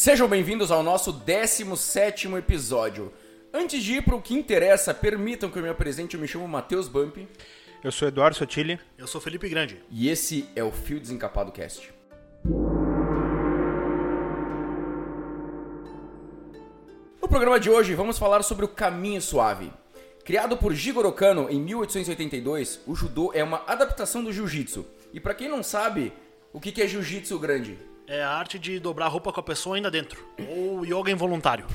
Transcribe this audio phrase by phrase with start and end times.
[0.00, 3.12] Sejam bem-vindos ao nosso 17 episódio.
[3.52, 6.14] Antes de ir para o que interessa, permitam que eu me apresente.
[6.14, 7.16] Eu me chamo Matheus Bump.
[7.82, 8.78] Eu sou Eduardo Sotile.
[8.96, 9.82] Eu sou Felipe Grande.
[9.90, 11.92] E esse é o Fio Desencapado Cast.
[17.20, 19.72] No programa de hoje, vamos falar sobre o caminho suave.
[20.24, 24.86] Criado por Jigoro Kano em 1882, o judô é uma adaptação do jiu-jitsu.
[25.12, 26.12] E para quem não sabe,
[26.52, 27.76] o que é jiu-jitsu grande?
[28.10, 30.26] É a arte de dobrar roupa com a pessoa ainda dentro.
[30.48, 31.66] Ou yoga involuntário.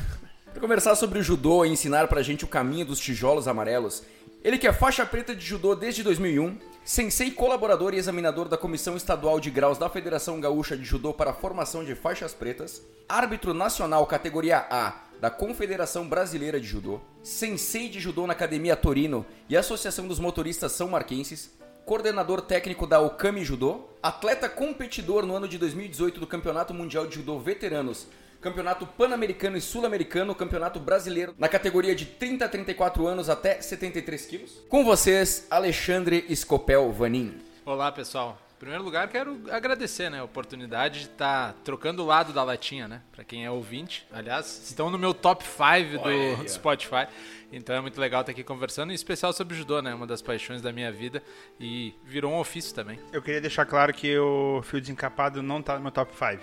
[0.52, 4.02] Para conversar sobre o judô e ensinar pra gente o caminho dos tijolos amarelos,
[4.44, 8.98] ele que é faixa preta de judô desde 2001, sensei colaborador e examinador da Comissão
[8.98, 13.54] Estadual de Graus da Federação Gaúcha de Judô para a Formação de Faixas Pretas, árbitro
[13.54, 19.56] nacional categoria A da Confederação Brasileira de Judô, sensei de judô na Academia Torino e
[19.56, 21.52] Associação dos Motoristas São Marquenses,
[21.86, 27.16] coordenador técnico da Okami Judô, atleta competidor no ano de 2018 do Campeonato Mundial de
[27.16, 28.08] Judô Veteranos,
[28.42, 34.26] Campeonato Pan-Americano e Sul-Americano, Campeonato Brasileiro na categoria de 30 a 34 anos até 73
[34.26, 34.52] quilos.
[34.70, 37.40] Com vocês, Alexandre Scopel Vanin.
[37.66, 38.38] Olá, pessoal.
[38.64, 42.46] Em primeiro lugar, quero agradecer né, a oportunidade de estar tá trocando o lado da
[42.46, 43.02] latinha, né?
[43.12, 44.08] Para quem é ouvinte.
[44.10, 47.06] Aliás, estão no meu top 5 do Spotify.
[47.52, 49.94] Então é muito legal estar aqui conversando, em especial sobre judô, né?
[49.94, 51.22] Uma das paixões da minha vida
[51.60, 52.98] e virou um ofício também.
[53.12, 56.42] Eu queria deixar claro que o fio desencapado não tá no meu top 5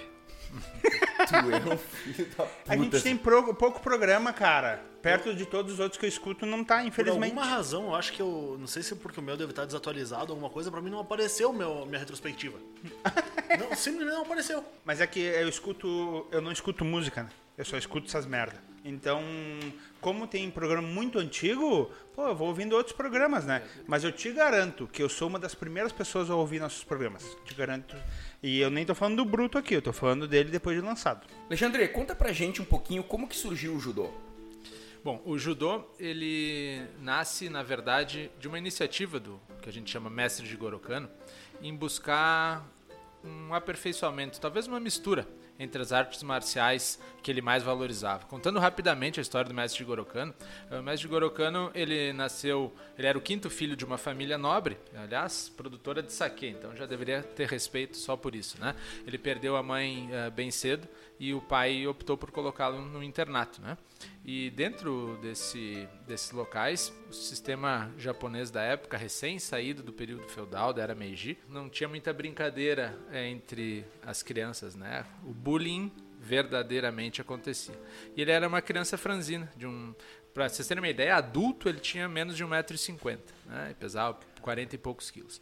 [1.30, 2.50] tu é um filho da puta.
[2.68, 4.82] A gente tem pro, pouco programa, cara.
[5.02, 7.32] Perto de todos os outros que eu escuto, não tá, infelizmente.
[7.32, 8.56] Por alguma razão, eu acho que eu.
[8.60, 11.00] Não sei se é porque o meu deve estar desatualizado, alguma coisa, pra mim não
[11.00, 12.58] apareceu meu, minha retrospectiva.
[13.58, 14.62] não, simplesmente não apareceu.
[14.84, 16.26] Mas é que eu escuto.
[16.30, 17.30] Eu não escuto música, né?
[17.56, 18.60] Eu só escuto essas merda.
[18.84, 19.22] Então,
[20.00, 23.62] como tem programa muito antigo, pô, eu vou ouvindo outros programas, né?
[23.86, 27.36] Mas eu te garanto que eu sou uma das primeiras pessoas a ouvir nossos programas.
[27.44, 27.96] Te garanto.
[28.42, 31.26] E eu nem tô falando do Bruto aqui, eu tô falando dele depois de lançado.
[31.46, 34.10] Alexandre, conta pra gente um pouquinho como que surgiu o judô.
[35.02, 40.10] Bom, o judô, ele nasce, na verdade, de uma iniciativa do que a gente chama
[40.10, 41.08] Mestre de Gorokano,
[41.62, 42.66] em buscar
[43.24, 45.26] um aperfeiçoamento, talvez uma mistura
[45.60, 48.24] entre as artes marciais que ele mais valorizava.
[48.24, 50.34] Contando rapidamente a história do mestre Jigoro Kano,
[50.70, 54.78] o mestre Jigoro Kano, ele nasceu, ele era o quinto filho de uma família nobre,
[54.96, 58.74] aliás, produtora de saque, então já deveria ter respeito só por isso, né?
[59.06, 60.88] Ele perdeu a mãe uh, bem cedo
[61.18, 63.76] e o pai optou por colocá-lo no internato, né?
[64.24, 70.72] E dentro desse, desses locais, o sistema japonês da época, recém saído do período feudal,
[70.72, 75.04] da era Meiji, não tinha muita brincadeira é, entre as crianças, né?
[75.24, 75.90] O bullying
[76.20, 77.74] verdadeiramente acontecia.
[78.14, 79.94] E ele era uma criança franzina, de um
[80.32, 83.74] para vocês terem uma ideia, adulto ele tinha menos de 1,50m, né?
[83.78, 85.40] pesava 40 e poucos quilos.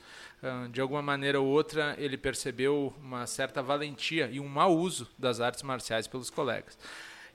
[0.71, 5.41] De alguma maneira ou outra, ele percebeu uma certa valentia e um mau uso das
[5.41, 6.79] artes marciais pelos colegas.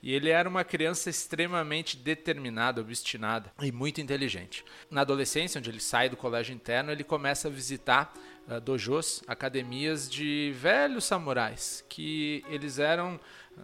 [0.03, 4.66] E ele era uma criança extremamente determinada, obstinada e muito inteligente.
[4.91, 8.14] Na adolescência, onde ele sai do colégio interno, ele começa a visitar
[8.46, 13.18] uh, dojos, academias de velhos samurais, que eles eram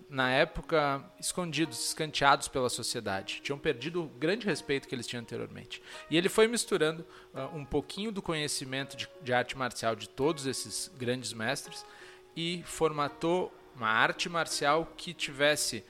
[0.10, 3.42] na época escondidos, escanteados pela sociedade.
[3.44, 5.82] Tinham perdido o grande respeito que eles tinham anteriormente.
[6.10, 10.46] E ele foi misturando uh, um pouquinho do conhecimento de, de arte marcial de todos
[10.46, 11.86] esses grandes mestres
[12.34, 15.84] e formatou uma arte marcial que tivesse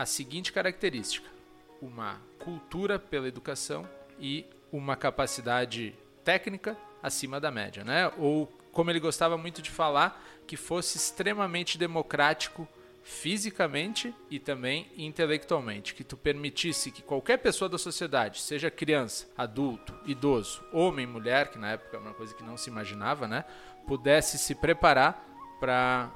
[0.00, 1.28] a seguinte característica:
[1.82, 3.86] uma cultura pela educação
[4.18, 5.94] e uma capacidade
[6.24, 8.10] técnica acima da média, né?
[8.16, 12.66] Ou como ele gostava muito de falar, que fosse extremamente democrático
[13.02, 19.94] fisicamente e também intelectualmente, que tu permitisse que qualquer pessoa da sociedade, seja criança, adulto,
[20.06, 23.44] idoso, homem, mulher, que na época era uma coisa que não se imaginava, né,
[23.86, 25.26] pudesse se preparar
[25.58, 26.10] para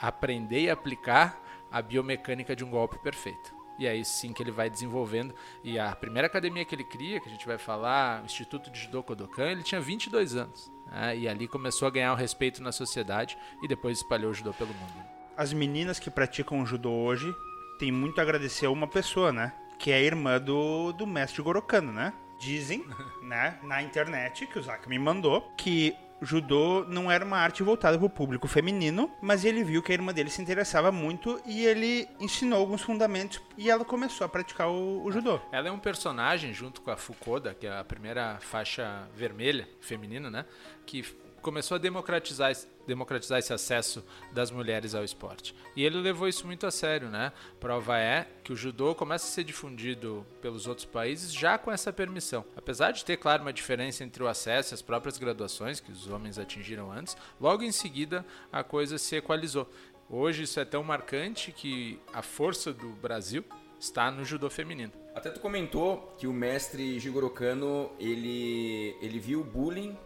[0.00, 1.43] aprender e aplicar
[1.74, 3.52] a biomecânica de um golpe perfeito.
[3.76, 5.34] E é isso sim que ele vai desenvolvendo.
[5.64, 8.78] E a primeira academia que ele cria, que a gente vai falar, o Instituto de
[8.78, 10.70] Judô Kodokan, ele tinha 22 anos.
[10.86, 11.18] Né?
[11.18, 14.72] E ali começou a ganhar o respeito na sociedade e depois espalhou o judô pelo
[14.72, 15.04] mundo.
[15.36, 17.34] As meninas que praticam judô hoje
[17.76, 19.52] têm muito a agradecer a uma pessoa, né?
[19.76, 22.12] Que é a irmã do, do mestre Gorokano, né?
[22.38, 22.84] Dizem,
[23.20, 27.96] né, na internet, que o Zaka me mandou, que judô não era uma arte voltada
[27.96, 31.64] para o público feminino, mas ele viu que a irmã dele se interessava muito e
[31.64, 35.40] ele ensinou alguns fundamentos e ela começou a praticar o, o judô.
[35.52, 40.30] Ela é um personagem junto com a Fukoda, que é a primeira faixa vermelha feminina,
[40.30, 40.44] né?
[40.86, 41.04] Que
[41.44, 42.52] começou a democratizar,
[42.86, 44.02] democratizar esse acesso
[44.32, 45.54] das mulheres ao esporte.
[45.76, 47.32] E ele levou isso muito a sério, né?
[47.60, 51.92] Prova é que o judô começa a ser difundido pelos outros países já com essa
[51.92, 52.44] permissão.
[52.56, 56.08] Apesar de ter, claro, uma diferença entre o acesso e as próprias graduações que os
[56.08, 59.70] homens atingiram antes, logo em seguida a coisa se equalizou.
[60.08, 63.44] Hoje isso é tão marcante que a força do Brasil
[63.78, 64.92] está no judô feminino.
[65.14, 69.96] Até tu comentou que o mestre Jigoro Kano, ele, ele viu o bullying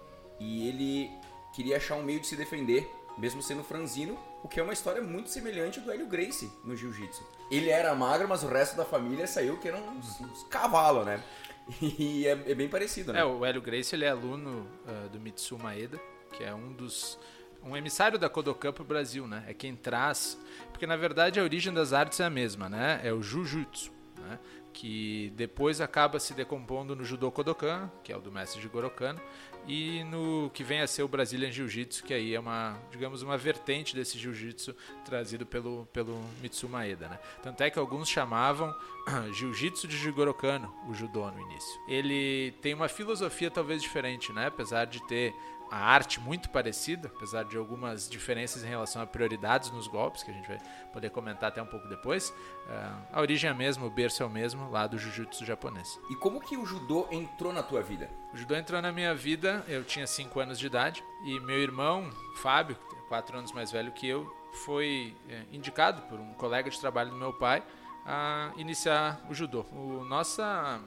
[0.40, 1.10] e ele
[1.58, 2.88] queria achar um meio de se defender,
[3.18, 7.26] mesmo sendo franzino, o que é uma história muito semelhante do Hélio Gracie no jiu-jitsu.
[7.50, 11.20] Ele era magro, mas o resto da família saiu que eram uns, uns cavalos, né?
[11.82, 13.20] E é, é, bem parecido, né?
[13.20, 16.00] É, o Hélio Gracie ele é aluno uh, do Mitsu Maeda,
[16.32, 17.18] que é um dos
[17.62, 19.44] um emissário da Kodokan pro Brasil, né?
[19.48, 20.38] É quem traz,
[20.70, 23.00] porque na verdade a origem das artes é a mesma, né?
[23.02, 24.38] É o Jujutsu, né?
[24.72, 29.20] Que depois acaba se decompondo no Judo Kodokan, que é o do mestre Jigoro Kano,
[29.68, 33.36] e no que vem a ser o Brazilian Jiu-Jitsu, que aí é uma, digamos, uma
[33.36, 34.74] vertente desse Jiu-Jitsu
[35.04, 37.18] trazido pelo, pelo Mitsu Maeda, né?
[37.42, 38.74] Tanto é que alguns chamavam
[39.34, 41.80] Jiu-Jitsu de Jigoro Kano, o judô no início.
[41.86, 44.46] Ele tem uma filosofia talvez diferente, né?
[44.46, 45.34] Apesar de ter
[45.70, 50.30] a arte muito parecida, apesar de algumas diferenças em relação a prioridades nos golpes, que
[50.30, 50.58] a gente vai
[50.92, 52.30] poder comentar até um pouco depois.
[52.30, 55.98] Uh, a origem é a mesma, o berço é o mesmo, lá do jiu-jitsu japonês.
[56.10, 58.10] E como que o judô entrou na tua vida?
[58.32, 62.10] O judô entrou na minha vida, eu tinha 5 anos de idade, e meu irmão,
[62.36, 62.76] Fábio,
[63.08, 67.16] 4 anos mais velho que eu, foi é, indicado por um colega de trabalho do
[67.16, 67.62] meu pai
[68.04, 69.66] a iniciar o judô.
[69.72, 70.80] O nossa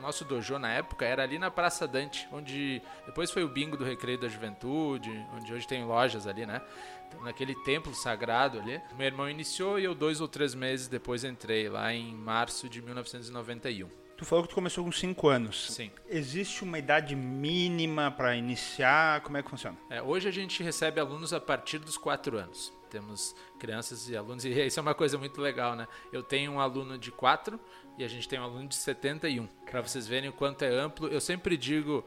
[0.00, 3.84] nosso dojo na época era ali na Praça Dante, onde depois foi o bingo do
[3.84, 6.60] Recreio da Juventude, onde hoje tem lojas ali, né?
[7.08, 8.80] Então, naquele templo sagrado ali.
[8.96, 12.82] Meu irmão iniciou e eu dois ou três meses depois entrei, lá em março de
[12.82, 13.88] 1991.
[14.16, 15.72] Tu falou que tu começou com 5 anos.
[15.72, 15.90] Sim.
[16.08, 19.20] Existe uma idade mínima para iniciar?
[19.22, 19.76] Como é que funciona?
[19.90, 22.72] É, hoje a gente recebe alunos a partir dos 4 anos.
[22.88, 25.88] Temos crianças e alunos, e isso é uma coisa muito legal, né?
[26.12, 27.58] Eu tenho um aluno de 4
[27.98, 29.46] e a gente tem um aluno de 71.
[29.70, 32.04] Para vocês verem o quanto é amplo, eu sempre digo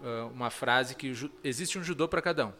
[0.00, 1.12] uh, uma frase que
[1.44, 2.52] existe um judô para cada um.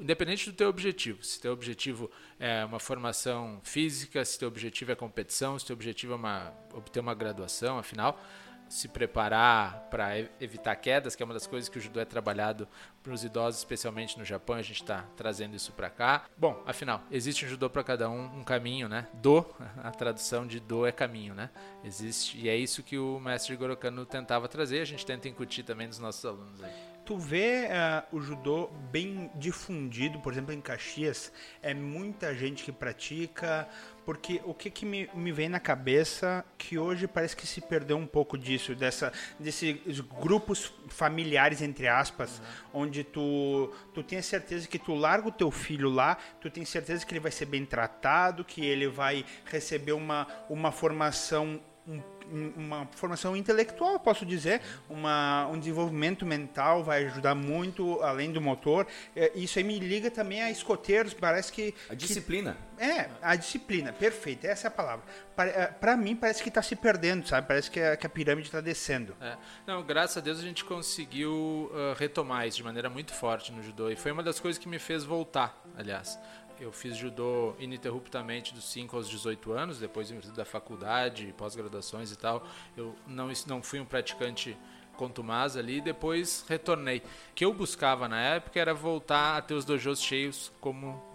[0.00, 4.94] Independente do teu objetivo, se teu objetivo é uma formação física, se teu objetivo é
[4.94, 8.20] competição, se teu objetivo é uma, obter uma graduação, afinal,
[8.70, 12.68] se preparar para evitar quedas, que é uma das coisas que o judô é trabalhado
[13.02, 16.24] para os idosos, especialmente no Japão, a gente está trazendo isso para cá.
[16.38, 19.08] Bom, afinal, existe um judô para cada um, um caminho, né?
[19.14, 19.44] Do,
[19.82, 21.50] a tradução de do é caminho, né?
[21.82, 25.88] Existe, e é isso que o mestre Gorokano tentava trazer, a gente tenta incutir também
[25.88, 26.70] nos nossos alunos aí.
[27.04, 32.70] Tu vê uh, o judô bem difundido, por exemplo, em Caxias, é muita gente que
[32.70, 33.68] pratica,
[34.10, 37.96] porque o que, que me, me vem na cabeça que hoje parece que se perdeu
[37.96, 42.40] um pouco disso, dessa, desses grupos familiares, entre aspas,
[42.74, 42.80] uhum.
[42.82, 47.06] onde tu, tu tem certeza que tu larga o teu filho lá, tu tem certeza
[47.06, 52.86] que ele vai ser bem tratado, que ele vai receber uma, uma formação um uma
[52.92, 58.86] formação intelectual, posso dizer, uma, um desenvolvimento mental vai ajudar muito, além do motor.
[59.14, 61.74] É, isso aí me liga também a escoteiros, parece que...
[61.88, 62.56] A disciplina.
[62.76, 65.04] Que, é, a disciplina, perfeito, essa é a palavra.
[65.36, 67.46] Para é, mim parece que está se perdendo, sabe?
[67.46, 69.16] Parece que a, que a pirâmide está descendo.
[69.20, 69.36] É.
[69.66, 73.62] Não, graças a Deus a gente conseguiu uh, retomar isso de maneira muito forte no
[73.62, 73.90] judô.
[73.90, 76.18] E foi uma das coisas que me fez voltar, aliás
[76.60, 82.46] eu fiz judô ininterruptamente dos 5 aos 18 anos, depois da faculdade, pós-graduações e tal.
[82.76, 84.56] Eu não, não fui um praticante
[84.96, 86.98] contumaz ali, depois retornei.
[86.98, 91.10] O que eu buscava na época era voltar a ter os dojos cheios como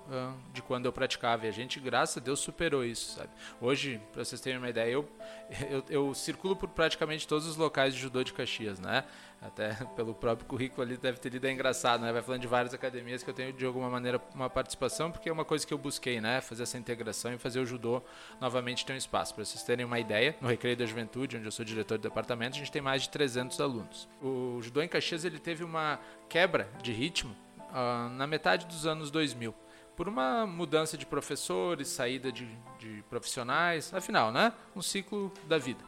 [0.53, 1.45] de quando eu praticava.
[1.45, 3.29] E a gente, graças a Deus, superou isso, sabe?
[3.59, 5.09] Hoje, para vocês terem uma ideia, eu,
[5.69, 9.03] eu, eu circulo por praticamente todos os locais de judô de Caxias, né?
[9.41, 12.11] Até pelo próprio currículo ali deve ter lido é engraçado, né?
[12.11, 15.31] Vai falando de várias academias que eu tenho de alguma maneira uma participação, porque é
[15.31, 16.41] uma coisa que eu busquei, né?
[16.41, 18.01] Fazer essa integração e fazer o judô
[18.39, 19.33] novamente ter um espaço.
[19.33, 22.55] Para vocês terem uma ideia, no Recreio da Juventude, onde eu sou diretor do departamento,
[22.55, 24.07] a gente tem mais de 300 alunos.
[24.21, 27.35] O judô em Caxias ele teve uma quebra de ritmo
[27.69, 29.53] uh, na metade dos anos 2000
[29.95, 32.45] por uma mudança de professores, saída de,
[32.77, 34.51] de profissionais, afinal, né?
[34.75, 35.81] Um ciclo da vida.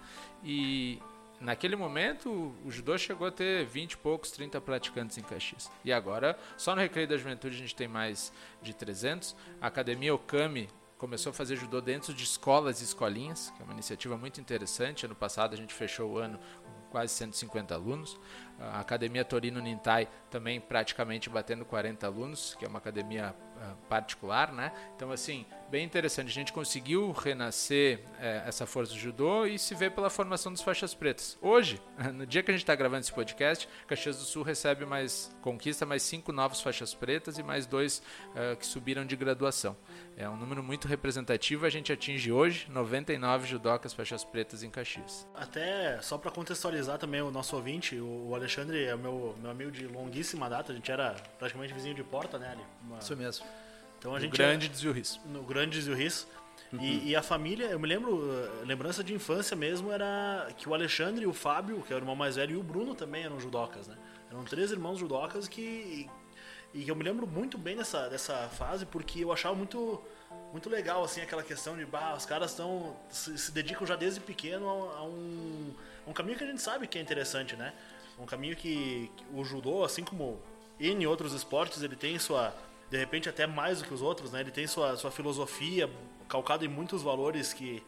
[0.43, 0.99] E
[1.39, 5.69] Naquele momento, o judô chegou a ter 20 e poucos, 30 praticantes em Caxias.
[5.85, 9.35] E agora, só no Recreio da Juventude a gente tem mais de 300.
[9.61, 10.67] A Academia Okami
[10.97, 15.05] começou a fazer judô dentro de escolas e escolinhas, que é uma iniciativa muito interessante.
[15.05, 18.19] Ano passado a gente fechou o ano com quase 150 alunos.
[18.59, 24.51] A Academia Torino Nintai também praticamente batendo 40 alunos, que é uma academia uh, particular,
[24.51, 24.71] né?
[24.95, 26.29] Então, assim, bem interessante.
[26.29, 30.61] A gente conseguiu renascer é, essa força do judô e se vê pela formação dos
[30.61, 31.37] faixas pretas.
[31.41, 31.79] Hoje,
[32.13, 35.85] no dia que a gente está gravando esse podcast, Caxias do Sul recebe mais, conquista
[35.85, 39.77] mais cinco novas faixas pretas e mais dois uh, que subiram de graduação.
[40.15, 41.65] É um número muito representativo.
[41.65, 45.27] A gente atinge hoje 99 judocas faixas pretas em Caxias.
[45.35, 48.46] Até só para contextualizar também o nosso ouvinte, o Alexandre
[48.85, 50.71] é meu, meu amigo de longuíssima data.
[50.71, 52.63] A gente era praticamente vizinho de porta, né, ali?
[52.83, 52.99] Uma...
[52.99, 53.45] Isso mesmo
[53.99, 55.19] Então a O gente grande desvio riso.
[55.25, 56.27] no grande Zio Riz.
[56.73, 60.73] E, e a família, eu me lembro, eh, lembrança de infância mesmo era que o
[60.73, 63.87] Alexandre, o Fábio, que é o irmão mais velho, e o Bruno também eram judocas,
[63.87, 63.95] né?
[64.29, 66.09] Eram três irmãos judocas que.
[66.73, 70.03] E eu me lembro muito bem dessa, dessa fase porque eu achava muito,
[70.51, 72.97] muito legal, assim, aquela questão de, bah, os caras estão.
[73.09, 75.73] Se, se dedicam já desde pequeno a, a um,
[76.05, 77.73] a um caminho que a gente sabe que é interessante, né?
[78.19, 80.41] Um caminho que, que o judô, assim como
[80.79, 82.53] N outros esportes, ele tem sua.
[82.89, 84.39] De repente, até mais do que os outros, né?
[84.41, 85.89] Ele tem sua, sua filosofia
[86.27, 87.83] calcada em muitos valores que,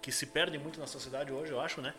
[0.00, 1.94] que se perdem muito na sociedade hoje, eu acho, né?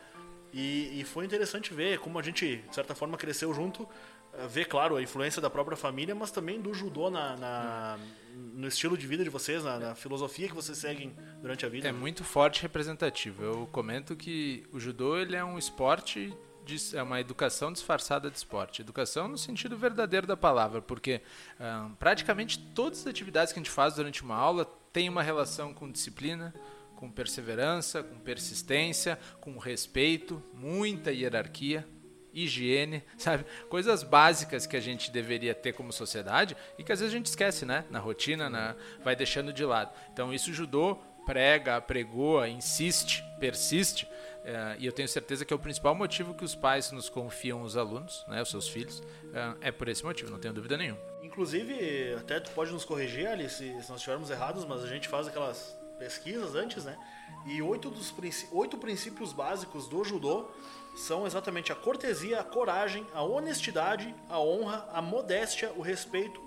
[0.53, 3.88] E, e foi interessante ver como a gente, de certa forma, cresceu junto.
[4.34, 8.00] eh, Ver, claro, a influência da própria família, mas também do judô na, na-
[8.36, 11.88] no estilo de vida de vocês, na, na filosofia que vocês seguem durante a vida.
[11.88, 13.44] É muito forte e representativo.
[13.44, 16.32] Eu comento que o judô ele é um esporte,
[16.93, 18.82] é uma educação disfarçada de esporte.
[18.82, 21.22] Educação no sentido verdadeiro da palavra, porque
[21.60, 25.74] ah, praticamente todas as atividades que a gente faz durante uma aula têm uma relação
[25.74, 26.53] com disciplina,
[26.96, 31.88] com perseverança, com persistência, com respeito, muita hierarquia
[32.34, 33.46] higiene, sabe?
[33.70, 37.27] Coisas básicas que a gente deveria ter como sociedade e que às vezes a gente
[37.27, 37.86] esquece, né?
[37.89, 38.75] Na rotina, na...
[39.03, 39.91] vai deixando de lado.
[40.12, 44.08] Então isso judô prega, apregoa, insiste, persiste.
[44.43, 47.62] Eh, e eu tenho certeza que é o principal motivo que os pais nos confiam
[47.62, 49.01] os alunos, né, os seus filhos,
[49.33, 51.00] eh, é por esse motivo, não tenho dúvida nenhuma.
[51.21, 55.07] Inclusive, até tu pode nos corrigir, Ali, se, se nós estivermos errados, mas a gente
[55.07, 56.97] faz aquelas pesquisas antes, né?
[57.45, 58.13] E oito, dos
[58.51, 60.50] oito princípios básicos do judô
[60.95, 66.41] são exatamente a cortesia, a coragem, a honestidade, a honra, a modéstia, o respeito,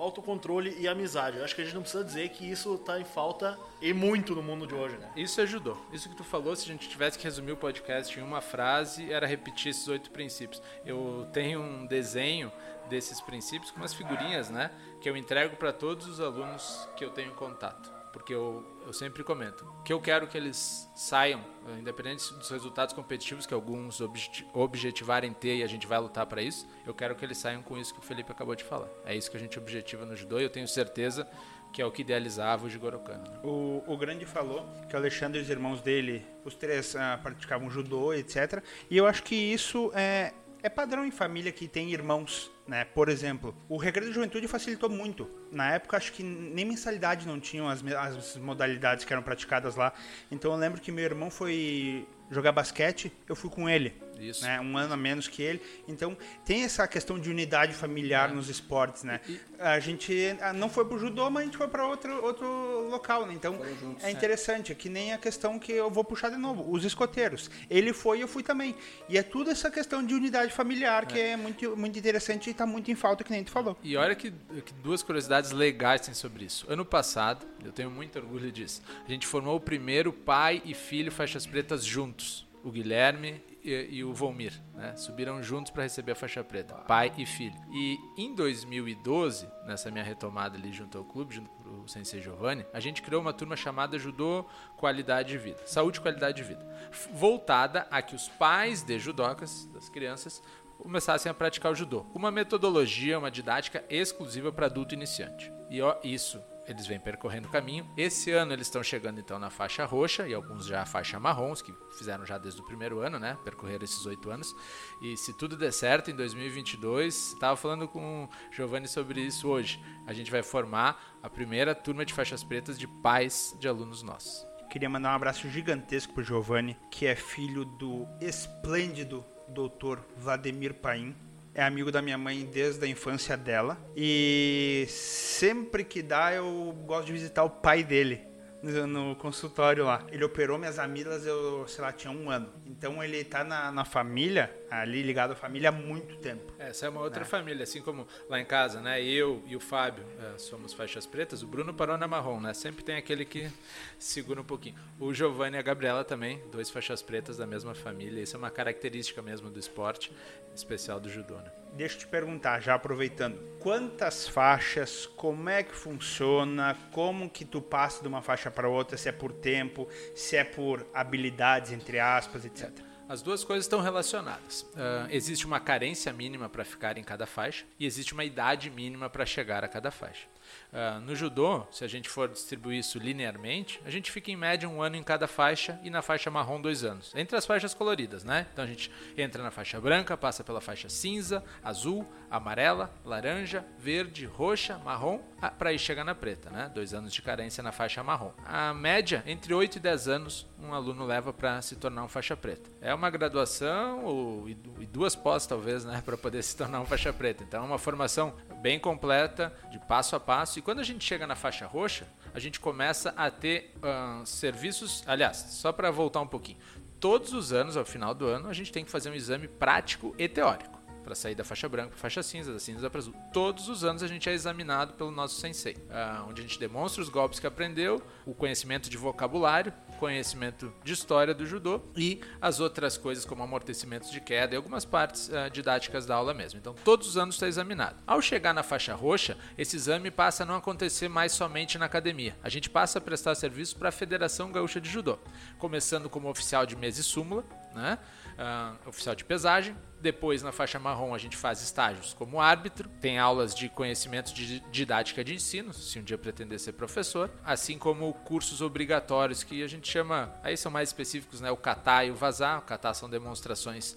[0.00, 1.38] autocontrole e amizade.
[1.38, 4.34] Eu acho que a gente não precisa dizer que isso está em falta e muito
[4.34, 5.10] no mundo de hoje, né?
[5.16, 5.76] Isso ajudou.
[5.92, 9.12] Isso que tu falou, se a gente tivesse que resumir o podcast em uma frase,
[9.12, 10.62] era repetir esses oito princípios.
[10.84, 12.50] Eu tenho um desenho
[12.88, 14.70] desses princípios com umas figurinhas, né?
[15.00, 17.99] Que eu entrego para todos os alunos que eu tenho contato.
[18.12, 22.92] Porque eu, eu sempre comento que eu quero que eles saiam, eh, independente dos resultados
[22.92, 27.14] competitivos que alguns objet- objetivarem ter e a gente vai lutar para isso, eu quero
[27.14, 28.88] que eles saiam com isso que o Felipe acabou de falar.
[29.04, 31.26] É isso que a gente objetiva no judô e eu tenho certeza
[31.72, 33.22] que é o que idealizava o Jigoro Kano.
[33.30, 33.38] né?
[33.44, 37.70] O, o Grande falou que o Alexandre e os irmãos dele, os três ah, praticavam
[37.70, 38.60] judô, etc.
[38.90, 42.84] E eu acho que isso é, é padrão em família que tem irmãos, né?
[42.84, 45.28] Por exemplo, o Recreio da Juventude facilitou muito.
[45.50, 49.92] Na época, acho que nem mensalidade não tinham as, as modalidades que eram praticadas lá.
[50.30, 53.92] Então eu lembro que meu irmão foi jogar basquete, eu fui com ele.
[54.20, 54.44] Isso.
[54.44, 54.60] Né?
[54.60, 55.60] Um ano a menos que ele.
[55.88, 59.20] Então tem essa questão de unidade familiar nos esportes, né?
[59.58, 63.26] A gente ah, não foi pro judô, mas a gente foi para outro, outro local,
[63.26, 63.34] né?
[63.34, 63.58] Então
[64.02, 67.50] é interessante, é que nem a questão que eu vou puxar de novo, os escoteiros.
[67.68, 68.74] Ele foi e eu fui também.
[69.08, 72.66] E é tudo essa questão de unidade familiar que é muito, muito interessante e tá
[72.66, 73.76] muito em falta, que nem tu falou.
[73.82, 74.30] E olha que,
[74.64, 76.66] que duas curiosidades legais tem sobre isso.
[76.68, 81.12] Ano passado, eu tenho muito orgulho disso, a gente formou o primeiro pai e filho
[81.12, 82.46] faixas pretas juntos.
[82.62, 84.94] O Guilherme e, e o Volmir, né?
[84.96, 87.56] Subiram juntos para receber a faixa preta, pai e filho.
[87.72, 92.80] E em 2012, nessa minha retomada ali junto ao clube, junto o Sensei Giovanni, a
[92.80, 94.44] gente criou uma turma chamada Judô
[94.76, 96.66] Qualidade de Vida, Saúde e Qualidade de Vida,
[97.12, 100.42] voltada a que os pais de judocas, das crianças,
[100.78, 102.06] começassem a praticar o judô.
[102.14, 105.52] Uma metodologia, uma didática exclusiva para adulto iniciante.
[105.68, 107.88] E ó, isso eles vêm percorrendo o caminho.
[107.96, 111.62] Esse ano eles estão chegando então na faixa roxa e alguns já faixa marrom, os
[111.62, 113.36] que fizeram já desde o primeiro ano, né?
[113.44, 114.54] Percorreram esses oito anos.
[115.02, 119.82] E se tudo der certo, em 2022, estava falando com o Giovanni sobre isso hoje.
[120.06, 124.46] A gente vai formar a primeira turma de faixas pretas de pais de alunos nossos.
[124.70, 131.14] Queria mandar um abraço gigantesco pro Giovanni, que é filho do esplêndido doutor Vladimir Paim.
[131.54, 133.76] É amigo da minha mãe desde a infância dela.
[133.96, 138.29] E sempre que dá, eu gosto de visitar o pai dele
[138.62, 140.04] no, consultório lá.
[140.10, 142.48] Ele operou minhas amilas, eu, sei lá, tinha um ano.
[142.66, 146.52] Então ele tá na, na família, ali ligado à família há muito tempo.
[146.58, 149.02] Essa é uma outra família, assim como lá em casa, né?
[149.02, 152.54] Eu e o Fábio eh, somos faixas pretas, o Bruno parou na marrom, né?
[152.54, 153.50] Sempre tem aquele que
[153.98, 154.76] segura um pouquinho.
[154.98, 158.22] O Giovanni e a Gabriela também, dois faixas pretas da mesma família.
[158.22, 160.12] Isso é uma característica mesmo do esporte,
[160.54, 161.59] especial do judô, né?
[161.74, 167.62] Deixa eu te perguntar, já aproveitando, quantas faixas, como é que funciona, como que tu
[167.62, 171.98] passa de uma faixa para outra, se é por tempo, se é por habilidades, entre
[171.98, 172.70] aspas, etc.
[173.10, 174.62] As duas coisas estão relacionadas.
[174.62, 179.10] Uh, existe uma carência mínima para ficar em cada faixa e existe uma idade mínima
[179.10, 180.28] para chegar a cada faixa.
[180.72, 184.68] Uh, no judô, se a gente for distribuir isso linearmente, a gente fica em média
[184.68, 187.12] um ano em cada faixa e na faixa marrom dois anos.
[187.14, 188.46] Entre as faixas coloridas, né?
[188.52, 194.24] Então a gente entra na faixa branca, passa pela faixa cinza, azul, amarela, laranja, verde,
[194.26, 196.70] roxa, marrom, ah, para aí chegar na preta, né?
[196.72, 198.32] Dois anos de carência na faixa marrom.
[198.44, 202.36] A média, entre 8 e 10 anos, um aluno leva para se tornar um faixa
[202.36, 202.70] preta.
[202.80, 204.54] É uma graduação ou, e
[204.86, 206.02] duas pós, talvez, né?
[206.04, 207.42] Para poder se tornar um faixa preta.
[207.42, 210.59] Então é uma formação bem completa, de passo a passo.
[210.60, 215.02] E quando a gente chega na faixa roxa, a gente começa a ter uh, serviços.
[215.06, 216.58] Aliás, só para voltar um pouquinho.
[217.00, 220.14] Todos os anos, ao final do ano, a gente tem que fazer um exame prático
[220.18, 223.14] e teórico para sair da faixa branca para faixa cinza, da cinza para azul.
[223.32, 227.00] Todos os anos a gente é examinado pelo nosso sensei, uh, onde a gente demonstra
[227.02, 232.58] os golpes que aprendeu, o conhecimento de vocabulário, conhecimento de história do judô e as
[232.58, 236.58] outras coisas como amortecimentos de queda e algumas partes uh, didáticas da aula mesmo.
[236.58, 237.96] Então todos os anos está examinado.
[238.06, 242.34] Ao chegar na faixa roxa, esse exame passa a não acontecer mais somente na academia.
[242.42, 245.18] A gente passa a prestar serviço para a Federação Gaúcha de Judô,
[245.58, 247.98] começando como oficial de mesa e súmula, né?
[248.38, 253.18] Uh, oficial de pesagem, depois, na faixa marrom, a gente faz estágios como árbitro, tem
[253.18, 258.12] aulas de conhecimento de didática de ensino, se um dia pretender ser professor, assim como
[258.12, 261.50] cursos obrigatórios que a gente chama, aí são mais específicos, né?
[261.50, 262.58] O catar e o vazar.
[262.58, 263.96] O catar são demonstrações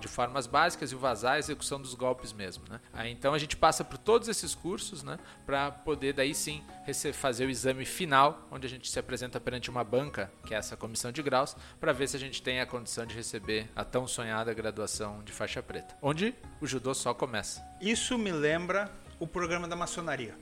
[0.00, 2.80] de formas básicas e o vazar é a execução dos golpes mesmo, né?
[3.08, 5.18] Então a gente passa por todos esses cursos, né?
[5.46, 6.62] Para poder daí sim
[7.14, 10.76] fazer o exame final, onde a gente se apresenta perante uma banca, que é essa
[10.76, 14.06] comissão de graus, para ver se a gente tem a condição de receber a tão
[14.06, 17.62] sonhada graduação de faixa preta, onde o judô só começa.
[17.80, 20.34] Isso me lembra o programa da maçonaria.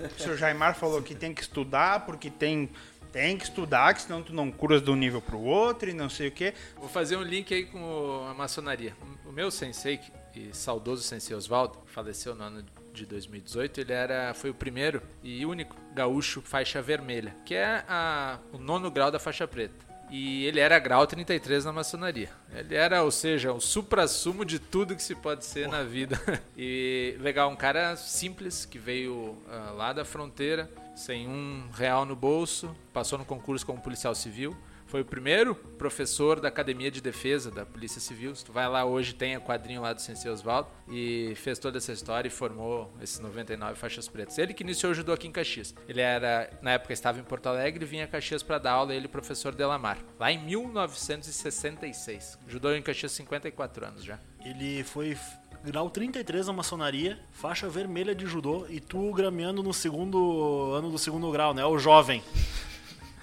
[0.00, 2.70] o senhor Jaimar falou que tem que estudar porque tem
[3.16, 5.94] tem que estudar, que senão tu não curas de um nível para o outro e
[5.94, 6.52] não sei o que.
[6.76, 8.94] Vou fazer um link aí com a maçonaria.
[9.24, 9.98] O meu sensei,
[10.34, 15.46] e saudoso sensei Oswaldo, faleceu no ano de 2018, ele era, foi o primeiro e
[15.46, 19.85] único gaúcho faixa vermelha, que é a, o nono grau da faixa preta.
[20.10, 22.30] E ele era grau 33 na maçonaria.
[22.54, 26.20] Ele era, ou seja, o supra-sumo de tudo que se pode ser na vida.
[26.58, 32.16] E legal, um cara simples que veio uh, lá da fronteira, sem um real no
[32.16, 37.50] bolso, passou no concurso como policial civil foi o primeiro professor da Academia de Defesa
[37.50, 38.34] da Polícia Civil.
[38.34, 41.78] Se tu vai lá hoje, tem o quadrinho lá do Sensei Oswaldo e fez toda
[41.78, 44.38] essa história e formou esses 99 faixas pretas.
[44.38, 45.74] Ele que iniciou o judô aqui em Caxias.
[45.88, 49.08] Ele era, na época estava em Porto Alegre vinha a Caxias para dar aula, ele
[49.08, 52.38] professor Delamar, lá em 1966.
[52.46, 54.18] Judô em Caxias 54 anos já.
[54.44, 55.16] Ele foi
[55.64, 60.98] grau 33 na maçonaria, faixa vermelha de judô e tu grameando no segundo ano do
[60.98, 61.64] segundo grau, né?
[61.64, 62.22] O jovem.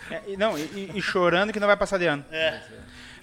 [0.10, 2.26] É, não, e, e, chorando que não vai passar de ano.
[2.32, 2.62] É.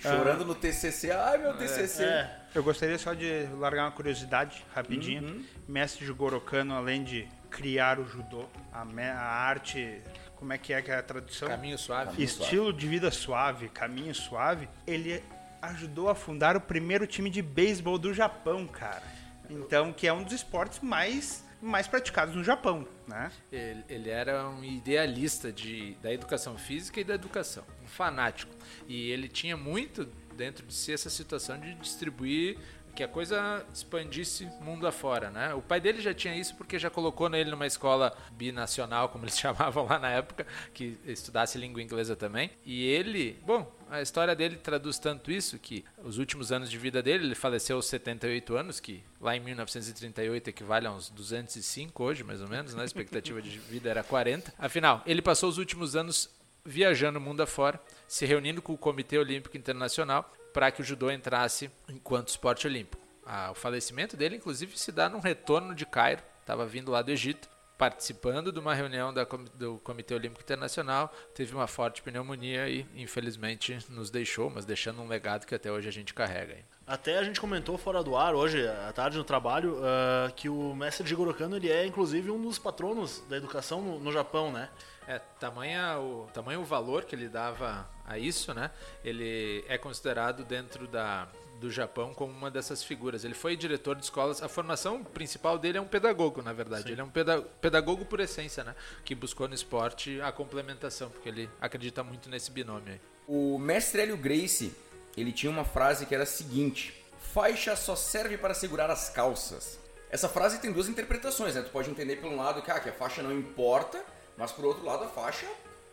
[0.00, 1.10] Chorando no TCC.
[1.10, 2.04] Ai, meu TCC.
[2.04, 2.36] É.
[2.54, 5.22] Eu gostaria só de largar uma curiosidade rapidinho.
[5.22, 5.44] Uhum.
[5.68, 10.00] Mestre de Gorokano, além de criar o judô, a, a arte
[10.40, 11.48] como é que é que é a tradução?
[11.48, 12.06] Caminho suave.
[12.06, 12.78] Caminho Estilo suave.
[12.78, 14.70] de vida suave, caminho suave.
[14.86, 15.22] Ele
[15.60, 19.02] ajudou a fundar o primeiro time de beisebol do Japão, cara.
[19.50, 23.30] Então, que é um dos esportes mais mais praticados no Japão, né?
[23.52, 28.52] Ele, ele, era um idealista de, da educação física e da educação, um fanático.
[28.88, 32.56] E ele tinha muito dentro de si essa situação de distribuir
[32.94, 35.54] que a coisa expandisse mundo afora, né?
[35.54, 39.38] O pai dele já tinha isso porque já colocou ele numa escola binacional, como eles
[39.38, 42.50] chamavam lá na época, que estudasse língua inglesa também.
[42.64, 47.02] E ele, bom, a história dele traduz tanto isso que os últimos anos de vida
[47.02, 52.24] dele, ele faleceu aos 78 anos, que lá em 1938 equivale a uns 205 hoje,
[52.24, 52.82] mais ou menos, né?
[52.82, 54.52] A expectativa de vida era 40.
[54.58, 56.30] Afinal, ele passou os últimos anos
[56.64, 61.70] viajando mundo afora, se reunindo com o Comitê Olímpico Internacional para que o judô entrasse
[61.88, 63.02] enquanto esporte olímpico.
[63.24, 67.10] Ah, o falecimento dele, inclusive, se dá num retorno de Cairo, estava vindo lá do
[67.10, 72.86] Egito, participando de uma reunião da, do Comitê Olímpico Internacional, teve uma forte pneumonia e,
[72.94, 76.58] infelizmente, nos deixou, mas deixando um legado que até hoje a gente carrega.
[76.90, 80.74] Até a gente comentou fora do ar, hoje, à tarde, no trabalho, uh, que o
[80.74, 84.68] mestre Jigoro Kano ele é, inclusive, um dos patronos da educação no, no Japão, né?
[85.06, 88.72] É, tamanha o, tamanho o valor que ele dava a isso, né?
[89.04, 91.28] Ele é considerado dentro da,
[91.60, 93.24] do Japão como uma dessas figuras.
[93.24, 94.42] Ele foi diretor de escolas.
[94.42, 96.88] A formação principal dele é um pedagogo, na verdade.
[96.88, 96.90] Sim.
[96.90, 97.12] Ele é um
[97.60, 98.74] pedagogo por essência, né?
[99.04, 103.00] Que buscou no esporte a complementação, porque ele acredita muito nesse binômio aí.
[103.28, 104.74] O mestre Hélio Gracie,
[105.16, 109.78] ele tinha uma frase que era a seguinte: faixa só serve para segurar as calças.
[110.10, 111.62] Essa frase tem duas interpretações, né?
[111.62, 114.04] Tu pode entender pelo lado que, ah, que a faixa não importa,
[114.36, 115.46] mas por outro lado, a faixa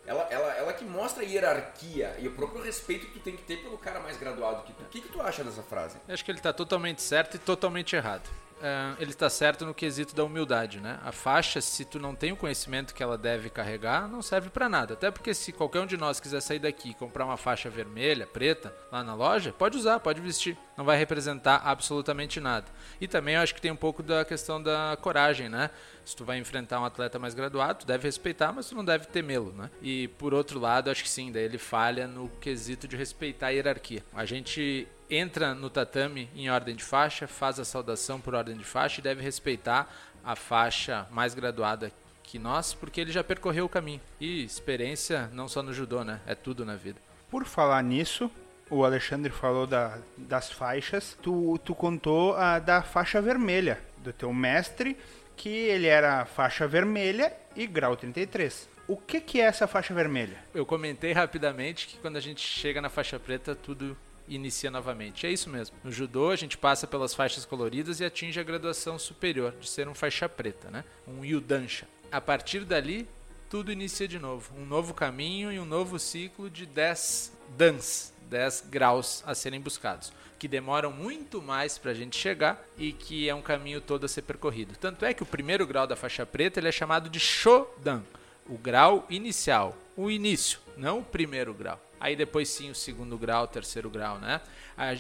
[0.07, 3.43] ela, ela, ela que mostra a hierarquia e o próprio respeito que tu tem que
[3.43, 4.81] ter pelo cara mais graduado que tu.
[4.81, 5.97] O que, que tu acha dessa frase?
[6.07, 8.27] Eu acho que ele está totalmente certo e totalmente errado.
[8.57, 10.99] Uh, ele está certo no quesito da humildade, né?
[11.03, 14.67] A faixa, se tu não tem o conhecimento que ela deve carregar, não serve para
[14.67, 14.95] nada.
[14.95, 18.25] Até porque se qualquer um de nós quiser sair daqui e comprar uma faixa vermelha,
[18.25, 20.57] preta, lá na loja, pode usar, pode vestir.
[20.75, 22.65] Não vai representar absolutamente nada.
[22.99, 25.69] E também eu acho que tem um pouco da questão da coragem, né?
[26.03, 29.05] Se tu vai enfrentar um atleta mais graduado, tu deve respeitar, mas tu não deve
[29.07, 29.69] temê-lo, né?
[29.81, 33.49] E por outro lado, acho que sim, daí ele falha no quesito de respeitar a
[33.49, 34.03] hierarquia.
[34.13, 38.63] A gente entra no tatame em ordem de faixa, faz a saudação por ordem de
[38.63, 39.93] faixa e deve respeitar
[40.23, 41.91] a faixa mais graduada
[42.23, 44.01] que nós, porque ele já percorreu o caminho.
[44.19, 46.19] E experiência não só no judô, né?
[46.27, 46.99] É tudo na vida.
[47.29, 48.29] Por falar nisso,
[48.69, 54.33] o Alexandre falou da, das faixas, tu, tu contou a da faixa vermelha do teu
[54.33, 54.97] mestre,
[55.37, 58.69] que ele era faixa vermelha e grau 33.
[58.87, 60.37] O que, que é essa faixa vermelha?
[60.53, 65.25] Eu comentei rapidamente que quando a gente chega na faixa preta, tudo inicia novamente.
[65.25, 65.75] É isso mesmo.
[65.83, 69.87] No judô, a gente passa pelas faixas coloridas e atinge a graduação superior, de ser
[69.87, 70.83] um faixa preta, né?
[71.07, 71.87] um yudansha.
[72.11, 73.07] A partir dali,
[73.49, 74.51] tudo inicia de novo.
[74.57, 80.11] Um novo caminho e um novo ciclo de 10 dans, 10 graus a serem buscados,
[80.37, 84.09] que demoram muito mais para a gente chegar e que é um caminho todo a
[84.09, 84.75] ser percorrido.
[84.77, 88.03] Tanto é que o primeiro grau da faixa preta ele é chamado de Shodan,
[88.45, 91.81] o grau inicial, o início, não o primeiro grau.
[91.99, 94.41] Aí depois sim o segundo grau, terceiro grau, né?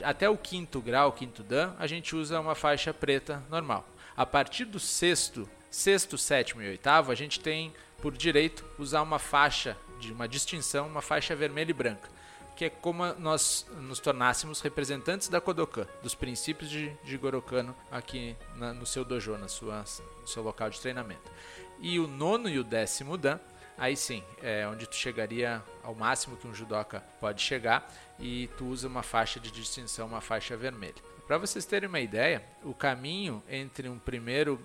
[0.03, 3.87] Até o quinto grau, quinto dan, a gente usa uma faixa preta normal.
[4.15, 9.19] A partir do sexto, sexto, sétimo e oitavo, a gente tem por direito usar uma
[9.19, 12.09] faixa de uma distinção, uma faixa vermelha e branca,
[12.55, 18.35] que é como nós nos tornássemos representantes da Kodokan, dos princípios de, de Gorokano aqui
[18.55, 19.83] na, no seu dojo, na sua,
[20.21, 21.31] no seu local de treinamento.
[21.79, 23.39] E o nono e o décimo dan
[23.77, 28.65] aí sim, é onde tu chegaria ao máximo que um judoca pode chegar e tu
[28.65, 30.95] usa uma faixa de distinção, uma faixa vermelha.
[31.27, 34.59] Para vocês terem uma ideia, o caminho entre um primeiro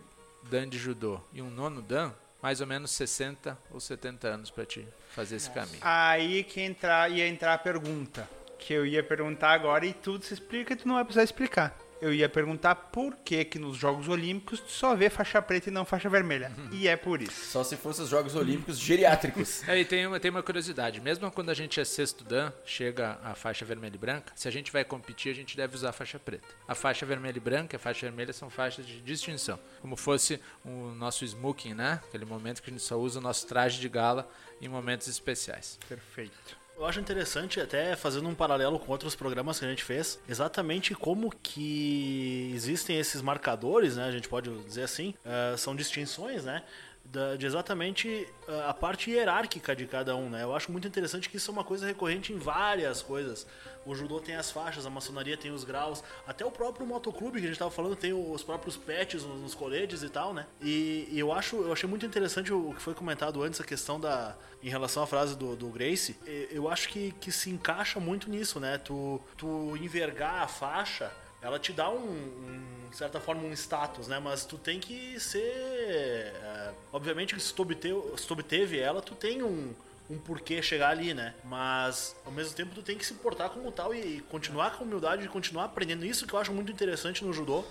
[0.44, 4.64] dan de judô e um nono dan, mais ou menos 60 ou 70 anos para
[4.64, 5.78] ti fazer esse caminho.
[5.80, 10.34] Aí que entrar, ia entrar a pergunta, que eu ia perguntar agora e tudo se
[10.34, 14.08] explica e tu não vai precisar explicar eu ia perguntar por que que nos Jogos
[14.08, 16.50] Olímpicos só vê faixa preta e não faixa vermelha.
[16.72, 17.44] E é por isso.
[17.46, 19.66] Só se fossem os Jogos Olímpicos geriátricos.
[19.68, 21.00] É, e tem uma, tem uma curiosidade.
[21.00, 24.50] Mesmo quando a gente é sexto dan, chega a faixa vermelha e branca, se a
[24.50, 26.48] gente vai competir, a gente deve usar a faixa preta.
[26.66, 29.58] A faixa vermelha e branca e a faixa vermelha são faixas de distinção.
[29.80, 32.00] Como fosse o nosso smoking, né?
[32.08, 34.28] Aquele momento que a gente só usa o nosso traje de gala
[34.60, 35.78] em momentos especiais.
[35.88, 36.61] Perfeito.
[36.82, 40.96] Eu acho interessante, até fazendo um paralelo com outros programas que a gente fez, exatamente
[40.96, 44.04] como que existem esses marcadores, né?
[44.04, 46.64] A gente pode dizer assim, uh, são distinções, né?
[47.04, 50.42] De exatamente eh, a parte hierárquica de cada um, né?
[50.44, 53.46] Eu acho muito interessante que isso é uma coisa recorrente em várias coisas.
[53.84, 57.44] O judô tem as faixas, a maçonaria tem os graus, até o próprio motoclube que
[57.44, 60.46] a gente estava falando tem os próprios patches nos, nos coletes e tal, né?
[60.60, 64.00] E, e, eu acho, eu achei muito interessante o que foi comentado antes a questão
[64.00, 66.16] da em relação à frase do, do Grace.
[66.50, 68.78] Eu acho que, que se encaixa muito nisso, né?
[68.78, 71.10] Tu, tu envergar a faixa
[71.42, 74.20] ela te dá um, um, de certa forma um status, né?
[74.20, 79.14] Mas tu tem que ser, é, obviamente se tu, obteve, se tu obteve ela, tu
[79.14, 79.74] tem um,
[80.08, 81.34] um porquê chegar ali, né?
[81.44, 85.24] Mas ao mesmo tempo tu tem que se portar como tal e, continuar com humildade
[85.24, 87.64] e continuar aprendendo isso que eu acho muito interessante no judô,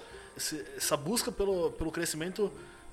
[0.76, 2.52] essa busca pelo, pelo crescimento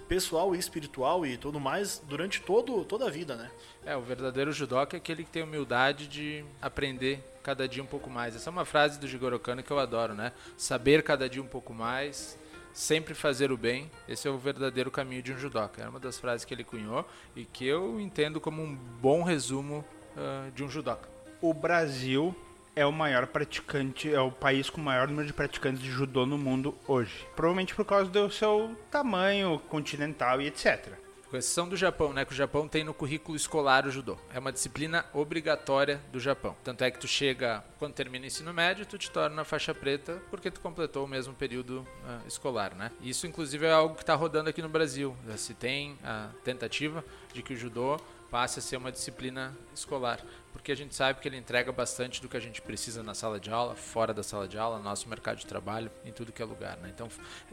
[0.08, 3.50] pessoal e espiritual e tudo mais durante todo, toda a vida, né?
[3.84, 8.10] É, o verdadeiro judoca é aquele que tem humildade de aprender cada dia um pouco
[8.10, 8.36] mais.
[8.36, 10.32] Essa é uma frase do Jigoro Kano que eu adoro, né?
[10.54, 12.38] Saber cada dia um pouco mais,
[12.74, 13.90] sempre fazer o bem.
[14.06, 15.82] Esse é o verdadeiro caminho de um judoca.
[15.82, 19.82] É uma das frases que ele cunhou e que eu entendo como um bom resumo
[20.14, 21.08] uh, de um judoca.
[21.40, 22.36] O Brasil
[22.76, 26.26] é o maior praticante, é o país com o maior número de praticantes de judô
[26.26, 27.26] no mundo hoje.
[27.34, 31.07] Provavelmente por causa do seu tamanho continental e etc.
[31.30, 32.24] Com exceção do Japão, né?
[32.24, 34.16] Que o Japão tem no currículo escolar o judô.
[34.32, 36.56] É uma disciplina obrigatória do Japão.
[36.64, 40.22] Tanto é que tu chega, quando termina o ensino médio, tu te torna faixa preta
[40.30, 42.90] porque tu completou o mesmo período uh, escolar, né?
[43.02, 45.14] Isso, inclusive, é algo que está rodando aqui no Brasil.
[45.36, 50.20] Se tem a tentativa de que o judô passe a ser uma disciplina escolar,
[50.52, 53.38] porque a gente sabe que ele entrega bastante do que a gente precisa na sala
[53.38, 56.40] de aula, fora da sala de aula, no nosso mercado de trabalho, em tudo que
[56.40, 56.78] é lugar.
[56.78, 56.90] Né?
[56.94, 57.08] Então,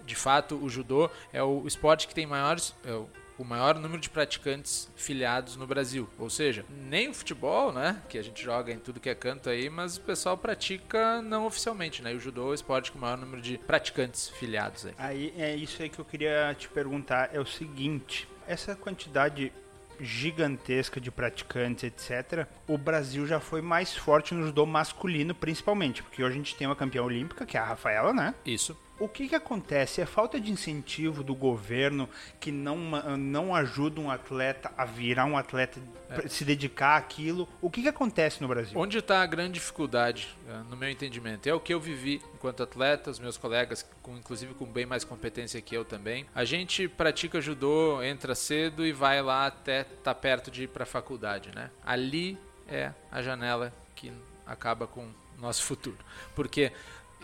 [0.05, 4.01] de fato, o judô é o esporte que tem maiores, é o o maior número
[4.01, 6.07] de praticantes filiados no Brasil.
[6.17, 9.49] Ou seja, nem o futebol, né, que a gente joga em tudo que é canto
[9.49, 12.13] aí, mas o pessoal pratica não oficialmente, né?
[12.13, 14.93] E o judô é o esporte com o maior número de praticantes filiados aí.
[14.97, 19.51] Aí é isso aí que eu queria te perguntar, é o seguinte, essa quantidade
[19.99, 26.23] gigantesca de praticantes, etc., o Brasil já foi mais forte no judô masculino, principalmente, porque
[26.23, 28.35] hoje a gente tem uma campeã olímpica, que é a Rafaela, né?
[28.45, 28.77] Isso.
[28.97, 30.01] O que, que acontece?
[30.01, 32.77] É falta de incentivo do governo que não,
[33.17, 36.27] não ajuda um atleta a virar um atleta, é.
[36.29, 37.47] se dedicar àquilo.
[37.61, 38.77] O que, que acontece no Brasil?
[38.79, 41.47] Onde está a grande dificuldade, é, no meu entendimento?
[41.47, 45.03] É o que eu vivi enquanto atleta, os meus colegas, com, inclusive com bem mais
[45.03, 46.25] competência que eu também.
[46.33, 50.67] A gente pratica judô, entra cedo e vai lá até estar tá perto de ir
[50.67, 51.69] para a faculdade, né?
[51.85, 54.11] Ali é a janela que
[54.45, 55.05] acaba com
[55.37, 55.97] o nosso futuro.
[56.33, 56.71] Porque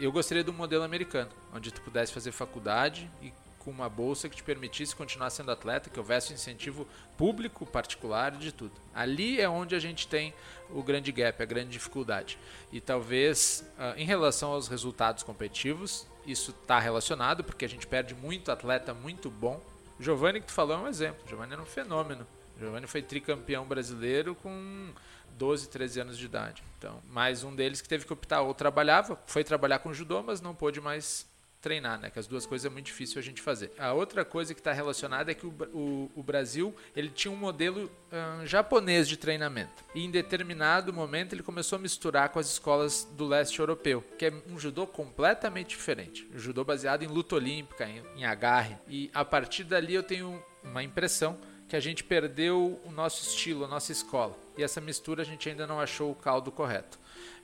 [0.05, 4.35] eu gostaria do modelo americano, onde tu pudesse fazer faculdade e com uma bolsa que
[4.35, 8.73] te permitisse continuar sendo atleta, que houvesse incentivo público, particular, de tudo.
[8.93, 10.33] Ali é onde a gente tem
[10.71, 12.39] o grande gap, a grande dificuldade.
[12.71, 18.15] E talvez, uh, em relação aos resultados competitivos, isso está relacionado, porque a gente perde
[18.15, 19.61] muito atleta muito bom.
[19.99, 21.21] Giovanni que tu falou é um exemplo.
[21.27, 22.25] Giovanni era um fenômeno.
[22.59, 24.89] Giovanni foi tricampeão brasileiro com
[25.37, 26.63] 12, 13 anos de idade.
[26.77, 30.41] Então, mais um deles que teve que optar ou trabalhava, foi trabalhar com judô, mas
[30.41, 31.29] não pôde mais
[31.61, 32.09] treinar, né?
[32.09, 33.71] Que as duas coisas é muito difícil a gente fazer.
[33.77, 37.37] A outra coisa que está relacionada é que o, o, o, Brasil ele tinha um
[37.37, 39.83] modelo hum, japonês de treinamento.
[39.93, 44.25] E em determinado momento ele começou a misturar com as escolas do leste europeu, que
[44.25, 46.27] é um judô completamente diferente.
[46.33, 48.75] Um judô baseado em luta olímpica, em, em agarre.
[48.87, 51.39] E a partir dali eu tenho uma impressão
[51.69, 54.37] que a gente perdeu o nosso estilo, a nossa escola.
[54.61, 56.99] E essa mistura a gente ainda não achou o caldo correto.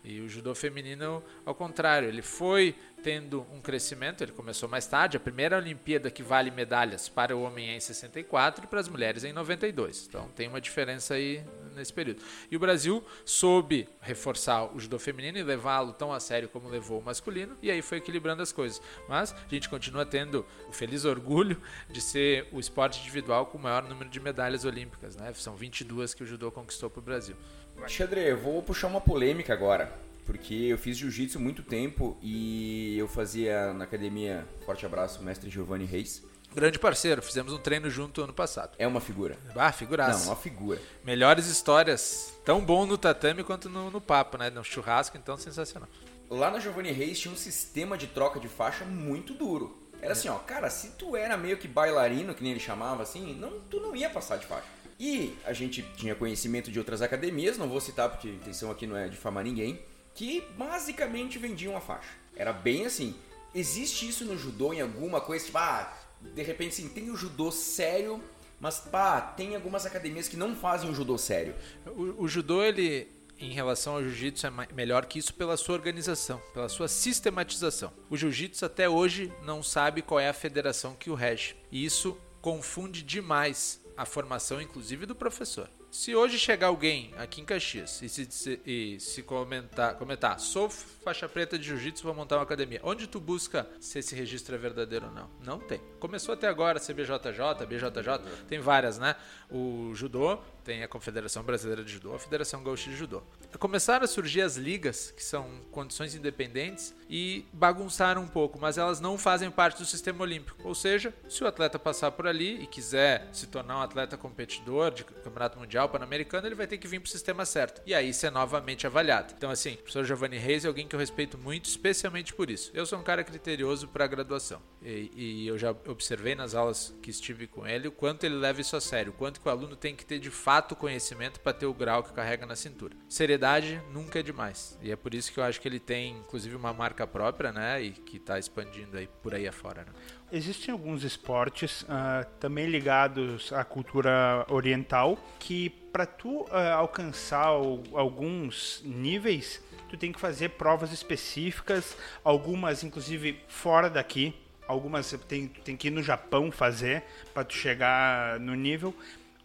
[0.08, 5.18] E o judô feminino, ao contrário, ele foi tendo um crescimento, ele começou mais tarde.
[5.18, 8.88] A primeira Olimpíada que vale medalhas para o homem é em 64 e para as
[8.88, 10.06] mulheres é em 92.
[10.08, 11.44] Então tem uma diferença aí
[11.76, 12.24] nesse período.
[12.50, 17.02] E o Brasil soube reforçar o judô feminino e levá-lo tão a sério como levou
[17.02, 18.82] o masculino, e aí foi equilibrando as coisas.
[19.10, 23.62] Mas a gente continua tendo o feliz orgulho de ser o esporte individual com o
[23.62, 25.18] maior número de medalhas olímpicas.
[25.18, 25.34] Né?
[25.34, 27.36] São 22 que o judô conquistou para o Brasil.
[27.78, 29.92] Alexandre, eu vou puxar uma polêmica agora,
[30.26, 35.86] porque eu fiz jiu-jitsu muito tempo e eu fazia na academia, forte abraço, mestre Giovanni
[35.86, 36.24] Reis.
[36.54, 38.76] Grande parceiro, fizemos um treino junto ano passado.
[38.80, 39.38] É uma figura.
[39.56, 40.26] Ah, figuraça.
[40.26, 40.82] Não, uma figura.
[41.04, 44.50] Melhores histórias, tão bom no tatame quanto no, no papo, né?
[44.50, 45.88] No churrasco, então sensacional.
[46.30, 49.88] Lá na Giovanni Reis tinha um sistema de troca de faixa muito duro.
[50.02, 53.34] Era assim, ó, cara, se tu era meio que bailarino, que nem ele chamava, assim,
[53.34, 54.68] não, tu não ia passar de faixa.
[55.00, 58.88] E a gente tinha conhecimento de outras academias, não vou citar porque a intenção aqui
[58.88, 59.80] não é difamar ninguém,
[60.16, 62.10] que basicamente vendiam a faixa.
[62.36, 63.16] Era bem assim.
[63.54, 65.46] Existe isso no judô em alguma coisa?
[65.46, 68.22] Tipo, ah, de repente sim, tem o judô sério,
[68.60, 71.54] mas pá, tem algumas academias que não fazem o judô sério.
[71.86, 73.08] O, o judô, ele,
[73.40, 77.94] em relação ao jiu-jitsu, é melhor que isso pela sua organização, pela sua sistematização.
[78.10, 81.56] O jiu-jitsu até hoje não sabe qual é a federação que o rege.
[81.72, 85.70] E isso confunde demais a formação, inclusive, do professor.
[85.98, 91.28] Se hoje chegar alguém aqui em Caxias e se, e se comentar, comentar, sou faixa
[91.28, 92.80] preta de jiu-jitsu, vou montar uma academia.
[92.84, 95.28] Onde tu busca se esse registro é verdadeiro ou não?
[95.44, 95.82] Não tem.
[96.00, 99.16] Começou até agora CBJJ, BJJ, tem várias, né?
[99.50, 103.24] O judô, tem a Confederação Brasileira de Judô, a Federação Gaúcha de Judô.
[103.58, 109.00] Começaram a surgir as ligas, que são condições independentes, e bagunçaram um pouco, mas elas
[109.00, 110.68] não fazem parte do sistema olímpico.
[110.68, 114.92] Ou seja, se o atleta passar por ali e quiser se tornar um atleta competidor
[114.92, 117.82] de campeonato mundial, pan-americano, ele vai ter que vir para o sistema certo.
[117.86, 119.34] E aí ser novamente avaliado.
[119.38, 122.72] Então, assim, o professor Giovanni Reis é alguém que eu respeito muito, especialmente por isso.
[122.74, 124.62] Eu sou um cara criterioso para a graduação.
[124.82, 128.62] E, e eu já observei nas aulas que estive com ele o quanto ele leva
[128.62, 131.40] isso a sério, o quanto que o aluno tem que ter de fato fato conhecimento
[131.40, 132.96] para ter o grau que carrega na cintura.
[133.08, 134.78] Seriedade nunca é demais.
[134.82, 137.82] E é por isso que eu acho que ele tem, inclusive, uma marca própria, né?
[137.82, 139.86] E que está expandindo aí por aí afora.
[139.86, 139.92] Né?
[140.30, 147.82] Existem alguns esportes uh, também ligados à cultura oriental que para tu uh, alcançar o,
[147.94, 154.36] alguns níveis tu tem que fazer provas específicas, algumas inclusive fora daqui,
[154.68, 158.94] algumas tem, tem que ir no Japão fazer para tu chegar no nível.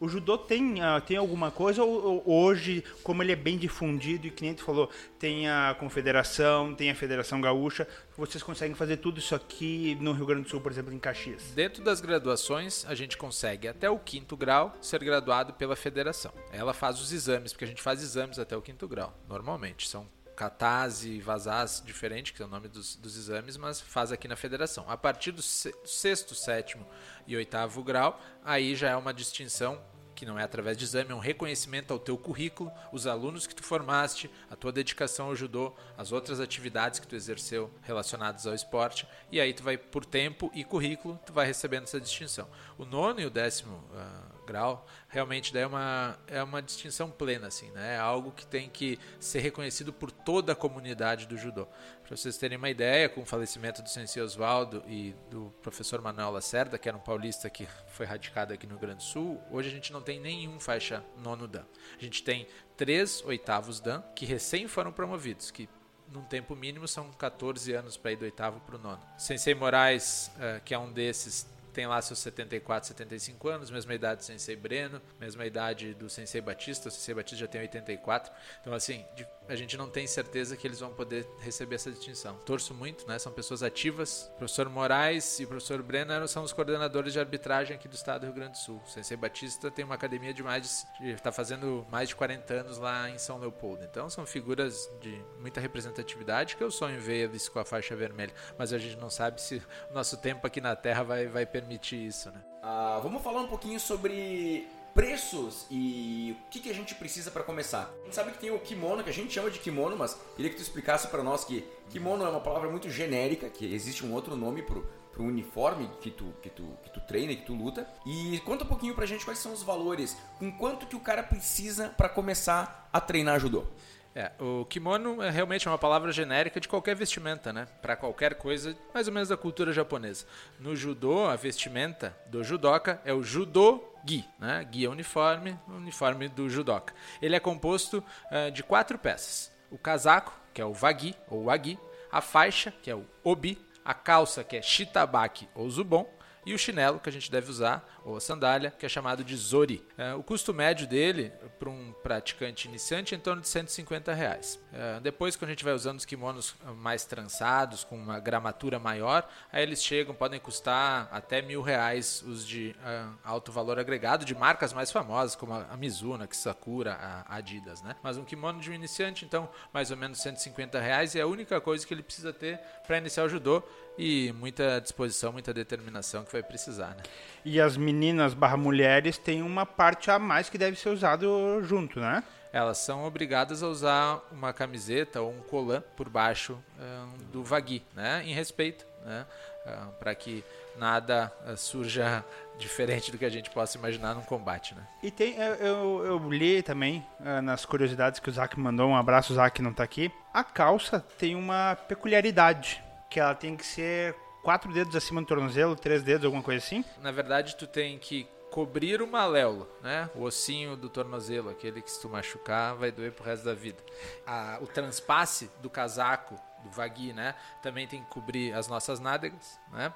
[0.03, 4.27] O judô tem, uh, tem alguma coisa ou, ou, hoje, como ele é bem difundido
[4.27, 7.87] e que nem tu falou, tem a confederação, tem a Federação Gaúcha,
[8.17, 11.53] vocês conseguem fazer tudo isso aqui no Rio Grande do Sul, por exemplo, em Caxias?
[11.55, 16.33] Dentro das graduações, a gente consegue até o quinto grau ser graduado pela federação.
[16.51, 19.89] Ela faz os exames, porque a gente faz exames até o quinto grau, normalmente.
[19.89, 24.35] São Catase Vazaz, diferente, que é o nome dos, dos, exames, mas faz aqui na
[24.35, 24.85] federação.
[24.89, 26.85] A partir do sexto, sétimo
[27.27, 29.81] e oitavo grau, aí já é uma distinção
[30.23, 33.57] que não é através de exame, é um reconhecimento ao teu currículo, os alunos que
[33.57, 38.55] tu formaste, a tua dedicação ao judô, as outras atividades que tu exerceu relacionadas ao
[38.55, 42.47] esporte, e aí tu vai por tempo e currículo, tu vai recebendo essa distinção.
[42.79, 47.49] O nono e o décimo uh, grau, realmente daí é uma, é uma distinção plena,
[47.49, 47.95] assim, né?
[47.95, 51.67] É algo que tem que ser reconhecido por toda a comunidade do judô.
[52.03, 56.31] Para vocês terem uma ideia, com o falecimento do Sensei Oswaldo e do professor Manuel
[56.31, 59.69] Lacerda, que era um paulista que foi radicado aqui no Rio Grande do Sul, hoje
[59.69, 61.65] a gente não tem nenhum faixa nono dan.
[61.99, 65.69] A gente tem três oitavos dan que recém foram promovidos, que
[66.13, 69.01] num tempo mínimo são 14 anos para ir do oitavo para o nono.
[69.17, 74.21] Sensei Moraes, uh, que é um desses, tem lá seus 74, 75 anos, mesma idade
[74.21, 78.33] do Sensei Breno, mesma idade do Sensei Batista, o Sensei Batista já tem 84.
[78.61, 79.05] Então, assim,
[79.49, 82.37] a gente não tem certeza que eles vão poder receber essa distinção.
[82.45, 83.19] Torço muito, né?
[83.19, 84.31] São pessoas ativas.
[84.35, 88.21] O professor Moraes e o professor Breno são os coordenadores de arbitragem aqui do estado
[88.21, 88.81] do Rio Grande do Sul.
[88.85, 91.11] O Sensei Batista tem uma academia de mais de.
[91.11, 93.85] está fazendo mais de 40 anos lá em São Leopoldo.
[93.85, 98.33] Então, são figuras de muita representatividade que eu sonho ver eles com a faixa vermelha.
[98.59, 102.07] Mas a gente não sabe se o nosso tempo aqui na Terra vai, vai permitir
[102.07, 102.43] isso, né?
[102.63, 107.43] Ah, vamos falar um pouquinho sobre preços e o que, que a gente precisa para
[107.43, 107.93] começar.
[108.03, 110.51] A gente sabe que tem o kimono, que a gente chama de kimono, mas queria
[110.51, 114.13] que tu explicasse para nós que kimono é uma palavra muito genérica, que existe um
[114.13, 117.87] outro nome pro, pro uniforme que tu, que, tu, que tu treina, que tu luta.
[118.07, 121.23] E conta um pouquinho pra gente quais são os valores, com quanto que o cara
[121.23, 123.65] precisa para começar a treinar judô.
[124.15, 127.67] É, o kimono é realmente uma palavra genérica de qualquer vestimenta, né?
[127.81, 130.27] Para qualquer coisa, mais ou menos da cultura japonesa.
[130.61, 134.69] No judô, a vestimenta do judoca é o judo-gi, né?
[134.71, 136.93] Gi é uniforme, uniforme do judoca.
[137.23, 141.79] Ele é composto uh, de quatro peças: o casaco, que é o wagi ou wagi,
[142.11, 146.07] a faixa, que é o obi, a calça, que é shitabaki ou zubon,
[146.45, 149.37] e o chinelo que a gente deve usar, ou a sandália, que é chamado de
[149.37, 149.85] Zori.
[149.97, 154.59] É, o custo médio dele, para um praticante iniciante, é em torno de 150 reais.
[154.73, 159.29] É, depois, quando a gente vai usando os kimonos mais trançados, com uma gramatura maior,
[159.53, 164.35] aí eles chegam, podem custar até mil reais os de uh, alto valor agregado, de
[164.35, 167.83] marcas mais famosas, como a Mizuno, a Sakura, a Adidas.
[167.83, 167.95] Né?
[168.03, 171.61] Mas um kimono de um iniciante, então, mais ou menos 150 reais, é a única
[171.61, 173.63] coisa que ele precisa ter para iniciar o judô
[173.99, 177.03] e muita disposição, muita determinação que vai precisar, né?
[177.45, 182.01] E as meninas barra mulheres têm uma parte a mais que deve ser usado junto,
[182.01, 182.23] né?
[182.53, 187.83] Elas são obrigadas a usar uma camiseta ou um colã por baixo um, do vagui,
[187.95, 188.23] né?
[188.27, 189.25] Em respeito, né?
[189.67, 190.45] Um, para que
[190.77, 192.25] nada uh, surja
[192.59, 194.87] diferente do que a gente possa imaginar num combate, né?
[195.03, 198.97] E tem, eu, eu, eu li também uh, nas curiosidades que o Zac mandou, um
[198.97, 200.13] abraço, o Zac não está aqui.
[200.33, 205.77] A calça tem uma peculiaridade, que ela tem que ser quatro dedos acima do tornozelo,
[205.77, 206.83] três dedos, alguma coisa assim?
[207.03, 210.11] Na verdade, tu tem que cobrir o maléolo, né?
[210.15, 213.83] O ossinho do tornozelo, aquele que se tu machucar vai doer pro resto da vida.
[214.27, 217.35] A, o transpasse do casaco do vagui, né?
[217.61, 219.93] Também tem que cobrir as nossas nádegas, né?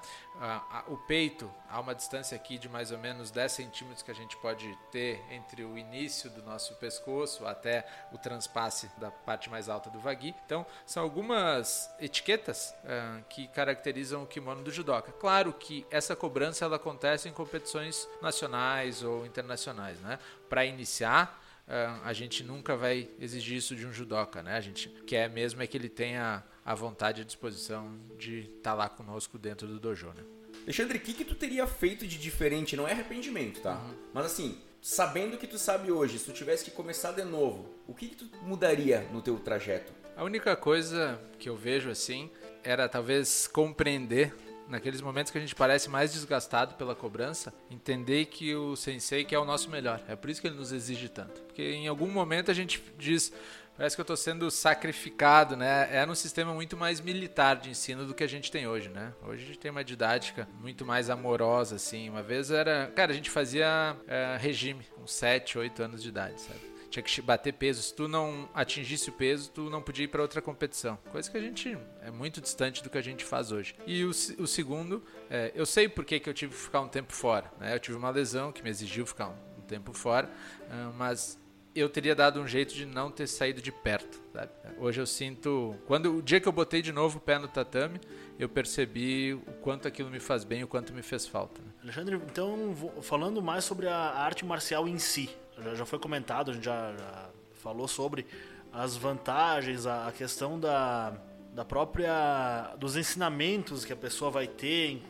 [0.87, 4.37] o peito, há uma distância aqui de mais ou menos 10 centímetros que a gente
[4.37, 9.89] pode ter entre o início do nosso pescoço até o transpasse da parte mais alta
[9.89, 10.35] do vagui.
[10.45, 15.11] Então, são algumas etiquetas uh, que caracterizam o kimono do judoca.
[15.11, 20.19] Claro que essa cobrança ela acontece em competições nacionais ou internacionais, né?
[20.47, 24.55] Para iniciar, uh, a gente nunca vai exigir isso de um judoca, né?
[24.55, 28.71] A gente quer mesmo é que ele tenha a vontade e a disposição de estar
[28.71, 30.21] tá lá conosco dentro do dojo, né?
[30.63, 32.75] Alexandre, o que, que tu teria feito de diferente?
[32.75, 33.77] Não é arrependimento, tá?
[33.77, 33.93] Uhum.
[34.13, 37.69] Mas assim, sabendo o que tu sabe hoje, se tu tivesse que começar de novo,
[37.87, 39.93] o que, que tu mudaria no teu trajeto?
[40.17, 42.29] A única coisa que eu vejo assim
[42.65, 44.35] era talvez compreender
[44.67, 49.39] naqueles momentos que a gente parece mais desgastado pela cobrança, entender que o sensei quer
[49.39, 50.01] o nosso melhor.
[50.07, 51.41] É por isso que ele nos exige tanto.
[51.43, 53.31] Porque em algum momento a gente diz,
[53.77, 55.87] Parece que eu estou sendo sacrificado, né?
[55.91, 59.13] Era um sistema muito mais militar de ensino do que a gente tem hoje, né?
[59.21, 62.09] Hoje a gente tem uma didática muito mais amorosa, assim.
[62.09, 62.91] Uma vez era.
[62.95, 66.59] Cara, a gente fazia é, regime, uns 7, 8 anos de idade, sabe?
[66.89, 67.83] Tinha que bater peso.
[67.83, 70.97] Se tu não atingisse o peso, tu não podia ir para outra competição.
[71.11, 73.75] Coisa que a gente é muito distante do que a gente faz hoje.
[73.85, 76.87] E o, o segundo, é, eu sei por que, que eu tive que ficar um
[76.87, 77.51] tempo fora.
[77.59, 77.75] Né?
[77.75, 80.27] Eu tive uma lesão que me exigiu ficar um, um tempo fora,
[80.63, 81.37] uh, mas
[81.79, 84.19] eu teria dado um jeito de não ter saído de perto.
[84.33, 84.51] Sabe?
[84.77, 85.75] Hoje eu sinto.
[85.85, 87.99] Quando o dia que eu botei de novo o pé no tatame,
[88.39, 91.61] eu percebi o quanto aquilo me faz bem, o quanto me fez falta.
[91.61, 91.67] Né?
[91.83, 96.53] Alexandre, então falando mais sobre a arte marcial em si, já, já foi comentado, a
[96.53, 97.29] gente já, já
[97.61, 98.25] falou sobre
[98.71, 101.17] as vantagens, a, a questão da,
[101.53, 105.01] da própria dos ensinamentos que a pessoa vai ter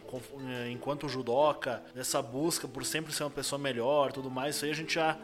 [0.72, 4.76] enquanto judoca, dessa busca por sempre ser uma pessoa melhor, tudo mais, isso aí a
[4.76, 5.18] gente já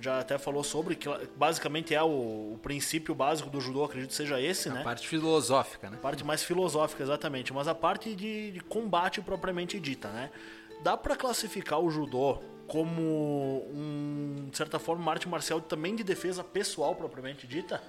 [0.00, 4.16] já até falou sobre, que basicamente é o, o princípio básico do judô, acredito que
[4.16, 4.80] seja esse, a né?
[4.80, 5.96] A parte filosófica, né?
[5.96, 7.52] A parte mais filosófica, exatamente.
[7.52, 10.30] Mas a parte de, de combate propriamente dita, né?
[10.82, 16.02] Dá para classificar o judô como um, de certa forma, uma arte marcial também de
[16.02, 17.82] defesa pessoal propriamente dita?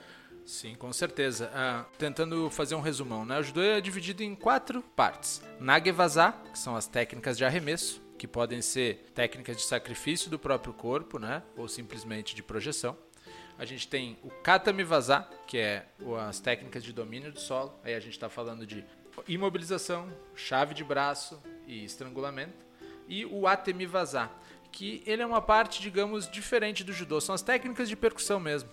[0.45, 1.51] Sim, com certeza.
[1.53, 3.37] Ah, tentando fazer um resumão, né?
[3.37, 5.41] O judô é dividido em quatro partes.
[5.59, 10.73] Nagevaza, que são as técnicas de arremesso, que podem ser técnicas de sacrifício do próprio
[10.73, 11.43] corpo, né?
[11.55, 12.97] Ou simplesmente de projeção.
[13.57, 15.85] A gente tem o Katami Vaza, que é
[16.27, 17.73] as técnicas de domínio do solo.
[17.83, 18.85] Aí a gente está falando de
[19.27, 22.65] imobilização, chave de braço e estrangulamento.
[23.07, 24.29] E o Atemi Vaza,
[24.71, 27.19] que ele é uma parte, digamos, diferente do judô.
[27.19, 28.69] São as técnicas de percussão mesmo.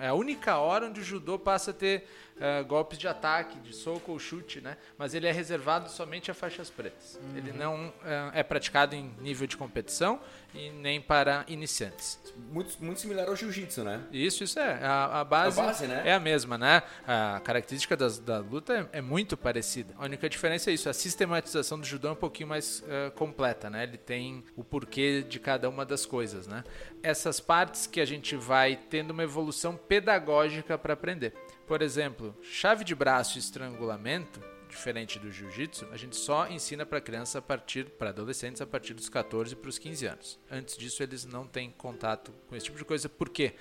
[0.00, 3.74] é a única hora onde o judô passa a ter uh, golpes de ataque, de
[3.74, 4.76] soco ou chute, né?
[4.96, 7.18] Mas ele é reservado somente a faixas pretas.
[7.22, 7.36] Uhum.
[7.36, 7.92] Ele não uh,
[8.32, 10.20] é praticado em nível de competição
[10.54, 12.18] e nem para iniciantes.
[12.50, 14.02] Muito, muito similar ao jiu-jitsu, né?
[14.10, 14.82] Isso, isso é.
[14.82, 16.02] A, a, base, a base né?
[16.06, 16.82] é a mesma, né?
[17.06, 19.94] A característica das, da luta é, é, muito parecida.
[19.98, 20.88] A única diferença é isso.
[20.88, 23.82] A sistematização do judô é um pouquinho mais uh, completa, né?
[23.82, 26.64] Ele tem o porquê de cada uma das coisas, né?
[27.02, 31.34] Essas partes que a gente vai tendo uma evolução pedagógica para aprender.
[31.66, 37.00] Por exemplo, chave de braço e estrangulamento, diferente do jiu-jitsu, a gente só ensina para
[37.00, 40.38] criança a partir para adolescentes a partir dos 14 para os 15 anos.
[40.48, 43.08] Antes disso eles não têm contato com esse tipo de coisa.
[43.08, 43.54] Por quê?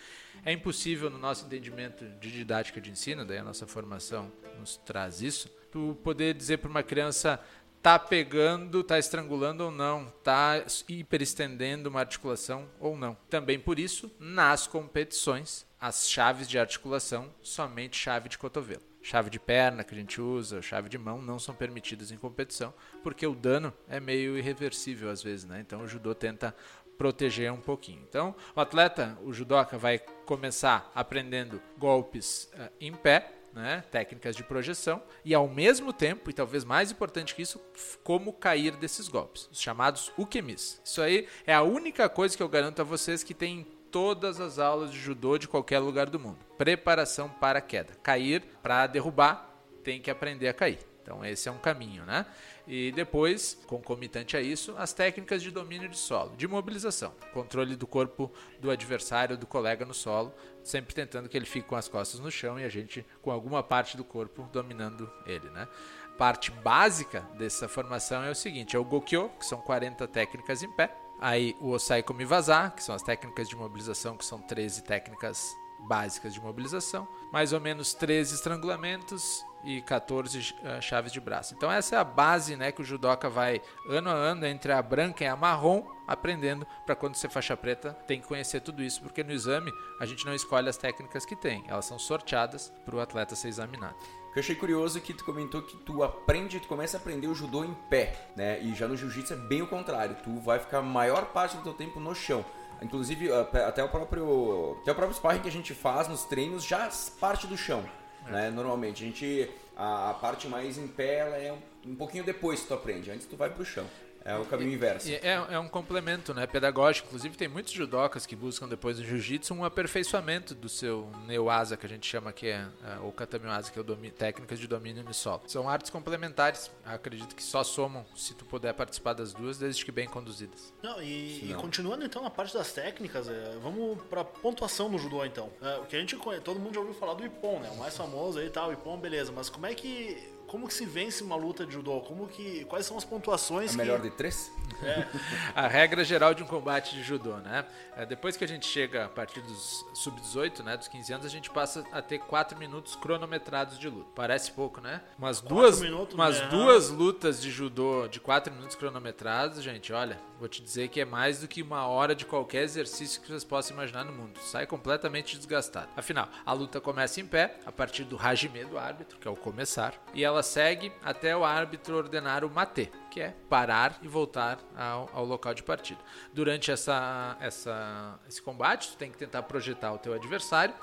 [0.43, 5.22] É impossível no nosso entendimento de didática de ensino, daí a nossa formação nos traz
[5.22, 7.39] isso, tu poder dizer para uma criança
[7.82, 13.16] tá pegando, tá estrangulando ou não, tá hiperestendendo uma articulação ou não.
[13.30, 18.82] Também por isso, nas competições, as chaves de articulação, somente chave de cotovelo.
[19.04, 22.74] Chave de perna que a gente usa, chave de mão não são permitidas em competição,
[23.04, 25.60] porque o dano é meio irreversível às vezes, né?
[25.60, 26.56] Então o judô tenta
[26.98, 28.02] proteger um pouquinho.
[28.10, 34.44] Então, o atleta, o judoca vai começar aprendendo golpes uh, em pé, né, técnicas de
[34.44, 37.62] projeção e ao mesmo tempo, e talvez mais importante que isso,
[38.04, 40.82] como cair desses golpes, os chamados ukemis.
[40.84, 44.60] Isso aí é a única coisa que eu garanto a vocês que tem todas as
[44.60, 46.39] aulas de judô de qualquer lugar do mundo.
[46.58, 47.93] Preparação para a queda.
[48.04, 49.50] Cair para derrubar,
[49.86, 50.80] tem que aprender a cair.
[51.02, 52.26] Então esse é um caminho, né?
[52.68, 57.88] E depois, concomitante a isso, as técnicas de domínio de solo, de mobilização, controle do
[57.88, 58.30] corpo
[58.60, 62.30] do adversário, do colega no solo, sempre tentando que ele fique com as costas no
[62.30, 65.70] chão e a gente com alguma parte do corpo dominando ele, né?
[66.18, 70.72] Parte básica dessa formação é o seguinte, é o Gokyo, que são 40 técnicas em
[70.76, 74.84] pé, Aí o Osai Komi Vazar, que são as técnicas de mobilização, que são 13
[74.84, 81.20] técnicas básicas de mobilização, mais ou menos 13 estrangulamentos e 14 uh, eh, chaves de
[81.20, 81.53] braço.
[81.53, 84.82] Então essa é a base, né, que o judoca vai ano a ano entre a
[84.82, 89.01] branca e a marrom aprendendo para quando ser faixa preta tem que conhecer tudo isso,
[89.01, 92.95] porque no exame a gente não escolhe as técnicas que tem, elas são sorteadas para
[92.95, 93.95] o atleta ser examinado
[94.36, 97.64] eu achei curioso que tu comentou que tu aprende, tu começa a aprender o judô
[97.64, 98.60] em pé, né?
[98.62, 100.18] E já no jiu-jitsu é bem o contrário.
[100.24, 102.44] Tu vai ficar a maior parte do teu tempo no chão.
[102.82, 106.90] Inclusive, até o próprio, até o próprio sparring que a gente faz nos treinos já
[107.20, 107.86] parte do chão,
[108.28, 108.32] é.
[108.32, 108.50] né?
[108.50, 112.62] Normalmente, a gente a, a, parte mais em pé ela é um, um pouquinho depois
[112.62, 113.10] que tu aprende.
[113.12, 113.86] Antes tu vai pro chão.
[114.26, 115.08] É o caminho inverso.
[115.08, 117.08] É, é, um complemento né, pedagógico.
[117.08, 121.86] Inclusive, tem muitos judocas que buscam depois do jiu-jitsu um aperfeiçoamento do seu neuasa, que
[121.86, 125.04] a gente chama que é, é ou katamiasa, que é o domínio, técnicas de domínio
[125.04, 125.44] no solo.
[125.46, 126.72] São artes complementares.
[126.84, 130.74] Acredito que só somam se tu puder participar das duas, desde que bem conduzidas.
[130.82, 135.24] Não, e, e continuando então na parte das técnicas, é, vamos para pontuação no judô
[135.24, 135.52] então.
[135.62, 137.70] É, o que a gente todo mundo já ouviu falar do Ippon, né?
[137.70, 139.32] O mais famoso aí e tal, Ippon, beleza.
[139.32, 142.00] Mas como é que como que se vence uma luta de judô?
[142.02, 143.74] Como que, quais são as pontuações?
[143.74, 144.52] É melhor de três?
[144.82, 145.06] É.
[145.56, 147.66] a regra geral de um combate de judô, né?
[147.96, 151.30] É, depois que a gente chega a partir dos sub-18, né, dos 15 anos, a
[151.30, 154.10] gente passa a ter 4 minutos cronometrados de luta.
[154.14, 155.02] Parece pouco, né?
[155.18, 156.48] Umas duas, minutos, umas né?
[156.48, 161.06] duas lutas de judô de 4 minutos cronometrados, gente, olha, vou te dizer que é
[161.06, 164.39] mais do que uma hora de qualquer exercício que vocês possam imaginar no mundo.
[164.39, 165.89] Sai completamente desgastado.
[165.96, 169.36] Afinal, a luta começa em pé, a partir do hajime do árbitro, que é o
[169.36, 174.60] começar, e ela segue até o árbitro ordenar o mate, que é parar e voltar
[174.76, 176.00] ao, ao local de partida.
[176.34, 180.74] Durante essa, essa, esse combate, tu tem que tentar projetar o teu adversário.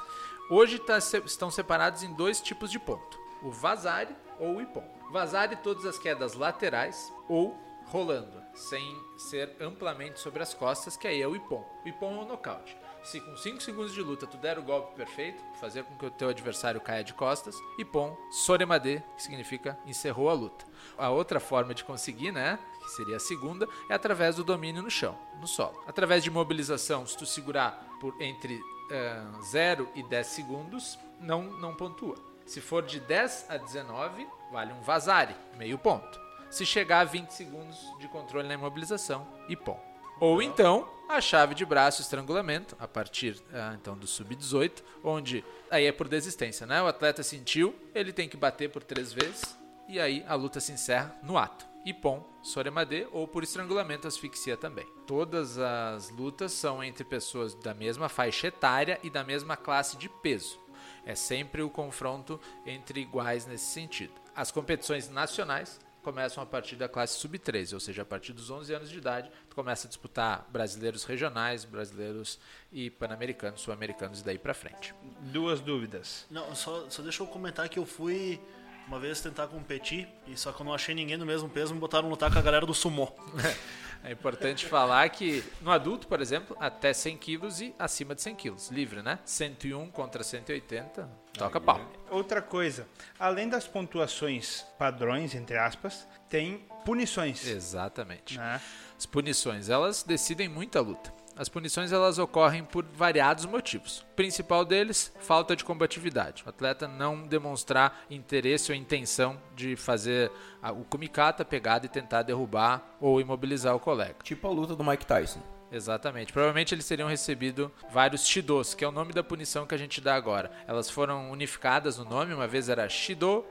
[0.51, 4.85] Hoje tá, estão separados em dois tipos de ponto: o vazare ou o ipom.
[5.11, 11.21] Vazare todas as quedas laterais ou rolando, sem ser amplamente sobre as costas, que aí
[11.21, 11.65] é o ipom.
[11.85, 12.77] O ipom é o nocaute.
[13.03, 16.11] Se com 5 segundos de luta tu der o golpe perfeito, fazer com que o
[16.11, 20.65] teu adversário caia de costas, ipom soremade, que significa encerrou a luta.
[20.97, 24.91] A outra forma de conseguir, né, que seria a segunda, é através do domínio no
[24.91, 25.83] chão, no solo.
[25.87, 31.75] Através de mobilização, se tu segurar por entre uh, 0 e 10 segundos, não, não
[31.75, 32.17] pontua.
[32.47, 36.21] Se for de 10 a 19, vale um vazare, meio ponto.
[36.49, 39.92] Se chegar a 20 segundos de controle na imobilização, e pom.
[40.21, 45.85] Ou então a chave de braço estrangulamento, a partir ah, então do sub-18, onde aí
[45.85, 46.83] é por desistência, né?
[46.83, 49.59] O atleta sentiu, ele tem que bater por três vezes
[49.89, 51.67] e aí a luta se encerra no ato.
[51.85, 54.87] Ipon, Soremade ou por estrangulamento asfixia também.
[55.07, 60.09] Todas as lutas são entre pessoas da mesma faixa etária e da mesma classe de
[60.09, 60.59] peso.
[61.05, 64.15] É sempre o confronto entre iguais nesse sentido.
[64.35, 68.75] As competições nacionais começam a partir da classe sub-13, ou seja, a partir dos 11
[68.75, 72.39] anos de idade, tu começa a disputar brasileiros regionais, brasileiros
[72.73, 74.95] e pan-americanos, sul-americanos e daí para frente.
[75.21, 76.27] Duas dúvidas.
[76.31, 78.41] Não, só, só deixa eu comentar que eu fui
[78.87, 81.81] uma vez tentar competir, e só que eu não achei ninguém do mesmo peso, me
[81.81, 83.13] botaram lutar com a galera do sumô.
[84.05, 88.35] É importante falar que no adulto, por exemplo, até 100 quilos e acima de 100
[88.35, 89.19] quilos, livre, né?
[89.25, 91.81] 101 contra 180, toca pau.
[92.11, 92.87] Outra coisa,
[93.19, 97.47] além das pontuações padrões, entre aspas, tem punições.
[97.47, 98.37] Exatamente.
[98.37, 98.61] Né?
[98.99, 101.22] As punições, elas decidem muita luta.
[101.37, 104.01] As punições elas ocorrem por variados motivos.
[104.01, 106.43] O principal deles, falta de combatividade.
[106.45, 110.31] O atleta não demonstrar interesse ou intenção de fazer
[110.63, 114.17] a- o kumikata, pegada e tentar derrubar ou imobilizar o colega.
[114.23, 115.41] Tipo a luta do Mike Tyson.
[115.73, 116.35] Exatamente.
[116.35, 120.03] Provavelmente eles teriam recebido vários Shidos, que é o nome da punição que a gente
[120.03, 120.51] dá agora.
[120.69, 123.43] Elas foram unificadas no nome, uma vez era Shido,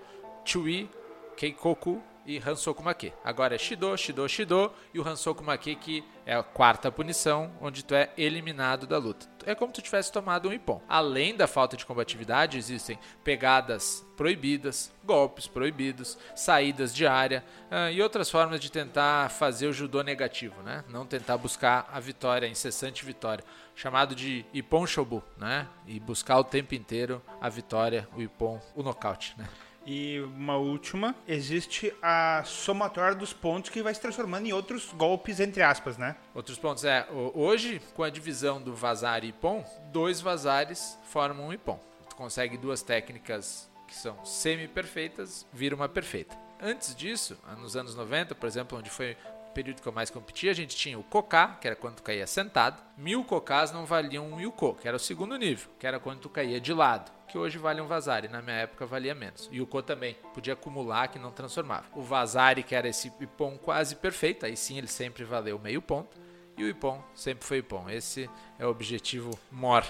[0.45, 0.87] Chui,
[1.35, 3.13] Keikoku e Hansoku Make.
[3.23, 7.83] Agora é Shido, Shido, Shido e o Hansoku Make que é a quarta punição, onde
[7.83, 9.27] tu é eliminado da luta.
[9.45, 10.81] É como se tu tivesse tomado um Ippon.
[10.87, 18.01] Além da falta de combatividade, existem pegadas proibidas, golpes proibidos, saídas de área ah, e
[18.01, 20.83] outras formas de tentar fazer o judô negativo, né?
[20.89, 23.43] Não tentar buscar a vitória, a incessante vitória,
[23.75, 25.67] chamado de Ippon Shobu, né?
[25.87, 29.47] E buscar o tempo inteiro a vitória, o Ippon, o nocaute, né?
[29.85, 35.39] E uma última, existe a somatória dos pontos que vai se transformando em outros golpes,
[35.39, 36.15] entre aspas, né?
[36.35, 41.47] Outros pontos é, ho- hoje, com a divisão do vazar e Ippon, dois vazares formam
[41.47, 41.79] um Ippon.
[42.09, 46.37] Tu consegue duas técnicas que são semi-perfeitas, vira uma perfeita.
[46.61, 49.17] Antes disso, nos anos 90, por exemplo, onde foi
[49.49, 52.03] o período que eu mais competi, a gente tinha o Koká, que era quando tu
[52.03, 52.81] caía sentado.
[52.95, 56.29] Mil Kokás não valiam um Yuko, que era o segundo nível, que era quando tu
[56.29, 59.49] caía de lado, que hoje vale um Vazari, na minha época valia menos.
[59.53, 61.85] Yuko também, podia acumular que não transformava.
[61.95, 66.19] O Vazari, que era esse Ippon quase perfeito, aí sim ele sempre valeu meio ponto.
[66.57, 67.89] E o Ippon sempre foi Ippon.
[67.89, 68.29] Esse
[68.59, 69.85] é o objetivo mor.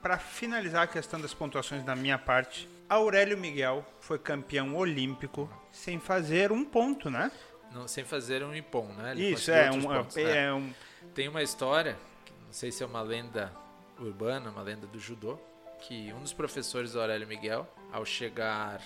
[0.00, 6.00] Para finalizar a questão das pontuações da minha parte, Aurélio Miguel foi campeão olímpico sem
[6.00, 7.30] fazer um ponto, né?
[7.72, 9.12] Não, sem fazer um Ippon, né?
[9.12, 10.44] Ele Isso, é um, pontos, é, né?
[10.46, 10.72] é um.
[11.14, 11.98] Tem uma história,
[12.46, 13.52] não sei se é uma lenda
[13.98, 15.38] urbana, uma lenda do judô,
[15.86, 18.80] que um dos professores do Aurélio Miguel, ao chegar,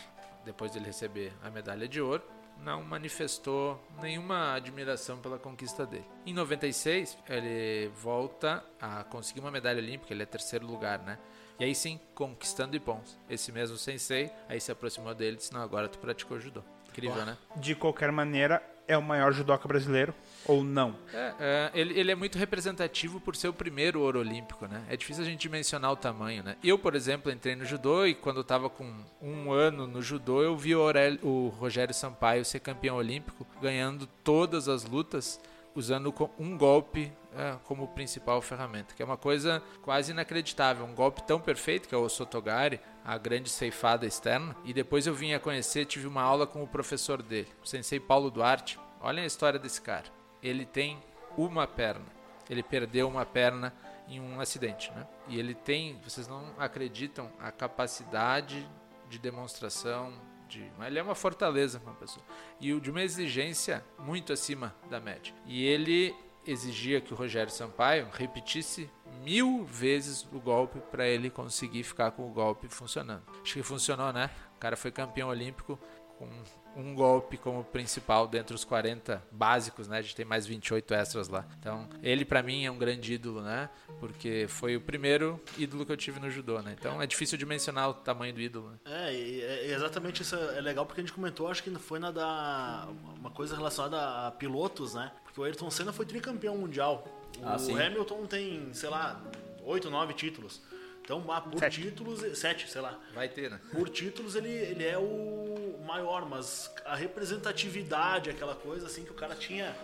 [0.44, 2.22] depois dele receber a medalha de ouro,
[2.62, 6.05] não manifestou nenhuma admiração pela conquista dele.
[6.26, 11.18] Em 96, ele volta a conseguir uma medalha olímpica, ele é terceiro lugar, né?
[11.59, 13.18] E aí sim, conquistando Ippons.
[13.30, 16.62] Esse mesmo sensei, aí se aproximou dele e disse, não, agora tu praticou judô.
[16.90, 17.38] Incrível, né?
[17.57, 20.12] De qualquer maneira, é o maior judoca brasileiro
[20.47, 20.97] ou não?
[21.12, 24.82] É, é, ele, ele é muito representativo por ser o primeiro ouro olímpico, né?
[24.88, 26.57] É difícil a gente mencionar o tamanho, né?
[26.62, 30.43] Eu, por exemplo, entrei no judô e quando eu tava com um ano no judô,
[30.43, 30.82] eu vi o,
[31.22, 35.41] o Rogério Sampaio ser campeão olímpico, ganhando todas as lutas,
[35.74, 40.84] usando um golpe é, como principal ferramenta, que é uma coisa quase inacreditável.
[40.84, 44.57] Um golpe tão perfeito, que é o Sotogari, a grande ceifada externa.
[44.64, 48.01] E depois eu vim a conhecer, tive uma aula com o professor dele, o sensei
[48.01, 48.78] Paulo Duarte.
[49.01, 50.20] Olhem a história desse cara.
[50.43, 50.99] Ele tem
[51.36, 52.07] uma perna.
[52.49, 53.72] Ele perdeu uma perna
[54.09, 55.07] em um acidente, né?
[55.28, 58.68] E ele tem, vocês não acreditam, a capacidade
[59.09, 60.12] de demonstração
[60.49, 62.24] de, ele é uma fortaleza uma pessoa
[62.61, 65.32] e de uma exigência muito acima da média.
[65.47, 66.14] E ele
[66.45, 68.91] exigia que o Rogério Sampaio repetisse
[69.22, 73.22] mil vezes o golpe para ele conseguir ficar com o golpe funcionando.
[73.43, 74.30] Acho que funcionou, né?
[74.57, 75.78] O cara foi campeão olímpico
[76.21, 79.99] com um golpe como principal dentre os 40 básicos, né?
[79.99, 81.45] A gente tem mais 28 extras lá.
[81.59, 83.68] Então, ele pra mim é um grande ídolo, né?
[83.99, 86.77] Porque foi o primeiro ídolo que eu tive no judô, né?
[86.79, 88.71] Então, é difícil de mencionar o tamanho do ídolo.
[88.71, 88.79] Né?
[88.85, 91.99] É, e é e exatamente isso é legal porque a gente comentou, acho que foi
[91.99, 92.87] na da.
[93.18, 95.11] Uma coisa relacionada a pilotos, né?
[95.25, 97.05] Porque o Ayrton Senna foi tricampeão mundial.
[97.39, 97.57] O Ah.
[97.87, 99.21] Hamilton tem, sei lá,
[99.64, 100.61] oito, nove títulos.
[101.03, 101.82] Então, ah, por Sete.
[101.82, 102.98] títulos, sete, sei lá.
[103.14, 103.61] Vai ter, né?
[103.72, 109.14] Por títulos ele, ele é o maior, mas a representatividade, aquela coisa assim que o
[109.14, 109.74] cara tinha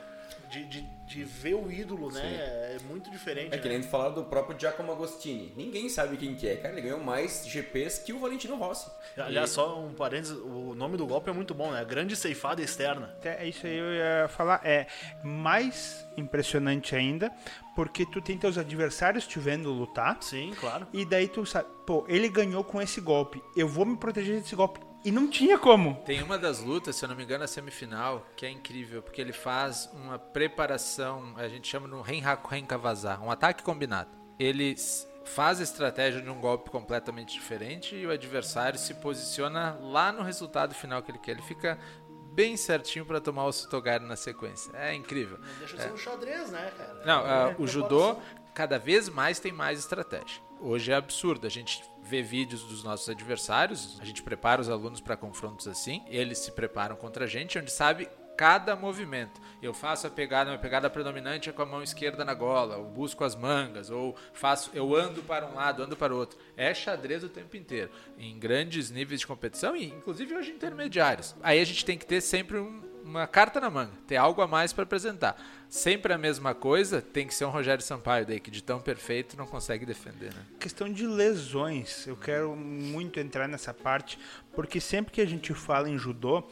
[0.50, 2.22] de, de, de ver o ídolo, né?
[2.22, 3.54] É muito diferente.
[3.54, 3.74] É que né?
[3.74, 5.52] nem tu falar do próprio Giacomo Agostini.
[5.56, 6.74] Ninguém sabe quem que é, cara.
[6.74, 8.90] Ele ganhou mais GPs que o Valentino Rossi.
[9.16, 11.84] Aliás, só um parênteses, o nome do golpe é muito bom, né?
[11.84, 13.14] Grande ceifada externa.
[13.22, 14.60] É isso aí eu ia falar.
[14.64, 14.86] É
[15.22, 17.30] mais impressionante ainda,
[17.74, 20.16] porque tu tem teus adversários te vendo lutar.
[20.20, 20.86] Sim, claro.
[20.92, 23.42] E daí tu sabe, pô, ele ganhou com esse golpe.
[23.54, 24.80] Eu vou me proteger desse golpe.
[25.06, 25.94] E não tinha como.
[26.04, 29.20] Tem uma das lutas, se eu não me engano, a semifinal, que é incrível, porque
[29.20, 34.10] ele faz uma preparação, a gente chama no Renhaku Renkavazar, um ataque combinado.
[34.36, 34.74] Ele
[35.24, 40.24] faz a estratégia de um golpe completamente diferente e o adversário se posiciona lá no
[40.24, 41.30] resultado final que ele quer.
[41.32, 41.78] Ele fica
[42.32, 44.72] bem certinho para tomar o Sotogari na sequência.
[44.74, 45.38] É incrível.
[45.38, 47.02] Não deixa de ser um xadrez, né, cara?
[47.06, 48.16] Não, ah, É, o judô
[48.52, 50.42] cada vez mais tem mais estratégia.
[50.60, 51.46] Hoje é absurdo.
[51.46, 56.02] A gente vê vídeos dos nossos adversários, a gente prepara os alunos para confrontos assim,
[56.06, 59.40] eles se preparam contra a gente, onde sabe cada movimento.
[59.62, 62.84] Eu faço a pegada, minha pegada predominante é com a mão esquerda na gola, ou
[62.84, 66.38] busco as mangas, ou faço, eu ando para um lado, ando para o outro.
[66.56, 71.34] É xadrez o tempo inteiro, em grandes níveis de competição e inclusive hoje intermediários.
[71.42, 74.46] Aí a gente tem que ter sempre um, uma carta na manga, ter algo a
[74.46, 75.36] mais para apresentar.
[75.68, 79.36] Sempre a mesma coisa, tem que ser um Rogério Sampaio daí, que de tão perfeito
[79.36, 80.42] não consegue defender, né?
[80.58, 84.18] Questão de lesões, eu quero muito entrar nessa parte,
[84.54, 86.44] porque sempre que a gente fala em judô,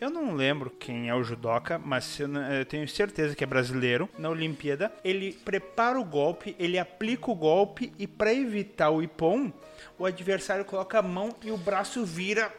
[0.00, 2.28] eu não lembro quem é o judoca, mas eu,
[2.68, 4.08] tenho certeza que é brasileiro.
[4.16, 9.52] Na Olimpíada, ele prepara o golpe, ele aplica o golpe e para evitar o ipom,
[9.98, 12.52] o adversário coloca a mão e o braço vira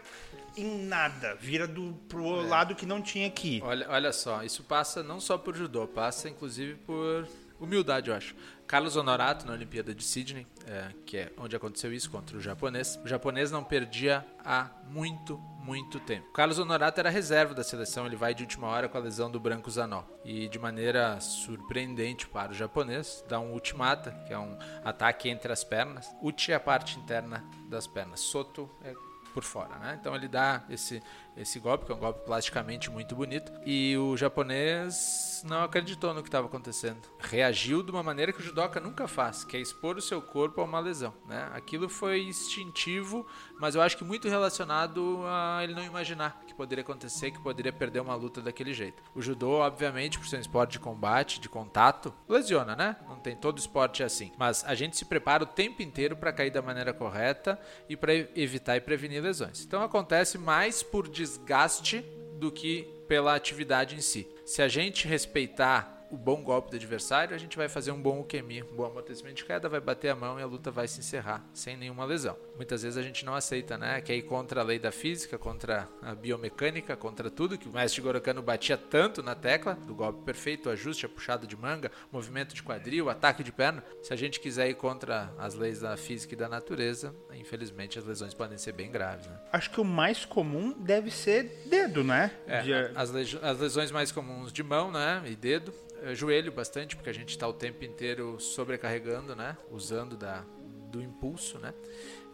[0.57, 3.63] em nada, vira do pro lado que não tinha que ir.
[3.63, 7.27] Olha, olha só, isso passa não só por judô, passa inclusive por
[7.59, 8.35] humildade, eu acho.
[8.65, 12.99] Carlos Honorato, na Olimpíada de Sydney, é, que é onde aconteceu isso contra o japonês,
[13.03, 16.31] o japonês não perdia há muito, muito tempo.
[16.31, 19.39] Carlos Honorato era reserva da seleção, ele vai de última hora com a lesão do
[19.39, 20.03] Branco Zanó.
[20.23, 25.51] E de maneira surpreendente para o japonês, dá um ultimata, que é um ataque entre
[25.51, 26.07] as pernas.
[26.21, 28.93] Uchi é a parte interna das pernas, Soto é
[29.33, 29.97] por fora, né?
[29.99, 31.01] Então ele dá esse
[31.39, 36.21] esse golpe, que é um golpe plasticamente muito bonito, e o japonês não acreditou no
[36.21, 36.99] que estava acontecendo.
[37.17, 40.59] Reagiu de uma maneira que o judoca nunca faz, que é expor o seu corpo
[40.61, 41.49] a uma lesão, né?
[41.53, 43.25] Aquilo foi instintivo,
[43.59, 47.71] mas eu acho que muito relacionado a ele não imaginar que poderia acontecer, que poderia
[47.71, 49.01] perder uma luta daquele jeito.
[49.15, 52.97] O judô, obviamente, por ser um esporte de combate, de contato, lesiona, né?
[53.07, 56.51] Não tem todo esporte assim, mas a gente se prepara o tempo inteiro para cair
[56.51, 59.63] da maneira correta e para evitar e prevenir lesões.
[59.63, 62.03] Então acontece mais por desgaste
[62.39, 64.27] do que pela atividade em si.
[64.45, 68.19] Se a gente respeitar o bom golpe do adversário, a gente vai fazer um bom
[68.19, 70.99] ukemi, um bom amortecimento de queda, vai bater a mão e a luta vai se
[70.99, 72.35] encerrar sem nenhuma lesão.
[72.59, 74.01] Muitas vezes a gente não aceita, né?
[74.01, 77.71] Que é ir contra a lei da física, contra a biomecânica, contra tudo que o
[77.71, 81.89] mestre Gorokano batia tanto na tecla do golpe perfeito, o ajuste, a puxada de manga,
[82.11, 83.81] movimento de quadril, ataque de perna.
[84.03, 88.03] Se a gente quiser ir contra as leis da física e da natureza, infelizmente as
[88.03, 89.39] lesões podem ser bem graves, né?
[89.53, 92.29] Acho que o mais comum deve ser dedo, né?
[92.45, 93.09] É, De- as,
[93.41, 97.29] as lesões mais comuns de mão, né, e dedo, Eh, joelho bastante, porque a gente
[97.31, 100.45] está o tempo inteiro sobrecarregando, né, usando da,
[100.89, 101.73] do impulso, né.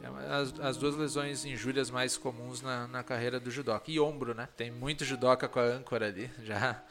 [0.06, 3.90] É, As, as duas lesões injúrias mais comuns na, na carreira do judoca.
[3.90, 4.48] E ombro, né?
[4.56, 6.30] Tem muito judoca com a âncora ali.
[6.44, 6.84] Já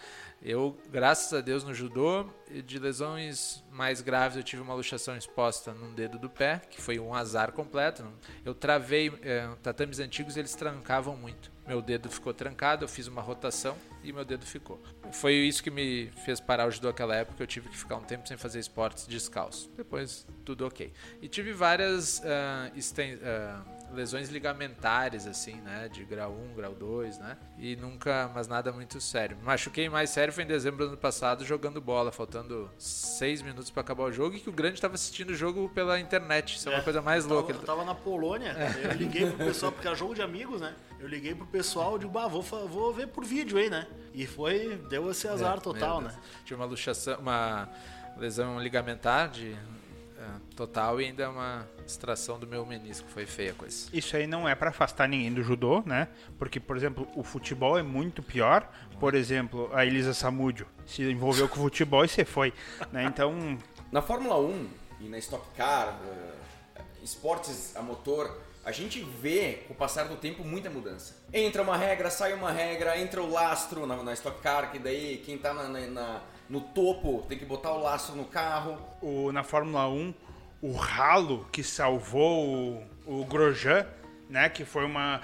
[0.43, 2.27] eu, graças a Deus, no judô,
[2.67, 6.99] de lesões mais graves, eu tive uma luxação exposta num dedo do pé, que foi
[6.99, 8.07] um azar completo.
[8.45, 11.51] Eu travei, é, tatames antigos eles trancavam muito.
[11.67, 13.75] Meu dedo ficou trancado, eu fiz uma rotação
[14.05, 14.81] e meu dedo ficou.
[15.13, 18.03] Foi isso que me fez parar o judô naquela época, eu tive que ficar um
[18.05, 19.71] tempo sem fazer esportes descalço.
[19.77, 20.93] Depois, tudo ok.
[21.23, 25.89] E tive várias ah, esten- ah, lesões ligamentares, assim, né?
[25.89, 27.37] De grau 1, grau 2, né?
[27.59, 29.37] E nunca, mas nada muito sério.
[29.37, 33.71] Me machuquei mais sério foi em dezembro do ano passado, jogando bola, faltando seis minutos
[33.71, 36.57] pra acabar o jogo, e que o grande tava assistindo o jogo pela internet.
[36.57, 37.53] Isso é, uma coisa mais louca.
[37.53, 40.75] Eu tava na Polônia, eu liguei pro pessoal, porque era jogo de amigos, né?
[41.05, 43.87] Eu liguei pro pessoal e digo, bah, vou, vou ver por vídeo aí, né?
[44.15, 46.17] E foi, deu esse azar É, total, né?
[46.47, 47.69] Tive uma luxação, uma
[48.17, 50.27] lesão ligamentar de é,
[50.57, 53.07] total e ainda uma extração do meu menisco.
[53.11, 53.87] Foi feia a coisa.
[53.93, 56.09] Isso aí não é pra afastar ninguém do judô, né?
[56.39, 58.67] Porque, por exemplo, o futebol é muito pior.
[58.99, 62.51] Por exemplo, a Elisa Samúdio se envolveu com o futebol e você foi,
[62.91, 63.05] né?
[63.05, 63.59] Então,
[63.93, 64.69] Na Fórmula 1
[65.03, 70.17] e na Stock Car, eh, esportes a motor, a gente vê, com o passar do
[70.17, 71.15] tempo, muita mudança.
[71.33, 75.23] Entra uma regra, sai uma regra, entra o lastro na, na Stock Car, que daí
[75.25, 78.79] quem tá na- na- no topo tem que botar o lastro no carro.
[79.01, 80.15] o, na Fórmula 1,
[80.63, 83.87] o ralo que salvou o, o Grosjean
[84.27, 84.49] né?
[84.49, 85.21] Que foi uma.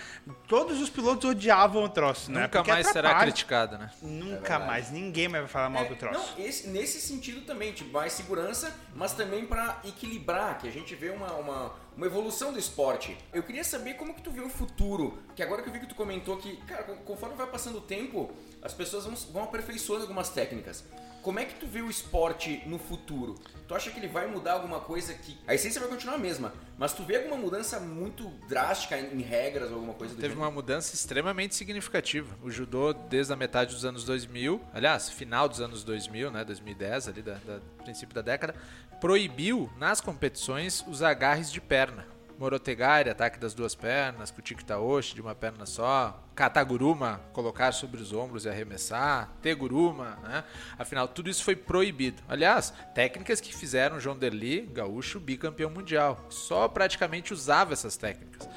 [0.47, 2.43] Todos os pilotos odiavam o troço, né?
[2.43, 3.33] Nunca Porque mais será atrapalha.
[3.33, 3.91] criticado, né?
[4.03, 4.91] Nunca mais.
[4.91, 6.35] Ninguém mais vai falar mal do É, troço.
[6.39, 10.95] não, esse- nesse sentido também, tipo, mais segurança, mas também pra equilibrar, que a gente
[10.95, 13.15] vê uma, uma, uma evolução do esporte.
[13.31, 15.87] Eu queria saber como que tu vê o futuro, que agora que eu vi que
[15.87, 18.31] tu comentou que, cara, con- conforme vai passando o tempo,
[18.63, 20.83] as pessoas vão, vão aperfeiçoando algumas técnicas.
[21.21, 23.39] Como é que tu vê o esporte no futuro?
[23.69, 25.37] Tu acha que ele vai mudar alguma coisa que...
[25.47, 29.69] A essência vai continuar a mesma, mas tu vê alguma mudança muito drástica em, regras
[29.69, 32.35] ou alguma coisa do Teve uma mudança extremamente significativa.
[32.43, 37.09] O judô, desde a metade dos anos 2000, aliás, final dos anos 2000, né, 2010,
[37.09, 38.55] ali, da, da- princípio da década,
[38.99, 42.07] proibiu nas competições os agarres de perna.
[42.39, 48.15] Morotegari, ataque das duas pernas, Kutiki Taoshi de uma perna só, Kataguruma, colocar sobre os
[48.15, 50.43] ombros e arremessar, Teguruma, né?
[50.79, 52.23] Afinal, tudo isso foi proibido.
[52.27, 56.25] Aliás, técnicas que fizeram João Derli, gaúcho, bicampeão mundial.
[56.31, 58.49] Só praticamente usava essas técnicas.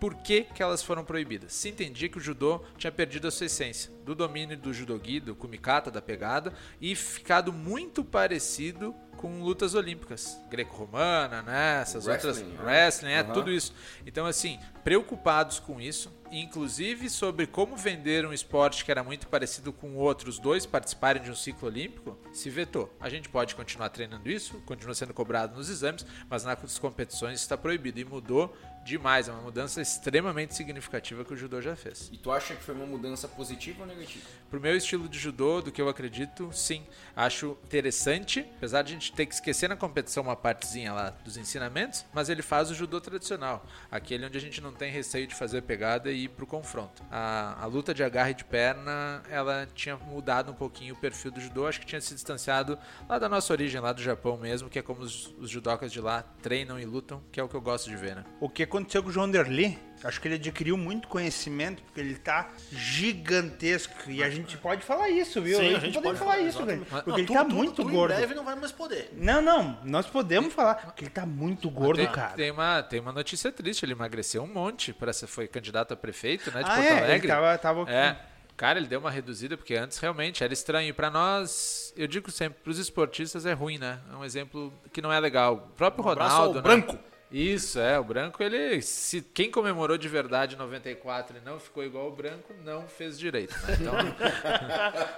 [0.00, 1.52] Por que, que elas foram proibidas?
[1.52, 5.34] Se entendia que o judô tinha perdido a sua essência, do domínio do judogi, do
[5.34, 11.80] kumikata, da pegada, e ficado muito parecido com lutas olímpicas, greco-romana, né?
[11.80, 12.64] Essas Wrestling, outras né?
[12.64, 13.74] wrestling, é tudo isso.
[14.06, 19.72] Então assim, preocupados com isso, inclusive sobre como vender um esporte que era muito parecido
[19.72, 22.94] com o outro, os dois participarem de um ciclo olímpico, se vetou.
[23.00, 27.56] A gente pode continuar treinando isso, continua sendo cobrado nos exames, mas nas competições está
[27.56, 28.54] proibido e mudou
[28.86, 32.08] demais, é uma mudança extremamente significativa que o judô já fez.
[32.12, 34.24] E tu acha que foi uma mudança positiva ou negativa?
[34.48, 36.86] Pro meu estilo de judô, do que eu acredito, sim.
[37.14, 41.36] Acho interessante, apesar de a gente ter que esquecer na competição uma partezinha lá dos
[41.36, 43.66] ensinamentos, mas ele faz o judô tradicional.
[43.90, 47.02] Aquele onde a gente não tem receio de fazer pegada e ir pro confronto.
[47.10, 51.40] A, a luta de agarre de perna, ela tinha mudado um pouquinho o perfil do
[51.40, 52.78] judô, acho que tinha se distanciado
[53.08, 56.00] lá da nossa origem, lá do Japão mesmo, que é como os, os judocas de
[56.00, 58.24] lá treinam e lutam, que é o que eu gosto de ver, né?
[58.40, 62.14] O que aconteceu com o João Derli, acho que ele adquiriu muito conhecimento, porque ele
[62.16, 64.10] tá gigantesco.
[64.10, 65.58] E a gente pode falar isso, viu?
[65.58, 66.84] Sim, a a gente pode pode falar falar, isso, velho.
[66.84, 68.12] Porque Não, ele tu- tá tu- muito tu gordo.
[68.12, 69.10] Em breve não vai mais poder.
[69.14, 72.32] Não, não, nós podemos falar, porque ele tá muito gordo, tem, cara.
[72.34, 76.50] Tem uma, tem uma notícia triste, ele emagreceu um monte, parece foi candidato a prefeito,
[76.52, 77.28] né, de Ah, Porto é, ele Alegre.
[77.28, 78.16] tava- tava- É,
[78.56, 80.88] cara, ele deu uma reduzida, porque antes realmente era estranho.
[80.88, 83.98] E pra nós, eu digo sempre, pros esportistas é ruim, né?
[84.12, 85.54] É um exemplo que não é legal.
[85.54, 86.60] O próprio Um Ronaldo, né?
[86.62, 86.98] branco.
[87.30, 88.80] Isso, é, o branco, ele.
[88.82, 93.18] Se quem comemorou de verdade em 94 e não ficou igual o branco, não fez
[93.18, 93.54] direito.
[93.66, 93.76] né?
[93.80, 93.94] Então.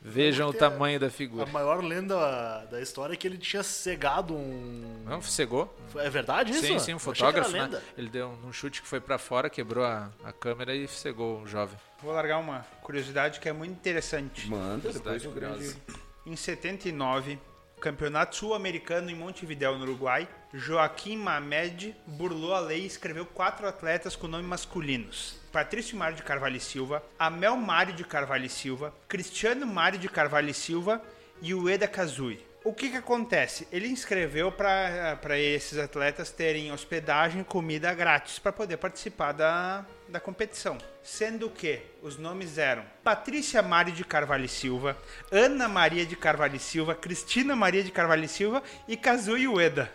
[0.00, 1.46] Vejam o tamanho da A figura.
[1.46, 5.02] maior lenda da história é que ele tinha cegado um.
[5.04, 5.76] Não, cegou.
[5.96, 6.62] É verdade isso?
[6.62, 7.82] Sim, sim, um fotógrafo, né?
[7.96, 11.46] Ele deu um chute que foi pra fora, quebrou a, a câmera e cegou o
[11.48, 11.76] jovem.
[12.00, 14.48] Vou largar uma curiosidade que é muito interessante.
[14.48, 15.76] Manda, depois curiosa.
[16.24, 17.38] Em 79,
[17.78, 24.16] Campeonato Sul-Americano em Montevidéu, no Uruguai, Joaquim Mamed burlou a lei e escreveu quatro atletas
[24.16, 25.38] com nome masculinos.
[25.52, 30.08] Patrício Mário de Carvalho e Silva, Amel Mário de Carvalho e Silva, Cristiano Mário de
[30.08, 31.02] Carvalho e Silva
[31.40, 32.44] e Ueda Kazui.
[32.64, 33.68] O que que acontece?
[33.70, 40.20] Ele inscreveu para esses atletas terem hospedagem e comida grátis para poder participar da, da
[40.20, 40.78] competição.
[41.02, 44.96] Sendo que os nomes eram Patrícia Mário de Carvalho e Silva,
[45.30, 49.92] Ana Maria de Carvalho e Silva, Cristina Maria de Carvalho e Silva e Kazui Ueda.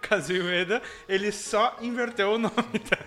[0.00, 2.54] Kazui Ueda, ele só inverteu o nome.
[2.88, 2.98] Tá?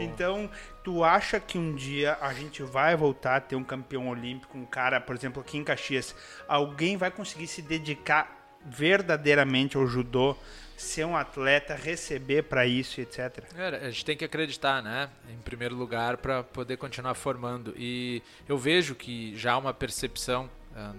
[0.00, 0.50] Então,
[0.82, 4.64] tu acha que um dia a gente vai voltar a ter um campeão olímpico, um
[4.64, 6.14] cara, por exemplo, aqui em Caxias,
[6.48, 10.36] alguém vai conseguir se dedicar verdadeiramente ao judô,
[10.76, 13.44] ser um atleta, receber pra isso, etc.
[13.54, 15.08] Cara, a gente tem que acreditar, né?
[15.28, 17.74] Em primeiro lugar, para poder continuar formando.
[17.76, 20.50] E eu vejo que já há uma percepção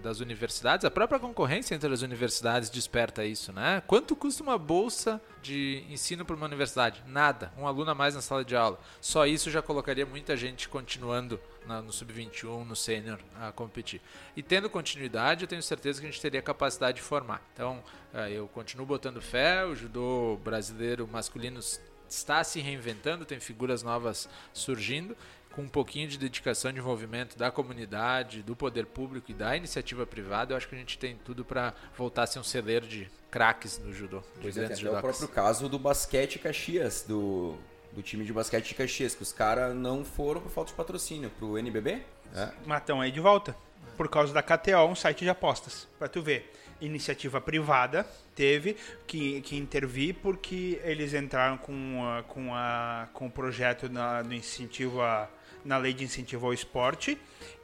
[0.02, 3.84] das universidades, a própria concorrência entre as universidades desperta isso, né?
[3.86, 7.04] Quanto custa uma bolsa de ensino para uma universidade?
[7.06, 7.52] Nada.
[7.58, 8.80] Um aluno a mais na sala de aula.
[9.02, 14.00] Só isso já colocaria muita gente continuando na- no sub-21, no sênior, a competir.
[14.36, 17.42] E tendo continuidade, eu tenho certeza que a gente teria capacidade de formar.
[17.54, 21.60] Então, ah, eu continuo botando fé, o judô brasileiro masculino
[22.08, 25.18] está se reinventando, tem figuras novas surgindo,
[25.56, 30.06] com um pouquinho de dedicação de envolvimento da comunidade, do poder público e da iniciativa
[30.06, 33.10] privada, eu acho que a gente tem tudo para voltar a ser um celeiro de
[33.32, 37.56] craques no judô, Pois é, até o próprio caso do basquete Caxias, do,
[37.94, 41.30] do time de basquete de Caxias, que os caras não foram por falta de patrocínio
[41.30, 42.04] pro NBB.
[42.36, 42.52] É.
[42.66, 43.56] Matão aí de volta.
[43.96, 45.88] Por causa da KTO, um site de apostas.
[45.98, 46.52] Pra tu ver.
[46.82, 48.76] Iniciativa privada teve
[49.08, 54.34] que, que intervir porque eles entraram com, a, com, a, com o projeto na, do
[54.34, 55.30] incentivo a,
[55.66, 57.20] na lei de incentivo ao esporte.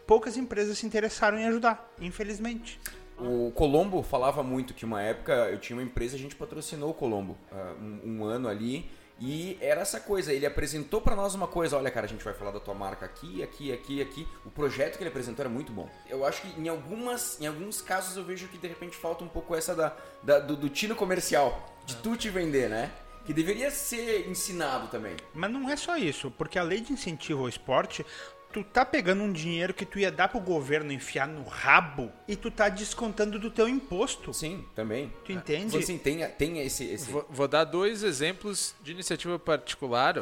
[0.08, 2.80] Poucas empresas se interessaram em ajudar, infelizmente.
[3.18, 6.94] O Colombo falava muito que uma época eu tinha uma empresa, a gente patrocinou o
[6.94, 8.90] Colombo uh, um, um, ano ali.
[9.20, 12.34] E era essa coisa, ele apresentou para nós uma coisa, olha cara, a gente vai
[12.34, 14.28] falar da tua marca aqui, aqui, aqui, aqui.
[14.44, 15.88] O projeto que ele apresentou era muito bom.
[16.10, 19.28] Eu acho que em algumas, em alguns casos eu vejo que de repente falta um
[19.28, 22.92] pouco essa da, da do, do tino comercial, de tu te vender, né?
[23.26, 25.16] Que deveria ser ensinado também.
[25.34, 28.06] Mas não é só isso, porque a lei de incentivo ao esporte
[28.52, 32.36] tu tá pegando um dinheiro que tu ia dar pro governo enfiar no rabo e
[32.36, 34.34] tu tá descontando do teu imposto.
[34.34, 35.12] Sim, também.
[35.24, 35.78] Tu entende?
[35.78, 36.84] Assim, tem, tem esse...
[36.84, 37.10] esse...
[37.10, 40.16] Vou, vou, dar dois exemplos de iniciativa particular,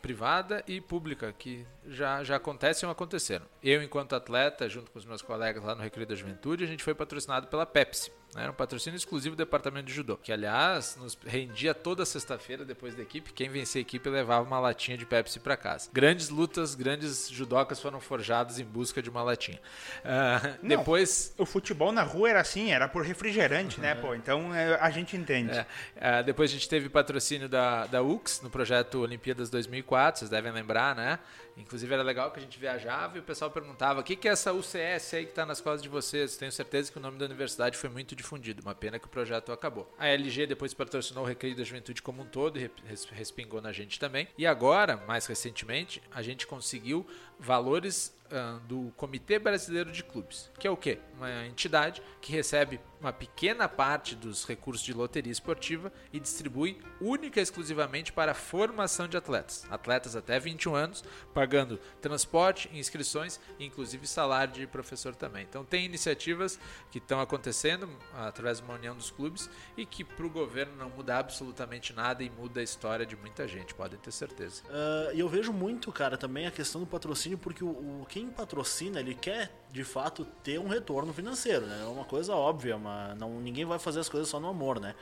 [0.00, 3.46] privada e pública, que já, já acontecem ou aconteceram.
[3.62, 6.82] Eu, enquanto atleta, junto com os meus colegas lá no Recreio da Juventude, a gente
[6.82, 8.10] foi patrocinado pela Pepsi.
[8.34, 8.42] Né?
[8.42, 12.94] Era um patrocínio exclusivo do departamento de judô, que aliás nos rendia toda sexta-feira depois
[12.94, 13.32] da equipe.
[13.32, 15.88] Quem vencia a equipe levava uma latinha de Pepsi para casa.
[15.92, 19.60] Grandes lutas, grandes judocas foram forjadas em busca de uma latinha.
[20.04, 21.34] Uh, Não, depois.
[21.38, 24.14] O futebol na rua era assim, era por refrigerante, né, pô?
[24.14, 25.66] Então é, a gente entende.
[25.96, 30.30] É, uh, depois a gente teve patrocínio da, da UX no projeto Olimpíadas 2004, vocês
[30.30, 31.18] devem lembrar, né?
[31.56, 34.32] Inclusive era legal que a gente viajava e o pessoal perguntava: o que, que é
[34.32, 36.36] essa UCS aí que está nas costas de vocês?
[36.36, 38.62] Tenho certeza que o nome da universidade foi muito difundido.
[38.62, 39.92] Uma pena que o projeto acabou.
[39.98, 42.70] A LG depois patrocinou o Recreio da Juventude como um todo e
[43.12, 44.28] respingou na gente também.
[44.36, 47.06] E agora, mais recentemente, a gente conseguiu
[47.38, 50.98] valores uh, do Comitê Brasileiro de Clubes, que é o quê?
[51.16, 57.40] Uma entidade que recebe uma pequena parte dos recursos de loteria esportiva e distribui única
[57.40, 59.66] e exclusivamente para a formação de atletas.
[59.70, 65.44] Atletas até 21 anos, pagando transporte, inscrições e inclusive salário de professor também.
[65.48, 66.58] Então tem iniciativas
[66.90, 70.90] que estão acontecendo através de uma união dos clubes e que para o governo não
[70.90, 74.62] muda absolutamente nada e muda a história de muita gente, podem ter certeza.
[74.64, 78.30] Uh, e eu vejo muito, cara, também a questão do patrocínio, porque o, o quem
[78.30, 81.82] patrocina, ele quer de fato ter um retorno financeiro, né?
[81.82, 84.94] É uma coisa óbvia, mas não, ninguém vai fazer as coisas só no amor, né?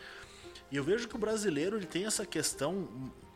[0.69, 2.89] E eu vejo que o brasileiro ele tem essa questão,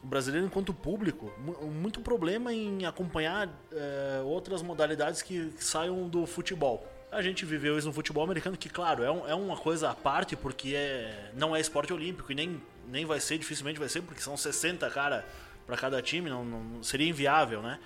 [0.03, 1.33] o brasileiro enquanto público,
[1.71, 6.85] muito problema em acompanhar é, outras modalidades que, saiam do futebol.
[7.13, 9.95] A gente viveu isso no futebol americano, que claro, é, um, é uma coisa à
[9.95, 14.03] parte, porque é, não é esporte olímpico e nem, nem vai ser, dificilmente vai ser,
[14.03, 15.25] porque são 60 cara
[15.65, 17.79] para cada time, não, não, seria inviável, né?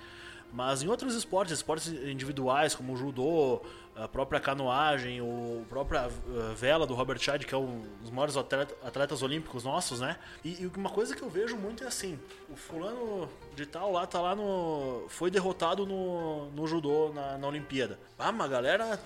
[0.53, 3.59] Mas em outros esportes, esportes individuais como o judô,
[3.95, 8.37] a própria canoagem, a própria eh, vela do Robert Scheid, que é um dos maiores
[8.37, 10.15] atletas, atletas olímpicos nossos, né?
[10.43, 12.19] E, e, uma coisa que eu vejo muito é assim,
[12.51, 15.05] o fulano de tal lá tá lá no...
[15.09, 17.99] foi derrotado no, no judô na, na Olimpíada.
[18.17, 18.99] Ah, uma galera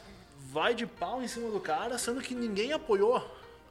[0.51, 3.25] vai de pau em cima do cara, sendo que ninguém apoiou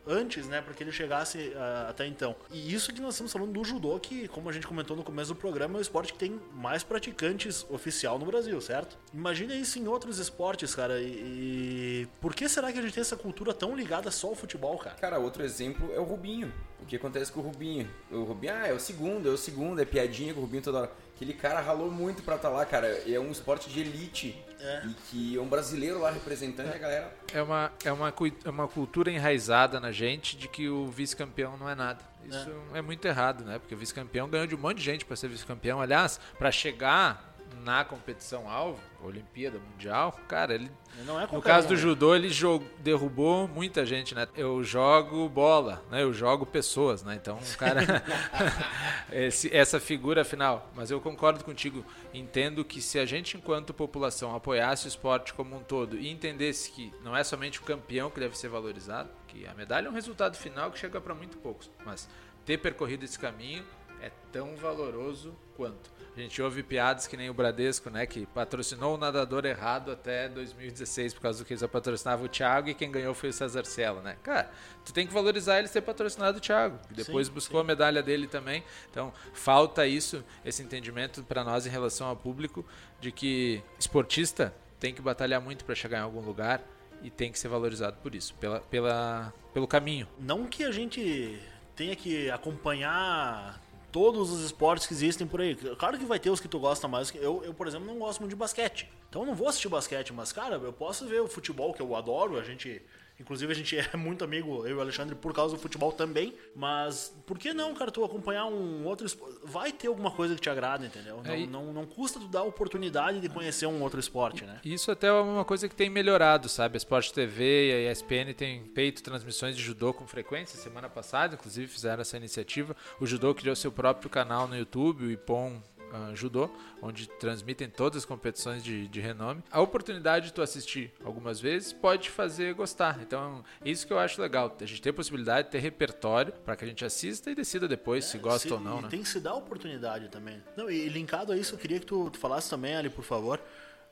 [0.07, 2.35] antes, né, para que ele chegasse uh, até então.
[2.51, 5.35] E isso que nós estamos falando do judô, que, como a gente comentou no começo
[5.35, 8.97] do programa, é o esporte que tem mais praticantes oficial no Brasil, certo?
[9.13, 11.01] Imagina isso em outros esportes, cara.
[11.01, 14.35] E, e, por que será que a gente tem essa cultura tão ligada só ao
[14.35, 14.97] futebol, cara?
[14.97, 16.53] Cara, outro exemplo é o Rubinho.
[16.81, 17.89] O que acontece com o Rubinho?
[18.11, 20.81] O Rubinho, ah, é o segundo, é o segundo, é piadinha com o Rubinho toda
[20.81, 20.93] hora.
[21.17, 22.89] Aquele cara ralou muito pra estar tá lá, cara.
[23.11, 24.45] É um esporte de elite.
[24.61, 24.87] É.
[24.87, 26.75] E que é um brasileiro lá representando é.
[26.75, 27.17] a galera.
[27.33, 28.13] É uma, é, uma,
[28.45, 32.01] é uma cultura enraizada na gente de que o vice-campeão não é nada.
[32.25, 32.79] Isso é.
[32.79, 33.59] é muito errado, né?
[33.59, 35.81] Porque o vice-campeão ganhou de um monte de gente para ser vice-campeão.
[35.81, 40.71] Aliás, para chegar na competição alvo, Olimpíada Mundial, cara, ele.
[41.05, 41.81] Não é no caso do né?
[41.81, 44.27] judô, ele jogou, derrubou muita gente, né?
[44.35, 46.03] Eu jogo bola, né?
[46.03, 47.15] Eu jogo pessoas, né?
[47.15, 48.03] Então, cara.
[49.13, 50.71] esse, essa figura final.
[50.75, 51.85] Mas eu concordo contigo.
[52.15, 56.71] Entendo que se a gente, enquanto população, apoiasse o esporte como um todo e entendesse
[56.71, 59.95] que não é somente o campeão que deve ser valorizado, que a medalha é um
[59.95, 62.09] resultado final que chega para muito poucos, mas
[62.45, 63.65] ter percorrido esse caminho
[64.01, 65.97] é tão valoroso quanto.
[66.17, 68.07] A gente ouve piadas que nem o Bradesco, né?
[68.07, 72.71] Que patrocinou o nadador errado até 2016 por causa do que eles patrocinavam o Thiago
[72.71, 74.17] e quem ganhou foi o César Cielo, né?
[74.23, 74.51] Cara,
[74.83, 76.79] tu tem que valorizar ele ter patrocinado o Thiago.
[76.91, 77.65] Depois sim, buscou sim.
[77.65, 78.65] a medalha dele também.
[78.91, 82.65] Então, falta isso, esse entendimento para nós em relação ao público
[82.99, 86.63] de que esportista tem que batalhar muito para chegar em algum lugar
[87.03, 90.09] e tem que ser valorizado por isso, pela, pela, pelo caminho.
[90.19, 91.39] Não que a gente
[91.75, 93.61] tenha que acompanhar
[93.97, 95.55] todos os esportes que existem por aí.
[95.55, 97.11] Claro que vai ter os que tu gosta mais.
[97.15, 98.87] Eu, eu, por exemplo, não gosto muito de basquete.
[99.09, 101.97] Então eu não vou assistir basquete, mas, cara, eu posso ver o futebol que eu
[101.97, 102.39] adoro.
[102.39, 102.83] A gente
[103.19, 106.35] Inclusive, a gente é muito amigo, eu e o Alexandre, por causa do futebol também.
[106.55, 109.37] Mas por que não, cara, tu acompanhar um outro esporte?
[109.45, 111.23] Vai ter alguma coisa que te agrada, entendeu?
[111.25, 114.61] Não, é, não, não, custa tu dar a oportunidade de conhecer um outro esporte, né?
[114.65, 116.77] Isso até é uma coisa que tem melhorado, sabe?
[116.77, 120.59] A Sport TV e a ESPN têm feito transmissões de judô com frequência.
[120.59, 122.77] Semana passada, inclusive, fizeram essa iniciativa.
[123.01, 125.63] O judô criou seu próprio canal no YouTube, o Ipon
[125.93, 126.51] uh, Judô,
[126.83, 129.43] onde transmitem todas as competições de, de renome.
[129.51, 133.01] A oportunidade de tu assistir algumas vezes pode fazer gostar.
[133.03, 134.55] Então, isso que eu acho legal.
[134.61, 137.69] A gente tem a possibilidade de ter repertório para que a gente assista e decida
[137.69, 138.79] depois é, se gosta se, ou não.
[138.79, 138.89] E né?
[138.89, 140.43] tem que se dar oportunidade também.
[140.57, 143.41] Não, e linkado a isso, eu queria que tu, tu falasse também, Ali, por favor.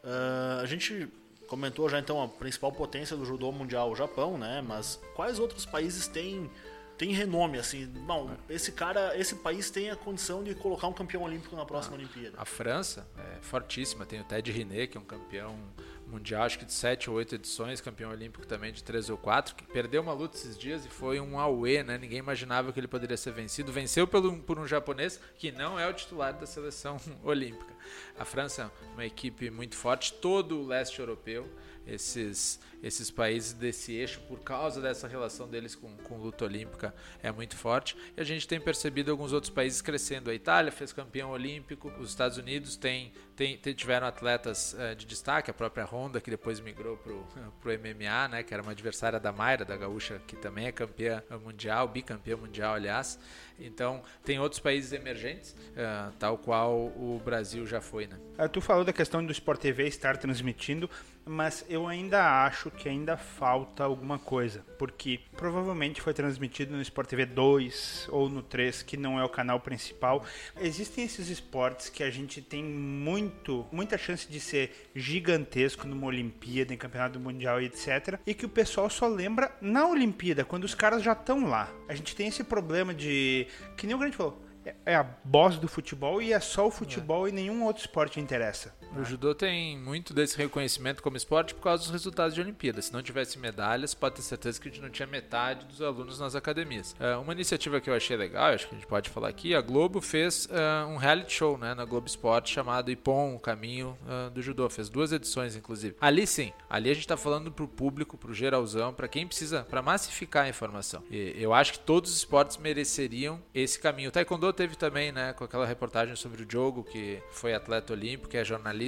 [0.02, 1.08] Uh, a gente
[1.46, 4.62] comentou já então a principal potência do judô mundial, o Japão, né?
[4.66, 6.50] Mas quais outros países têm
[6.96, 7.86] tem renome, assim.
[7.86, 11.96] Bom, esse cara, esse país tem a condição de colocar um campeão olímpico na próxima
[11.96, 12.36] ah, Olimpíada.
[12.38, 15.58] A França é fortíssima, tem o Ted Riné, que é um campeão
[16.06, 19.54] mundial, acho que de 7 ou 8 edições, campeão olímpico também de 3 ou 4,
[19.54, 21.98] que perdeu uma luta esses dias e foi um auê, né?
[21.98, 23.72] Ninguém imaginava que ele poderia ser vencido.
[23.72, 27.72] Venceu pelo, por um japonês que não é o titular da seleção olímpica.
[28.18, 31.48] A França é uma equipe muito forte, todo o leste europeu
[31.86, 37.30] esses, esses países desse eixo por causa dessa relação deles com, com luta olímpica é
[37.30, 37.96] muito forte.
[38.16, 40.30] E a gente tem percebido alguns outros países crescendo.
[40.30, 45.50] A Itália fez campeão olímpico, os Estados Unidos tem, tem, tiveram atletas uh, de destaque,
[45.50, 47.12] a própria Honda, que depois migrou para
[47.74, 51.22] o MMA, né, que era uma adversária da Mayra, da Gaúcha, que também é campeã
[51.42, 53.18] mundial, bicampeã mundial, aliás.
[53.58, 58.06] Então, tem outros países emergentes, uh, tal qual o Brasil já foi.
[58.06, 58.18] Né?
[58.38, 60.90] Uh, tu falou da questão do Sport TV estar transmitindo
[61.26, 67.08] mas eu ainda acho que ainda falta alguma coisa, porque provavelmente foi transmitido no Sport
[67.08, 70.24] TV 2 ou no 3, que não é o canal principal.
[70.60, 76.74] Existem esses esportes que a gente tem muito, muita chance de ser gigantesco numa Olimpíada,
[76.74, 80.74] em Campeonato Mundial e etc, e que o pessoal só lembra na Olimpíada, quando os
[80.74, 81.72] caras já estão lá.
[81.88, 83.43] A gente tem esse problema de,
[83.76, 86.70] que nem o grande falou, é, é a boss do futebol e é só o
[86.70, 87.30] futebol é.
[87.30, 88.74] e nenhum outro esporte interessa.
[88.96, 92.84] O judô tem muito desse reconhecimento como esporte por causa dos resultados de Olimpíadas.
[92.84, 96.20] Se não tivesse medalhas, pode ter certeza que a gente não tinha metade dos alunos
[96.20, 96.94] nas academias.
[97.00, 99.60] É, uma iniciativa que eu achei legal, acho que a gente pode falar aqui, a
[99.60, 104.30] Globo fez uh, um reality show né, na Globo Esporte chamado Ipon, o caminho uh,
[104.30, 104.70] do judô.
[104.70, 105.96] Fez duas edições, inclusive.
[106.00, 109.26] Ali sim, ali a gente está falando para o público, para o geralzão, para quem
[109.26, 111.02] precisa, para massificar a informação.
[111.10, 114.10] E eu acho que todos os esportes mereceriam esse caminho.
[114.10, 118.28] O Taekwondo teve também, né, com aquela reportagem sobre o Diogo, que foi atleta olímpico,
[118.28, 118.83] que é jornalista.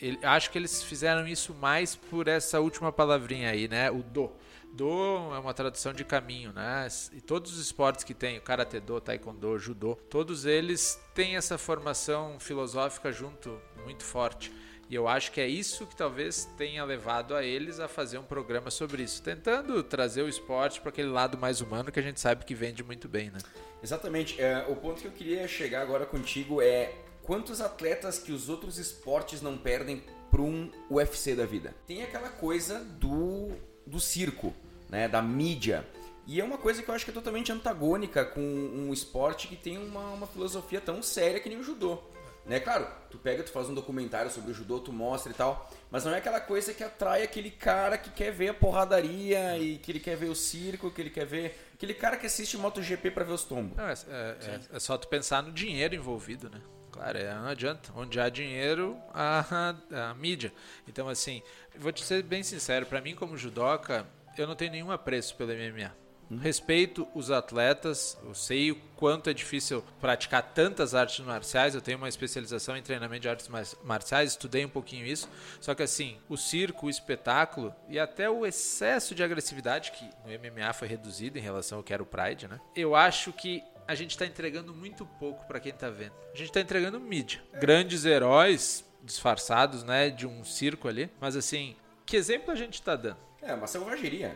[0.00, 4.30] Ele, acho que eles fizeram isso mais por essa última palavrinha aí, né, o do.
[4.72, 6.88] Do é uma tradução de caminho, né?
[7.12, 11.56] E todos os esportes que tem, o karatê do, taekwondo, judô, todos eles têm essa
[11.56, 14.52] formação filosófica junto muito forte.
[14.90, 18.24] E eu acho que é isso que talvez tenha levado a eles a fazer um
[18.24, 22.20] programa sobre isso, tentando trazer o esporte para aquele lado mais humano que a gente
[22.20, 23.38] sabe que vende muito bem, né?
[23.82, 24.40] Exatamente.
[24.40, 26.92] É, o ponto que eu queria chegar agora contigo é
[27.24, 31.74] quantos atletas que os outros esportes não perdem para um UFC da vida?
[31.86, 33.50] Tem aquela coisa do,
[33.86, 34.54] do circo,
[34.88, 35.86] né, da mídia.
[36.26, 39.56] E é uma coisa que eu acho que é totalmente antagônica com um esporte que
[39.56, 41.98] tem uma, uma filosofia tão séria que nem o judô.
[42.46, 42.60] Né?
[42.60, 46.04] Claro, tu pega, tu faz um documentário sobre o judô, tu mostra e tal, mas
[46.04, 49.90] não é aquela coisa que atrai aquele cara que quer ver a porradaria e que
[49.92, 51.58] ele quer ver o circo, que ele quer ver.
[51.72, 53.76] Aquele cara que assiste MotoGP para ver os tombos.
[53.76, 56.60] Não, é, é, é, é, só tu pensar no dinheiro envolvido, né?
[56.94, 57.90] Claro, é, não adianta.
[57.96, 60.52] Onde há dinheiro, há, a mídia.
[60.86, 61.42] Então, assim,
[61.76, 64.06] vou te ser bem sincero, para mim, como judoca,
[64.38, 65.92] eu não tenho nenhum apreço pelo MMA.
[66.40, 71.74] Respeito os atletas, eu sei o quanto é difícil praticar tantas artes marciais.
[71.74, 73.48] Eu tenho uma especialização em treinamento de artes
[73.82, 75.28] marciais, estudei um pouquinho isso.
[75.60, 80.32] Só que assim, o circo, o espetáculo e até o excesso de agressividade que no
[80.32, 82.60] MMA foi reduzido em relação ao que era o Pride, né?
[82.74, 86.12] Eu acho que a gente está entregando muito pouco para quem está vendo.
[86.32, 87.42] A gente está entregando mídia.
[87.54, 91.10] Grandes heróis disfarçados, né, de um circo ali.
[91.20, 91.76] Mas assim,
[92.06, 93.18] que exemplo a gente está dando?
[93.42, 94.34] É, uma selvageria.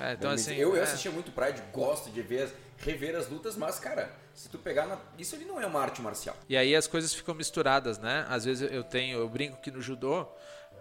[0.00, 0.82] É, então, assim, eu, eu é.
[0.82, 4.86] assistia muito Pride, gosto de ver, rever as lutas, mas, cara, se tu pegar.
[4.86, 4.98] Na...
[5.16, 6.36] Isso ali não é uma arte marcial.
[6.48, 8.26] E aí as coisas ficam misturadas, né?
[8.28, 10.26] Às vezes eu tenho, eu brinco que no judô.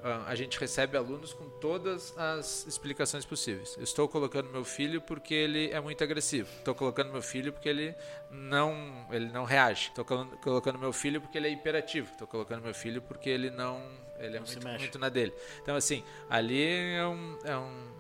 [0.04, 3.76] Ah, a gente recebe alunos com todas as explicações possíveis.
[3.78, 6.50] Eu estou colocando meu filho porque ele é muito agressivo.
[6.58, 7.96] Estou colocando meu filho porque ele
[8.30, 9.90] não, ele não reage.
[9.90, 12.12] Estou colocando meu filho porque ele é hiperativo.
[12.12, 13.82] Estou colocando meu filho porque ele não
[14.20, 15.34] ele é muito, muito, na dele.
[15.62, 17.92] Então, assim, ali é, um, é um,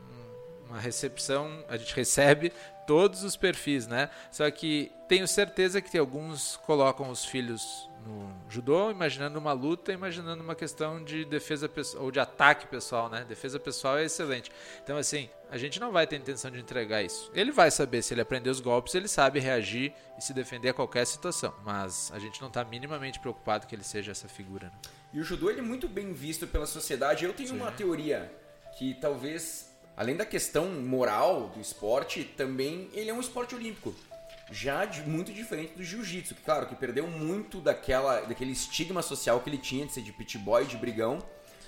[0.67, 2.51] uma recepção, a gente recebe
[2.87, 4.09] todos os perfis, né?
[4.31, 10.41] Só que tenho certeza que alguns colocam os filhos no judô, imaginando uma luta, imaginando
[10.41, 13.25] uma questão de defesa ou de ataque pessoal, né?
[13.27, 14.49] Defesa pessoal é excelente.
[14.81, 17.29] Então, assim, a gente não vai ter intenção de entregar isso.
[17.33, 20.73] Ele vai saber se ele aprender os golpes, ele sabe reagir e se defender a
[20.73, 21.53] qualquer situação.
[21.65, 24.67] Mas a gente não está minimamente preocupado que ele seja essa figura.
[24.67, 24.73] Né?
[25.13, 27.25] E o judô ele é muito bem visto pela sociedade.
[27.25, 27.55] Eu tenho Sim.
[27.55, 28.31] uma teoria
[28.77, 29.66] que talvez,
[29.97, 33.93] além da questão moral do esporte, também ele é um esporte olímpico.
[34.49, 39.49] já de, muito diferente do jiu-jitsu, claro, que perdeu muito daquela, daquele estigma social que
[39.49, 41.19] ele tinha de ser de pit boy, de brigão,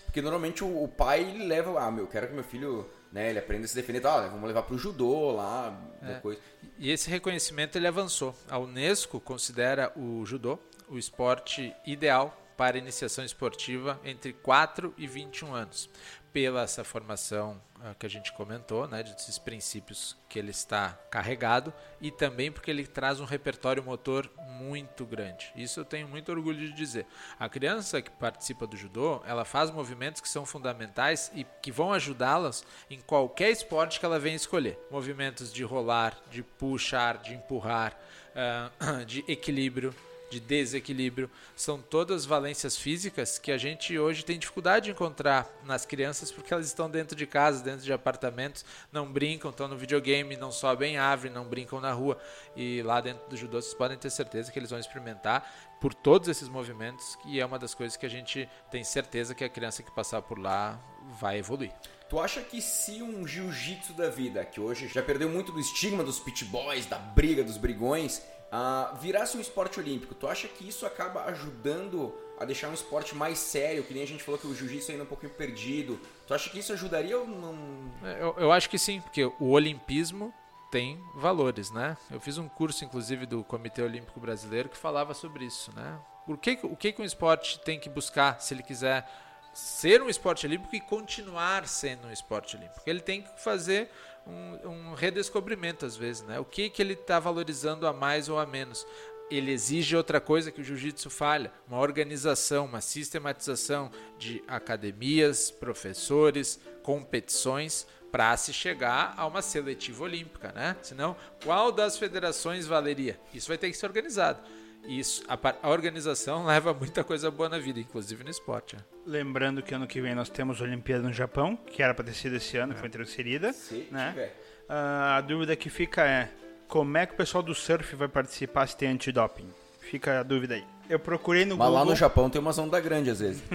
[0.06, 3.40] porque normalmente o, o pai ele leva, ah, meu, quero que meu filho, né, ele
[3.40, 6.14] aprenda a se defender, tá, vamos levar pro judô lá, É.
[6.22, 6.40] coisa.
[6.78, 8.34] E esse reconhecimento ele avançou.
[8.50, 10.58] A Unesco considera o judô
[10.88, 15.90] o esporte ideal para iniciação esportiva entre 4 e 21 anos.
[16.32, 21.74] Pela essa formação ah, que a gente comentou, né, desses princípios que ele está carregado
[22.02, 25.52] e também porque ele traz um repertório motor muito grande.
[25.56, 27.06] Isso eu tenho muito orgulho de dizer.
[27.40, 31.94] A criança que participa do judô, ela faz movimentos que são fundamentais e que vão
[31.94, 34.78] ajudá-las em qualquer esporte que ela venha escolher.
[34.92, 37.98] Movimentos de rolar, de puxar, de empurrar,
[38.36, 38.70] ah,
[39.08, 39.96] de equilíbrio,
[40.30, 45.86] de desequilíbrio, são todas valências físicas que a gente hoje tem dificuldade de encontrar nas
[45.86, 50.38] crianças porque elas estão dentro de casa, dentro de apartamentos, não brincam, estão no videogame,
[50.38, 52.20] não sobem árvore, não brincam na rua.
[52.56, 56.28] E lá dentro do judô vocês podem ter certeza que eles vão experimentar por todos
[56.28, 59.82] esses movimentos, que é uma das coisas que a gente tem certeza que a criança
[59.82, 60.80] que passar por lá
[61.20, 61.72] vai evoluir.
[62.10, 66.04] Tu acha que se um jiu-jitsu da vida, que hoje já perdeu muito do estigma
[66.04, 68.22] dos pit boys, da briga, dos brigões,
[68.52, 73.14] ah, virasse um esporte olímpico, tu acha que isso acaba ajudando a deixar um esporte
[73.14, 76.00] mais sério, que nem a gente falou que o jiu-jitsu ainda é um pouquinho perdido.
[76.26, 77.91] Tu acha que isso ajudaria ou não?
[78.04, 80.34] É, Eu, eu acho que sim, porque o olimpismo
[80.72, 81.97] tem valores, né?
[82.10, 86.00] Eu fiz um curso, inclusive, do Comitê Olímpico Brasileiro que falava sobre isso, né?
[86.26, 89.08] Por que, o que, que um esporte tem que buscar se ele quiser
[89.52, 92.82] ser um esporte olímpico e continuar sendo um esporte olímpico?
[92.86, 93.91] Ele tem que fazer
[94.30, 96.40] um, um redescobrimento, às vezes, né?
[96.40, 98.86] O que, que ele está valorizando a mais ou a menos?
[99.30, 106.60] ele exige outra coisa que o jiu-jitsu falha, uma organização, uma sistematização de academias, professores,
[106.82, 110.76] competições para se chegar a uma seletiva olímpica, né?
[110.82, 113.20] Senão, qual das federações valeria?
[113.34, 114.40] Isso vai ter que ser organizado.
[114.88, 118.76] Isso, a, a organização leva muita coisa boa na vida, inclusive no esporte.
[118.76, 118.82] né?
[119.06, 122.14] Lembrando que ano que vem nós temos a Olimpíada no Japão, que era para ter
[122.14, 123.54] sido esse ano, foi transferida.
[123.54, 124.10] Se né?
[124.10, 124.36] tiver.
[124.68, 126.30] Ah, a dúvida que fica é
[126.68, 129.50] como é que o pessoal do surf vai participar se tem antidoping?
[129.80, 130.64] Fica a dúvida aí.
[130.88, 131.84] Eu procurei no Mas Google.
[131.84, 133.44] lá no Japão tem uma onda grande às vezes.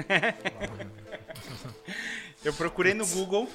[2.45, 3.49] Eu procurei no Google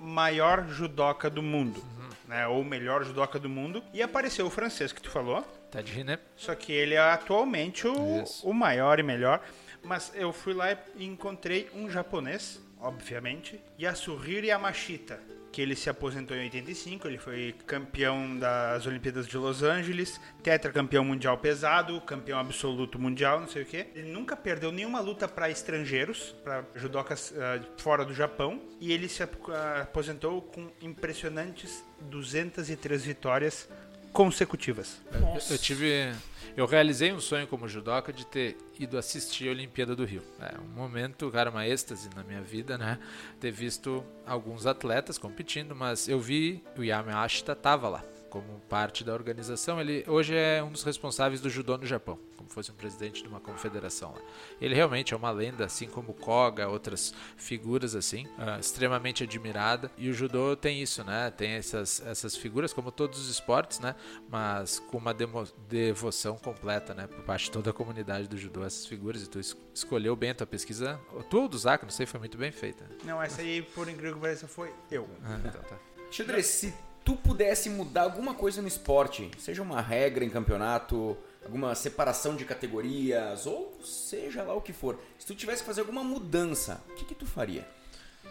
[0.00, 1.82] maior judoca do mundo,
[2.26, 2.46] né?
[2.46, 5.44] Ou melhor judoca do mundo e apareceu o francês que tu falou.
[5.70, 6.18] Tá de rir, né?
[6.36, 8.48] Só que ele é atualmente o, Isso.
[8.48, 9.42] o maior e melhor.
[9.82, 15.20] Mas eu fui lá e encontrei um japonês, obviamente, Yasuhiro Yamashita,
[15.52, 21.04] que ele se aposentou em 85, ele foi campeão das Olimpíadas de Los Angeles, tetracampeão
[21.04, 23.86] mundial pesado, campeão absoluto mundial, não sei o quê.
[23.94, 29.08] Ele nunca perdeu nenhuma luta para estrangeiros, para judocas ah, fora do Japão, e ele
[29.08, 33.68] se ah, aposentou com impressionantes 203 vitórias
[34.16, 35.02] consecutivas.
[35.12, 36.10] Eu, eu tive.
[36.56, 40.22] Eu realizei um sonho como judoca de ter ido assistir a Olimpíada do Rio.
[40.40, 42.98] É um momento, cara, uma êxtase na minha vida, né?
[43.38, 49.12] Ter visto alguns atletas competindo, mas eu vi o Yamashita tava lá como parte da
[49.14, 49.80] organização.
[49.80, 53.28] Ele hoje é um dos responsáveis do judô no Japão, como fosse um presidente de
[53.28, 54.20] uma confederação lá.
[54.60, 59.90] Ele realmente é uma lenda, assim como Koga, outras figuras assim, ah, extremamente admirada.
[59.96, 61.30] E o judô tem isso, né?
[61.30, 63.94] Tem essas, essas figuras, como todos os esportes, né?
[64.28, 67.06] Mas com uma demo- devoção completa, né?
[67.06, 69.22] Por parte de toda a comunidade do judô, essas figuras.
[69.22, 71.00] E tu es- escolheu bem a tua pesquisa.
[71.30, 72.84] Tu ou do Zaca, não sei, foi muito bem feita.
[73.04, 75.08] Não, essa aí, por incrível que pareça, foi eu.
[75.24, 75.76] Ah, então tá.
[76.10, 76.72] Xandre, se
[77.06, 82.44] tu pudesse mudar alguma coisa no esporte, seja uma regra em campeonato, alguma separação de
[82.44, 86.94] categorias, ou seja lá o que for, se tu tivesse que fazer alguma mudança, o
[86.96, 87.64] que, que tu faria?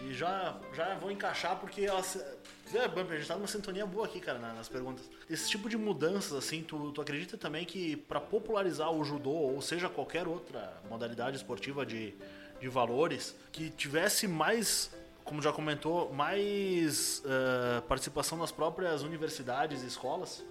[0.01, 2.17] E já, já vou encaixar porque elas.
[2.73, 5.05] É, a gente tá numa sintonia boa aqui, cara, na- nas perguntas.
[5.29, 9.61] Esse tipo de mudanças, assim, tu, tu acredita também que pra popularizar o judô, ou
[9.61, 12.13] seja, qualquer outra modalidade esportiva de,
[12.59, 14.91] de valores, que tivesse mais,
[15.25, 20.45] como já comentou, mais eh, participação nas próprias universidades e escolas?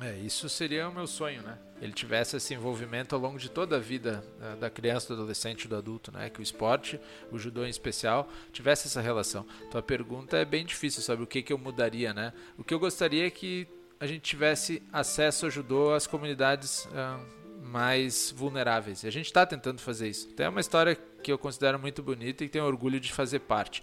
[0.00, 1.56] É, isso seria o meu sonho, né?
[1.80, 5.68] Ele tivesse esse envolvimento ao longo de toda a vida eh, da criança, do adolescente,
[5.68, 6.30] do adulto, né?
[6.30, 6.98] Que o esporte,
[7.30, 9.46] o judô em especial, tivesse essa relação.
[9.70, 11.22] Tua pergunta é bem difícil, sabe?
[11.22, 12.32] O que, que eu mudaria, né?
[12.56, 13.68] O que eu gostaria é que
[14.00, 17.20] a gente tivesse acesso ao judô às comunidades ah,
[17.62, 19.02] mais vulneráveis.
[19.02, 20.28] E a gente está tentando fazer isso.
[20.28, 23.82] Tem uma história que eu considero muito bonita e tenho orgulho de fazer parte.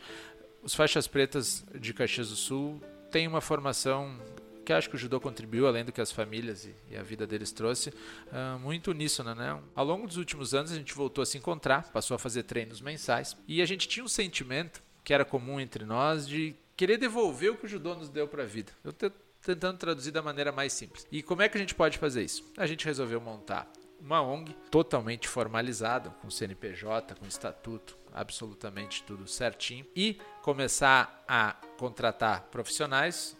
[0.63, 4.15] Os faixas pretas de Caxias do Sul têm uma formação
[4.63, 7.51] que acho que o judô contribuiu, além do que as famílias e, a vida deles
[7.51, 7.91] trouxe,
[8.31, 9.59] ah, muito uníssona, né?
[9.73, 12.79] Ao longo dos últimos anos a gente voltou a se encontrar, passou a fazer treinos
[12.79, 17.51] mensais e a gente tinha um sentimento que era comum entre nós de querer devolver
[17.51, 18.71] o que o judô nos deu para a vida.
[18.83, 19.11] Eu te-
[19.41, 21.07] tentando traduzir da maneira mais simples.
[21.11, 22.43] E como é que a gente pode fazer isso?
[22.55, 23.67] A gente resolveu montar
[23.99, 32.43] uma ONG totalmente formalizada, com CNPJ, com estatuto, absolutamente tudo certinho, e começar a contratar
[32.51, 33.37] profissionais.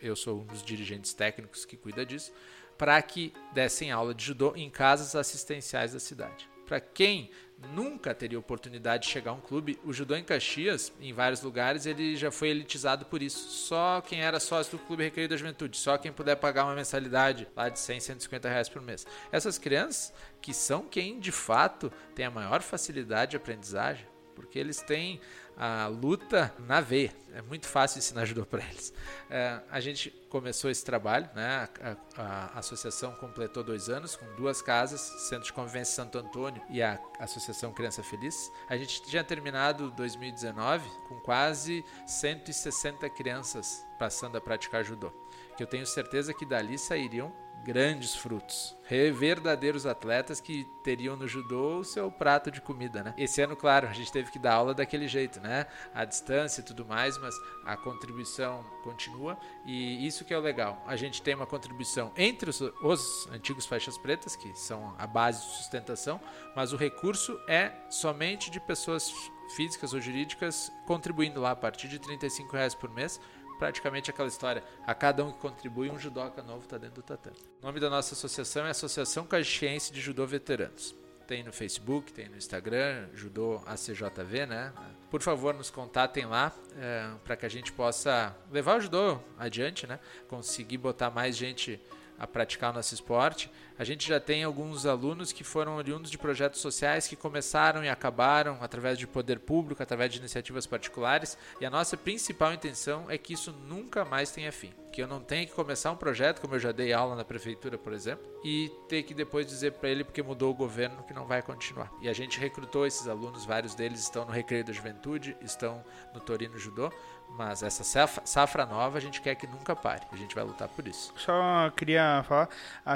[0.00, 2.32] Eu sou um dos dirigentes técnicos que cuida disso,
[2.76, 6.48] para que dessem aula de judô em casas assistenciais da cidade.
[6.66, 7.30] Para quem
[7.74, 9.78] nunca teria oportunidade de chegar a um clube.
[9.84, 13.48] O judô em Caxias, em vários lugares, ele já foi elitizado por isso.
[13.48, 17.48] Só quem era sócio do Clube Recreio da Juventude, só quem puder pagar uma mensalidade
[17.56, 19.06] lá de 100, 150 reais por mês.
[19.30, 24.80] Essas crianças, que são quem de fato tem a maior facilidade de aprendizagem, porque eles
[24.80, 25.20] têm
[25.64, 27.14] a luta na veia.
[27.32, 28.92] É muito fácil ensinar judô para eles.
[29.30, 31.68] É, a gente começou esse trabalho, né?
[31.80, 36.60] A, a, a, associação completou dois anos com duas casas, Centro de Convivência Santo Antônio
[36.68, 38.50] e a Associação Criança Feliz.
[38.68, 45.12] A gente tinha terminado 2019 com quase 160 crianças passando a praticar judô.
[45.56, 47.32] Que eu tenho certeza que dali sairiam
[47.62, 48.76] grandes frutos.
[49.14, 53.14] Verdadeiros atletas que teriam no judô o seu prato de comida, né?
[53.16, 55.66] Esse ano, claro, a gente teve que dar aula daquele jeito, né?
[55.94, 57.34] A distância e tudo mais, mas
[57.64, 60.82] a contribuição continua e isso que é o legal.
[60.86, 65.40] A gente tem uma contribuição entre os, os antigos faixas pretas, que são a base
[65.40, 66.20] de sustentação,
[66.54, 69.10] mas o recurso é somente de pessoas
[69.56, 73.20] físicas ou jurídicas contribuindo lá a partir de 35 reais por mês
[73.62, 74.64] praticamente aquela história.
[74.84, 77.36] A cada um que contribui, um judoca novo está dentro do tatame.
[77.62, 80.96] O nome da nossa associação é Associação Caxiense de Judô Veteranos.
[81.28, 84.72] Tem no Facebook, tem no Instagram, Judô ACJV, né?
[85.08, 89.86] Por favor, nos contatem lá é, para que a gente possa levar o judô adiante,
[89.86, 90.00] né?
[90.26, 91.80] Conseguir botar mais gente
[92.22, 93.50] a praticar nosso esporte.
[93.76, 97.88] A gente já tem alguns alunos que foram oriundos de projetos sociais que começaram e
[97.88, 103.18] acabaram através de poder público, através de iniciativas particulares, e a nossa principal intenção é
[103.18, 104.72] que isso nunca mais tenha fim.
[104.92, 107.76] Que eu não tenha que começar um projeto, como eu já dei aula na prefeitura,
[107.76, 111.26] por exemplo, e ter que depois dizer para ele, porque mudou o governo, que não
[111.26, 111.90] vai continuar.
[112.00, 115.82] E a gente recrutou esses alunos, vários deles estão no Recreio da Juventude, estão
[116.14, 116.92] no Torino Judô,
[117.36, 120.02] mas essa safra, safra, nova a gente quer que nunca pare.
[120.12, 121.12] A gente vai lutar por isso.
[121.16, 122.48] Só queria falar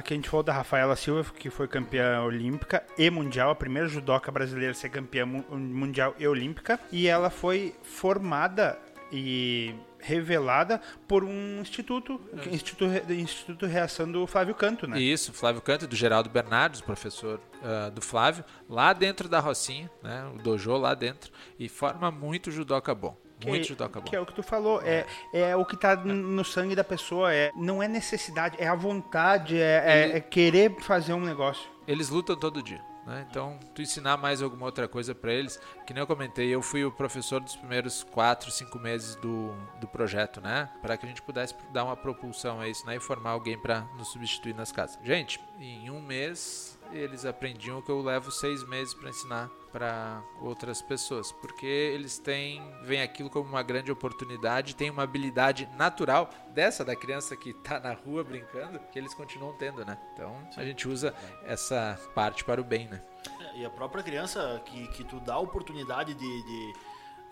[0.02, 3.88] que a gente falou da Rafaela Silva, que foi campeã olímpica e mundial, a primeira
[3.88, 6.78] judoca brasileira a ser campeã mundial e olímpica.
[6.92, 8.78] E ela foi formada
[9.10, 12.54] e revelada por um instituto, é.
[12.54, 15.00] instituto, instituto Reação do Flávio Canto, né?
[15.00, 19.90] Isso, Flávio Canto e do Geraldo Bernardes, professor uh, do Flávio, lá dentro da Rocinha,
[20.02, 20.30] né?
[20.34, 23.16] O dojo lá dentro, e forma muito judoca bom.
[23.38, 24.06] Que, Muito judoca bom.
[24.06, 27.34] Que é o que tu falou, é, é o que está no sangue da pessoa,
[27.34, 31.68] é, não é necessidade, é a vontade, é, é, é querer fazer um negócio.
[31.86, 32.80] Eles lutam todo dia.
[33.06, 33.24] Né?
[33.30, 36.84] Então, tu ensinar mais alguma outra coisa para eles, que nem eu comentei, eu fui
[36.84, 40.68] o professor dos primeiros 4, 5 meses do, do projeto, né?
[40.82, 42.96] Para que a gente pudesse dar uma propulsão a isso, né?
[42.96, 44.98] E formar alguém para nos substituir nas casas.
[45.04, 50.80] Gente, em um mês eles aprendiam que eu levo seis meses para ensinar para outras
[50.80, 56.84] pessoas, porque eles têm veem aquilo como uma grande oportunidade, tem uma habilidade natural dessa
[56.84, 59.98] da criança que está na rua brincando, que eles continuam tendo, né?
[60.14, 61.14] Então a gente usa
[61.44, 63.02] essa parte para o bem, né?
[63.40, 66.72] É, e a própria criança que, que tu dá a oportunidade de, de,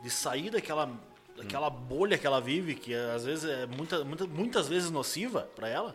[0.03, 0.91] de sair daquela
[1.37, 5.69] daquela bolha que ela vive, que às vezes é muita, muita, muitas vezes nociva para
[5.69, 5.95] ela,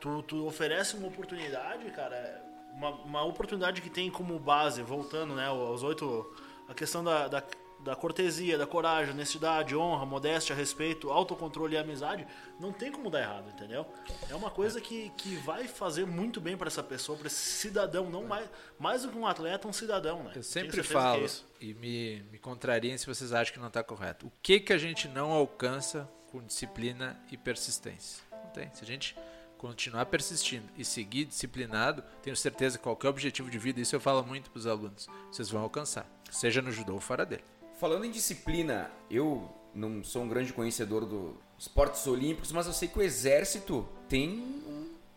[0.00, 2.42] tu, tu oferece uma oportunidade, cara,
[2.76, 6.30] uma, uma oportunidade que tem como base, voltando né, aos oito,
[6.68, 7.42] a questão da, da,
[7.80, 12.26] da cortesia, da coragem, honestidade, honra, modéstia, respeito, autocontrole e amizade,
[12.60, 13.86] não tem como dar errado, entendeu?
[14.28, 18.10] É uma coisa que, que vai fazer muito bem para essa pessoa, para esse cidadão,
[18.10, 18.48] não mais,
[18.78, 20.32] mais do que um atleta, um cidadão, né?
[20.36, 21.28] Eu sempre falo, é
[21.60, 24.26] e me, me contrariem se vocês acham que não está correto.
[24.26, 28.22] O que, que a gente não alcança com disciplina e persistência?
[28.30, 28.70] Não tem.
[28.74, 29.16] Se a gente
[29.58, 34.24] continuar persistindo e seguir disciplinado, tenho certeza que qualquer objetivo de vida, isso eu falo
[34.24, 37.44] muito para os alunos, vocês vão alcançar, seja no judô ou fora dele.
[37.78, 42.88] Falando em disciplina, eu não sou um grande conhecedor dos esportes olímpicos, mas eu sei
[42.88, 44.62] que o exército tem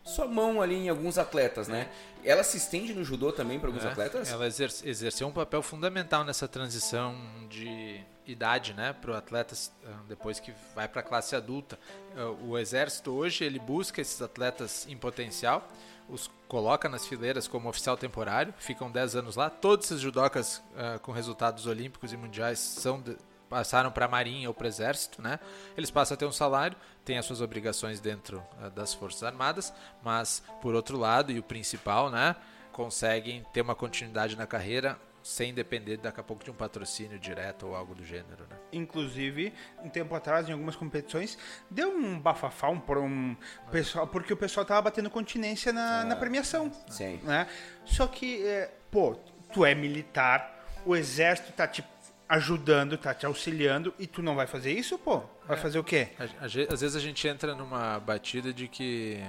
[0.04, 1.88] sua mão ali em alguns atletas, né?
[2.24, 4.30] Ela se estende no judô também para alguns é, atletas?
[4.30, 7.16] Ela exerceu um papel fundamental nessa transição
[7.48, 8.00] de
[8.30, 9.54] idade, né, para o atleta
[9.84, 11.78] ah, depois que vai para a classe adulta.
[12.16, 15.66] Ah, o exército hoje ele busca esses atletas em potencial,
[16.08, 19.48] os coloca nas fileiras como oficial temporário, ficam 10 anos lá.
[19.48, 23.16] Todos esses judocas uh, com resultados olímpicos e mundiais são de,
[23.48, 25.38] passaram para a marinha ou para o exército, né?
[25.76, 29.72] Eles passam a ter um salário, têm as suas obrigações dentro uh, das forças armadas,
[30.02, 32.34] mas por outro lado e o principal, né?
[32.72, 37.66] conseguem ter uma continuidade na carreira sem depender daqui a pouco de um patrocínio direto
[37.66, 38.56] ou algo do gênero, né?
[38.72, 39.52] Inclusive,
[39.82, 41.38] um tempo atrás, em algumas competições,
[41.70, 43.36] deu um bafafá um, por um
[43.70, 46.72] pessoal, porque o pessoal tava batendo continência na, na premiação.
[46.88, 47.20] Sim.
[47.22, 47.46] Né?
[47.84, 49.14] Só que, é, pô,
[49.52, 51.84] tu é militar, o exército tá te
[52.28, 55.22] ajudando, tá te auxiliando, e tu não vai fazer isso, pô?
[55.46, 56.10] Vai fazer o quê?
[56.40, 59.20] Às vezes a gente entra numa batida de que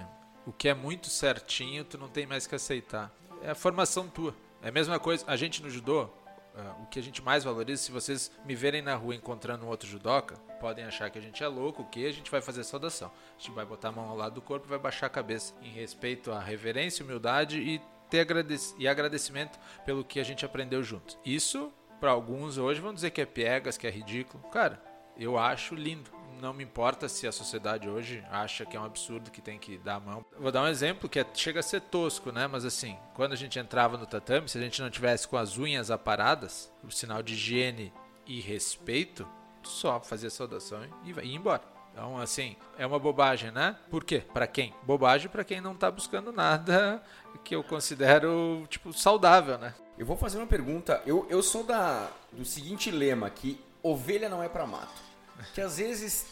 [0.46, 3.12] o que é muito certinho tu não tem mais que aceitar.
[3.42, 4.36] É a formação tua.
[4.62, 5.24] É a mesma coisa.
[5.28, 6.10] A gente no judô,
[6.56, 9.70] ah, o que a gente mais valoriza, se vocês me verem na rua encontrando um
[9.70, 13.10] outro judoca, podem achar que a gente é louco, que a gente vai fazer saudação.
[13.10, 15.54] A gente vai botar a mão ao lado do corpo e vai baixar a cabeça
[15.62, 20.84] em respeito à reverência, humildade e ter agradec e agradecimento pelo que a gente aprendeu
[20.84, 21.18] juntos.
[21.26, 24.44] Isso, para alguns hoje, vão dizer que é piegas, que é ridículo.
[24.50, 24.84] Cara,
[25.18, 26.12] eu acho lindo.
[26.42, 29.78] Não me importa se a sociedade hoje acha que é um absurdo que tem que
[29.78, 30.26] dar a mão.
[30.40, 32.48] Vou dar um exemplo que é- chega a ser tosco, né?
[32.48, 35.60] Mas assim, quando a gente entrava no tatame, se a gente não tivesse com as
[35.60, 37.94] unhas aparadas, o sinal de higiene
[38.26, 39.28] e respeito,
[39.62, 41.62] só fazia saudação e ia embora.
[41.94, 43.76] Então, assim, é uma bobagem, né?
[43.92, 44.24] Por quê?
[44.34, 44.74] Pra quem?
[44.82, 47.04] Bobagem pra quem não tá buscando nada
[47.44, 49.76] que eu considero, tipo, saudável, né?
[49.96, 51.04] Eu vou fazer uma pergunta.
[51.06, 55.11] Eu, eu sou da do seguinte lema, que ovelha não é pra mato.
[55.54, 56.26] Que às vezes,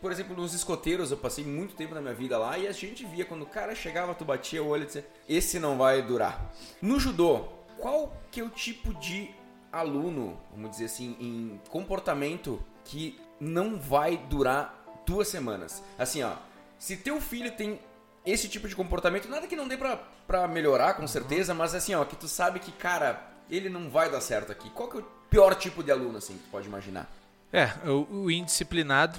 [0.00, 3.04] por exemplo, nos escoteiros, eu passei muito tempo na minha vida lá e a gente
[3.04, 6.52] via quando o cara chegava, tu batia o olho e dizia, esse não vai durar.
[6.80, 7.48] No judô,
[7.78, 9.30] qual que é o tipo de
[9.70, 15.82] aluno, vamos dizer assim, em comportamento que não vai durar duas semanas?
[15.98, 16.34] Assim, ó,
[16.78, 17.80] se teu filho tem
[18.24, 19.96] esse tipo de comportamento, nada que não dê pra,
[20.26, 24.10] pra melhorar, com certeza, mas assim, ó, que tu sabe que, cara, ele não vai
[24.10, 24.70] dar certo aqui.
[24.70, 27.10] Qual que é o pior tipo de aluno, assim, que tu pode imaginar?
[27.52, 29.18] É, o, o indisciplinado,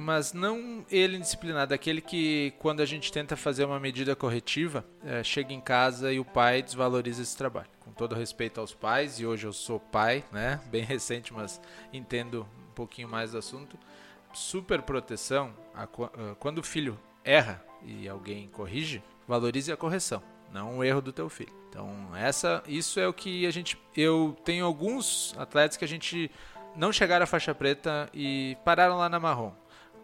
[0.00, 5.22] mas não ele indisciplinado, aquele que quando a gente tenta fazer uma medida corretiva, é,
[5.24, 7.68] chega em casa e o pai desvaloriza esse trabalho.
[7.80, 10.60] Com todo respeito aos pais, e hoje eu sou pai, né?
[10.70, 11.60] Bem recente, mas
[11.92, 13.78] entendo um pouquinho mais do assunto.
[14.32, 20.22] Super proteção, a qu- ah, quando o filho erra e alguém corrige, valorize a correção,
[20.52, 21.52] não o erro do teu filho.
[21.68, 23.78] Então, essa, isso é o que a gente.
[23.96, 26.30] Eu tenho alguns atletas que a gente
[26.76, 29.52] não chegaram à faixa preta e pararam lá na marrom.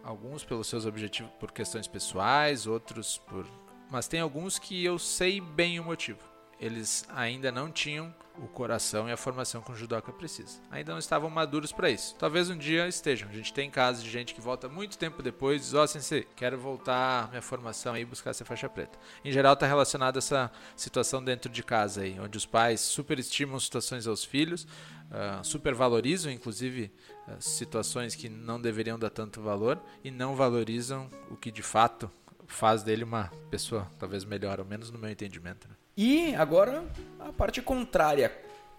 [0.02, 3.47] Alguns pelos seus objetivos por questões pessoais, outros por.
[3.90, 6.35] Mas tem alguns que eu sei bem o motivo.
[6.59, 10.59] Eles ainda não tinham o coração e a formação que o judoca precisa.
[10.70, 12.15] Ainda não estavam maduros para isso.
[12.19, 13.28] Talvez um dia estejam.
[13.28, 15.87] A gente tem casos de gente que volta muito tempo depois e diz: Ó, oh,
[15.87, 18.99] sensei, quero voltar minha formação aí e buscar essa faixa preta.
[19.24, 23.59] Em geral, está relacionado a essa situação dentro de casa aí, onde os pais superestimam
[23.59, 26.93] situações aos filhos, uh, supervalorizam, inclusive,
[27.28, 32.11] uh, situações que não deveriam dar tanto valor e não valorizam o que de fato
[32.47, 35.69] faz dele uma pessoa talvez melhor, ao menos no meu entendimento.
[35.69, 35.74] Né?
[35.97, 36.85] E agora
[37.18, 38.31] a parte contrária.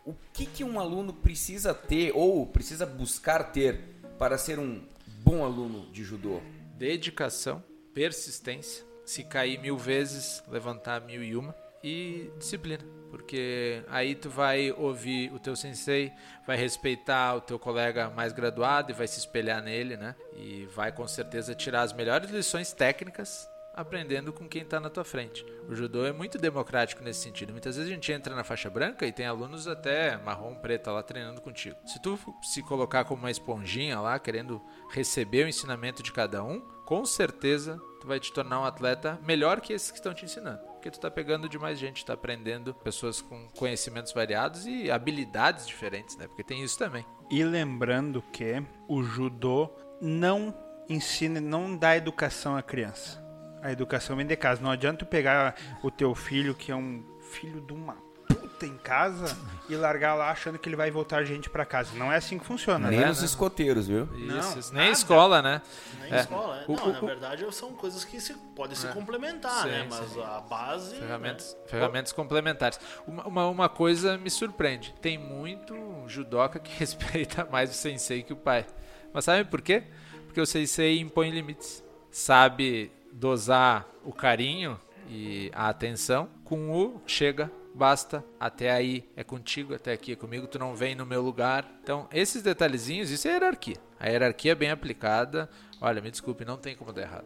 [0.06, 3.82] O que, que um aluno precisa ter ou precisa buscar ter
[4.20, 4.88] para ser um
[5.24, 6.40] bom aluno de judô?
[6.78, 14.30] Dedicação, persistência, se cair mil vezes, levantar mil e uma e disciplina, porque aí tu
[14.30, 16.12] vai ouvir o teu sensei,
[16.46, 20.16] vai respeitar o teu colega mais graduado e vai se espelhar nele, né?
[20.36, 25.06] E vai com certeza tirar as melhores lições técnicas aprendendo com quem está na tua
[25.06, 25.46] frente.
[25.70, 27.52] O judô é muito democrático nesse sentido.
[27.52, 31.04] Muitas vezes a gente entra na faixa branca e tem alunos até marrom, preta lá
[31.04, 31.78] treinando contigo.
[31.86, 34.60] Se tu se colocar como uma esponjinha lá, querendo
[34.90, 39.62] receber o ensinamento de cada um, com certeza tu vai te tornar um atleta melhor
[39.62, 40.60] que esses que estão te ensinando.
[40.74, 45.68] Porque tu tá pegando de mais gente, tá aprendendo pessoas com conhecimentos variados e habilidades
[45.68, 46.28] diferentes, né?
[46.28, 47.06] Porque tem isso também.
[47.30, 49.70] E lembrando que o judô
[50.02, 50.56] não
[50.90, 53.27] ensina, não dá educação à criança.
[53.62, 54.62] A educação vem de casa.
[54.62, 57.96] Não adianta tu pegar o teu filho, que é um filho de uma
[58.28, 59.38] puta em casa,
[59.70, 61.96] e largar lá achando que ele vai voltar gente para casa.
[61.96, 63.08] Não é assim que funciona, Nem né?
[63.08, 64.04] nos escoteiros, viu?
[64.16, 64.92] Isso, Não, nem nada.
[64.92, 65.62] escola, né?
[66.02, 66.20] Nem É.
[66.22, 66.64] escola.
[66.68, 68.92] O- não, o- na o- verdade são coisas que se, podem se É.
[68.92, 69.88] complementar, Sim, né?
[69.90, 70.22] Mas sim.
[70.22, 70.96] a base.
[70.96, 71.68] Ferramentas, né?
[71.68, 72.80] ferramentas complementares.
[73.08, 74.94] Uma, uma, uma coisa me surpreende.
[75.02, 75.76] Tem muito
[76.08, 78.66] judoca que respeita mais o sensei que o pai.
[79.14, 79.84] Mas sabe por quê?
[80.26, 81.84] Porque o sensei impõe limites.
[82.12, 84.80] Sabe dosar o carinho
[85.10, 90.48] e a atenção com o chega, basta, até aí é contigo, até aqui é comigo,
[90.48, 91.70] tu não vem no meu lugar.
[91.84, 93.78] Então, esses detalhezinhos, isso é hierarquia.
[94.00, 97.26] A hierarquia bem aplicada, olha, me desculpe, não tem como dar errado.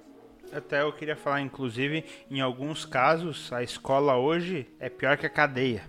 [0.53, 5.29] Até eu queria falar, inclusive, em alguns casos, a escola hoje é pior que a
[5.29, 5.83] cadeia.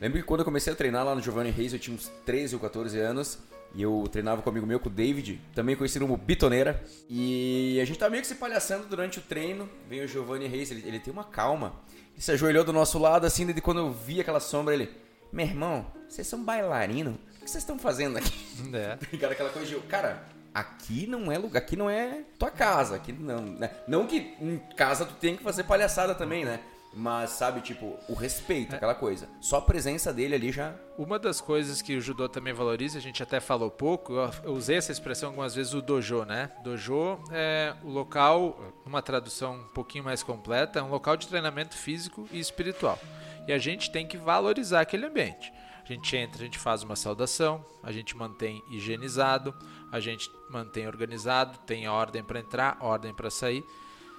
[0.00, 2.54] Lembro que quando eu comecei a treinar lá no Giovanni Reis, eu tinha uns 13
[2.54, 3.38] ou 14 anos.
[3.74, 6.82] E eu treinava com um amigo meu, com o David, também conhecido como Bitoneira.
[7.08, 9.68] E a gente tava meio que se palhaçando durante o treino.
[9.88, 11.74] Vem o Giovanni Reis, ele, ele tem uma calma.
[12.12, 14.90] Ele se ajoelhou do nosso lado, assim, e quando eu vi aquela sombra, ele...
[15.32, 17.18] meu irmão, vocês são bailarino?
[17.36, 18.32] O que vocês estão fazendo aqui?
[18.72, 18.98] É.
[19.18, 20.22] Cara, aquela coisa de, cara,
[20.52, 23.70] aqui não é lugar, aqui não é tua casa, aqui não, né?
[23.86, 26.60] Não que em casa tu tem que fazer palhaçada também, né?
[26.94, 29.28] Mas, sabe, tipo, o respeito, aquela coisa.
[29.40, 30.74] Só a presença dele ali já.
[30.96, 34.52] Uma das coisas que o judô também valoriza, a gente até falou pouco, eu- eu
[34.52, 36.50] usei essa expressão algumas vezes, o dojo, né?
[36.64, 41.76] Dojo é o local, uma tradução um pouquinho mais completa, é um local de treinamento
[41.76, 42.98] físico e espiritual.
[43.46, 45.52] E a gente tem que valorizar aquele ambiente.
[45.84, 49.54] A gente entra, a gente faz uma saudação, a gente mantém higienizado,
[49.92, 53.64] a gente mantém organizado, tem ordem para entrar, ordem para sair.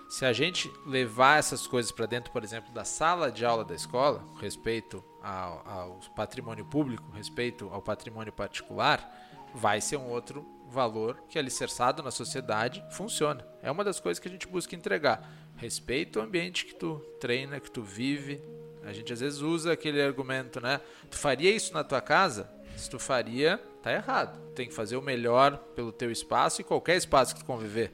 [0.10, 3.76] Se a gente levar essas coisas para dentro, por exemplo, da sala de aula da
[3.76, 9.08] escola, respeito ao, ao patrimônio público, respeito ao patrimônio particular,
[9.54, 13.46] vai ser um outro valor que alicerçado na sociedade funciona.
[13.62, 15.32] É uma das coisas que a gente busca entregar.
[15.56, 18.42] Respeito ao ambiente que tu treina, que tu vive.
[18.84, 20.82] A gente às vezes usa aquele argumento, né?
[21.12, 22.50] Tu faria isso na tua casa?
[22.76, 24.40] Se tu faria, tá errado.
[24.56, 27.92] Tem que fazer o melhor pelo teu espaço e qualquer espaço que tu conviver.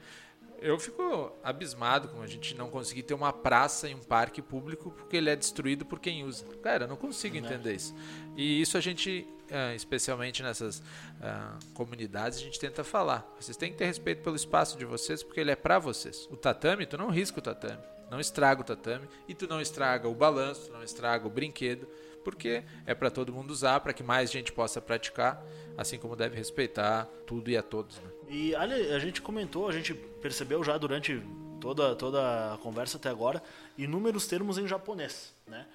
[0.60, 4.90] Eu fico abismado com a gente não conseguir ter uma praça e um parque público
[4.90, 6.46] porque ele é destruído por quem usa.
[6.62, 7.94] Cara, eu não consigo entender isso.
[8.36, 10.82] E isso a gente, eh, especialmente nessas
[11.20, 13.30] ah, comunidades, a gente tenta falar.
[13.38, 16.26] Vocês têm que ter respeito pelo espaço de vocês porque ele é pra vocês.
[16.30, 20.08] O tatame, tu não risca o tatame, não estraga o tatame e tu não estraga
[20.08, 21.86] o balanço, tu não estraga o brinquedo,
[22.24, 25.44] porque é pra todo mundo usar, para que mais gente possa praticar,
[25.76, 27.96] assim como deve respeitar tudo e a todos.
[27.98, 28.15] Né?
[28.28, 31.22] E ali, a gente comentou, a gente percebeu já durante
[31.60, 33.42] toda, toda a conversa até agora,
[33.78, 35.66] inúmeros termos em japonês, né?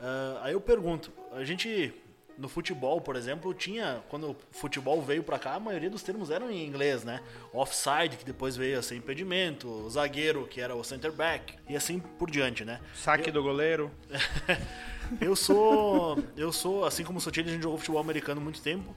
[0.00, 1.92] Ah, aí eu pergunto, a gente
[2.38, 6.30] no futebol, por exemplo, tinha quando o futebol veio pra cá, a maioria dos termos
[6.30, 7.20] eram em inglês, né?
[7.52, 11.98] Offside, que depois veio a ser impedimento, zagueiro, que era o center back, e assim
[11.98, 12.80] por diante, né?
[12.94, 13.90] Saque do goleiro.
[15.22, 18.60] Eu sou, eu sou, assim como o Sotile, a gente jogou futebol americano há muito
[18.60, 18.94] tempo.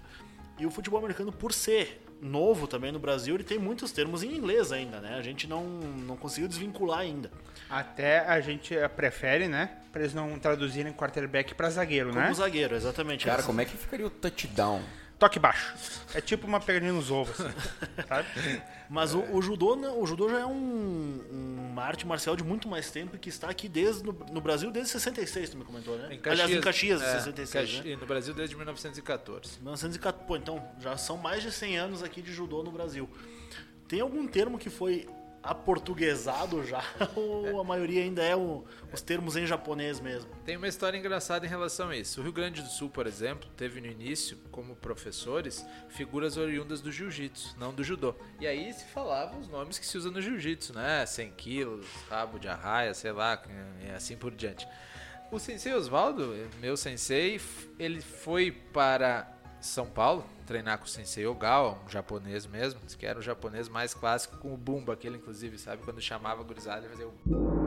[0.59, 4.33] E o futebol americano, por ser novo também no Brasil, ele tem muitos termos em
[4.35, 5.15] inglês ainda, né?
[5.15, 7.31] A gente não, não conseguiu desvincular ainda.
[7.69, 9.77] Até a gente eh, prefere, né?
[9.91, 12.33] Pra eles não traduzirem quarterback pra zagueiro, Como né?
[12.33, 13.25] zagueiro, exatamente.
[13.25, 14.81] Cara, como é que ficaria o touchdown?
[15.21, 15.75] Toque baixo.
[16.15, 17.53] É tipo uma pegadinha nos ovos, assim,
[18.09, 18.27] sabe?
[18.89, 21.21] Mas o, o judô, né, o judô já é um,
[21.71, 24.71] uma arte marcial de muito mais tempo e que está aqui desde no, no Brasil
[24.71, 26.19] desde 66, tu me comentou, né?
[26.25, 27.95] Aliás, em Caxias, é, 66, Caxi- né?
[27.97, 29.59] No Brasil desde 1914.
[29.61, 30.25] 1914.
[30.27, 33.07] Pô, então já são mais de 100 anos aqui de judô no Brasil.
[33.87, 35.07] Tem algum termo que foi
[35.43, 36.83] aportuguesado já
[37.15, 40.29] ou a maioria ainda é os termos em japonês mesmo?
[40.45, 42.19] Tem uma história engraçada em relação a isso.
[42.19, 46.91] O Rio Grande do Sul, por exemplo, teve no início, como professores, figuras oriundas do
[46.91, 48.15] jiu-jitsu, não do judô.
[48.39, 51.05] E aí se falavam os nomes que se usa no jiu-jitsu, né?
[51.05, 53.41] 100 quilos, rabo de arraia, sei lá,
[53.95, 54.67] assim por diante.
[55.31, 57.39] O sensei Oswaldo, meu sensei,
[57.79, 63.19] ele foi para São Paulo treinar com o sensei Ogawa, um japonês mesmo, que era
[63.19, 65.83] o japonês mais clássico, com o bumba, aquele inclusive, sabe?
[65.83, 67.61] Quando chamava a gurizada, ele fazia o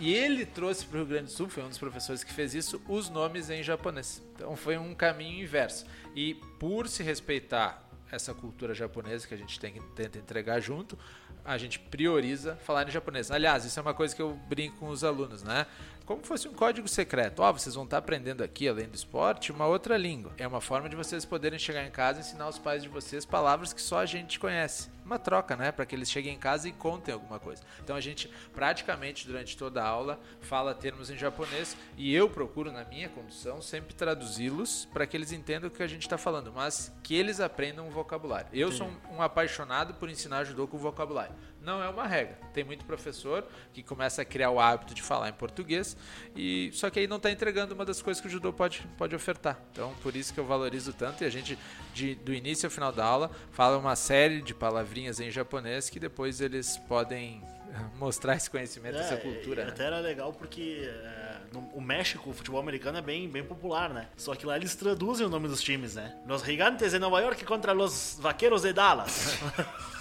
[0.00, 2.54] e ele trouxe para o Rio Grande do Sul, foi um dos professores que fez
[2.54, 4.22] isso, os nomes em japonês.
[4.34, 5.84] Então foi um caminho inverso.
[6.14, 10.96] E por se respeitar essa cultura japonesa que a gente tem, tenta entregar junto,
[11.44, 13.30] a gente prioriza falar em japonês.
[13.30, 15.66] Aliás, isso é uma coisa que eu brinco com os alunos, né?
[16.08, 17.42] Como fosse um código secreto.
[17.42, 20.32] Ó, vocês vão estar aprendendo aqui, além do esporte, uma outra língua.
[20.38, 23.26] É uma forma de vocês poderem chegar em casa e ensinar os pais de vocês
[23.26, 24.88] palavras que só a gente conhece.
[25.04, 25.70] Uma troca, né?
[25.70, 27.62] Para que eles cheguem em casa e contem alguma coisa.
[27.82, 32.72] Então a gente praticamente durante toda a aula fala termos em japonês e eu procuro
[32.72, 36.52] na minha condução sempre traduzi-los para que eles entendam o que a gente está falando,
[36.54, 38.48] mas que eles aprendam o vocabulário.
[38.52, 41.34] Eu sou um, um apaixonado por ensinar judô com vocabulário.
[41.62, 42.38] Não é uma regra.
[42.52, 45.96] Tem muito professor que começa a criar o hábito de falar em português
[46.34, 49.14] e só que aí não está entregando uma das coisas que o judô pode, pode
[49.14, 49.60] ofertar.
[49.72, 51.58] Então por isso que eu valorizo tanto e a gente
[51.92, 56.00] de, do início ao final da aula fala uma série de palavrinhas em japonês que
[56.00, 59.64] depois eles podem eh, mostrar esse conhecimento, essa cultura.
[59.64, 59.70] né?
[59.70, 63.90] Até era legal porque é, no, o México, o futebol americano é bem, bem popular,
[63.92, 64.08] né?
[64.16, 66.16] Só que lá eles traduzem o nome dos times, né?
[66.26, 69.38] Los Gigantes de Nova York contra los Vaqueros de Dallas.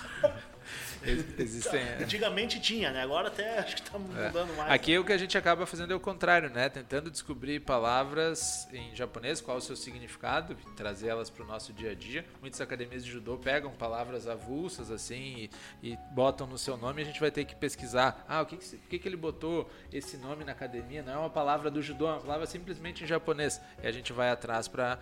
[1.07, 1.79] Ex- Existem.
[1.81, 1.97] é.
[2.03, 3.01] Antigamente tinha, né?
[3.01, 4.71] Agora até acho que tá mudando mais.
[4.71, 6.69] Aqui o que a gente acaba fazendo é o contrário, né?
[6.69, 11.91] Tentando descobrir palavras em japonês, qual o seu significado, trazer elas para o nosso dia
[11.91, 12.25] a dia.
[12.41, 15.49] Muitas academias de judô pegam palavras avulsas assim
[15.81, 17.01] e, e botam no seu nome.
[17.01, 18.25] A gente vai ter que pesquisar.
[18.27, 21.01] Ah, o que, que, que, que ele botou esse nome na academia?
[21.03, 23.59] Não é uma palavra do judô, é uma palavra simplesmente em japonês.
[23.81, 24.97] E a gente vai atrás para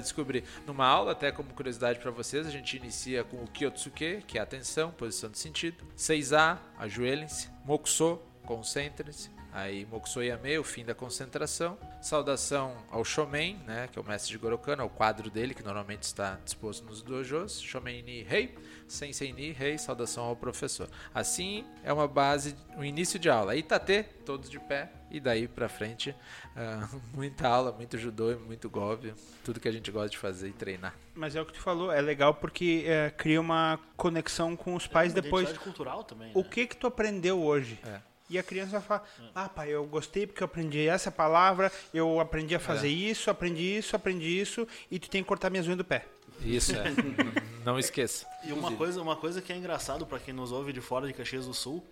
[0.00, 0.44] descobrir.
[0.66, 4.40] Numa aula, até como curiosidade para vocês, a gente inicia com o Kyotsuke, que é
[4.40, 5.84] atenção, posição de sentido.
[5.96, 7.48] Seiza, ajoelhem-se.
[7.64, 9.39] Mokuso, concentrem-se.
[9.52, 11.78] Aí Mokusoyame, o fim da concentração.
[12.00, 15.62] Saudação ao Shomen, né, que é o mestre de Gorokano, é o quadro dele, que
[15.62, 17.60] normalmente está disposto nos dojos.
[17.60, 18.54] Shomen ni Rei,
[18.86, 20.88] Sensei ni Rei, saudação ao professor.
[21.14, 23.54] Assim é uma base, o um início de aula.
[23.54, 29.12] Itate, todos de pé, e daí pra frente, uh, muita aula, muito judô, muito golpe,
[29.44, 30.94] tudo que a gente gosta de fazer e treinar.
[31.14, 34.86] Mas é o que tu falou, é legal porque é, cria uma conexão com os
[34.86, 35.58] pais É uma depois.
[35.58, 36.30] cultural também.
[36.34, 36.48] O né?
[36.50, 37.78] que que tu aprendeu hoje?
[37.84, 38.09] É.
[38.30, 42.20] E a criança vai falar, ah, pai, eu gostei porque eu aprendi essa palavra, eu
[42.20, 42.90] aprendi a fazer É.
[42.92, 46.06] isso, aprendi isso, aprendi isso, e tu tem que cortar minhas unhas do pé.
[46.40, 46.84] Isso é.
[47.66, 48.24] Não esqueça.
[48.44, 51.12] E uma coisa, uma coisa que é engraçado pra quem nos ouve de fora de
[51.12, 51.84] Caxias do Sul,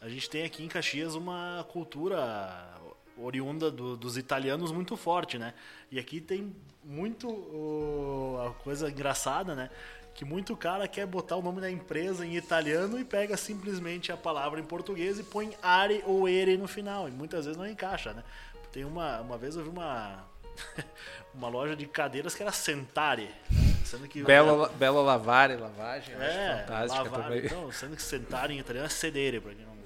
[0.00, 2.74] a gente tem aqui em Caxias uma cultura
[3.16, 5.54] oriunda do- dos italianos muito forte, né?
[5.90, 6.54] E aqui tem
[6.84, 9.70] muito o- a coisa engraçada, né?
[10.16, 14.16] Que muito cara quer botar o nome da empresa em italiano e pega simplesmente a
[14.16, 17.06] palavra em português e põe are ou ere no final.
[17.06, 18.24] E muitas vezes não encaixa, né?
[18.72, 20.24] Tem uma, uma vez eu vi uma
[21.34, 23.76] uma loja de cadeiras que era sentare, né?
[23.84, 27.46] sendo que Bela, bela lavare, lavagem, é, acho fantástica lavar, também.
[27.46, 29.76] então, sendo que sentar em italiano é sedere, pra quem não...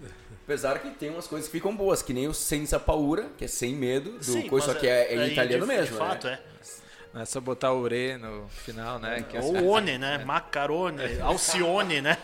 [0.44, 3.48] Apesar que tem umas coisas que ficam boas, que nem o senza paura, que é
[3.48, 6.26] sem medo, do Sim, coisa, só que é, é em italiano de, mesmo, De fato,
[6.26, 6.40] né?
[6.44, 6.49] é.
[7.12, 9.22] Não é só botar o re no final, né?
[9.22, 10.18] Que é Ou one, né?
[10.24, 12.16] Macarone, alcione, né?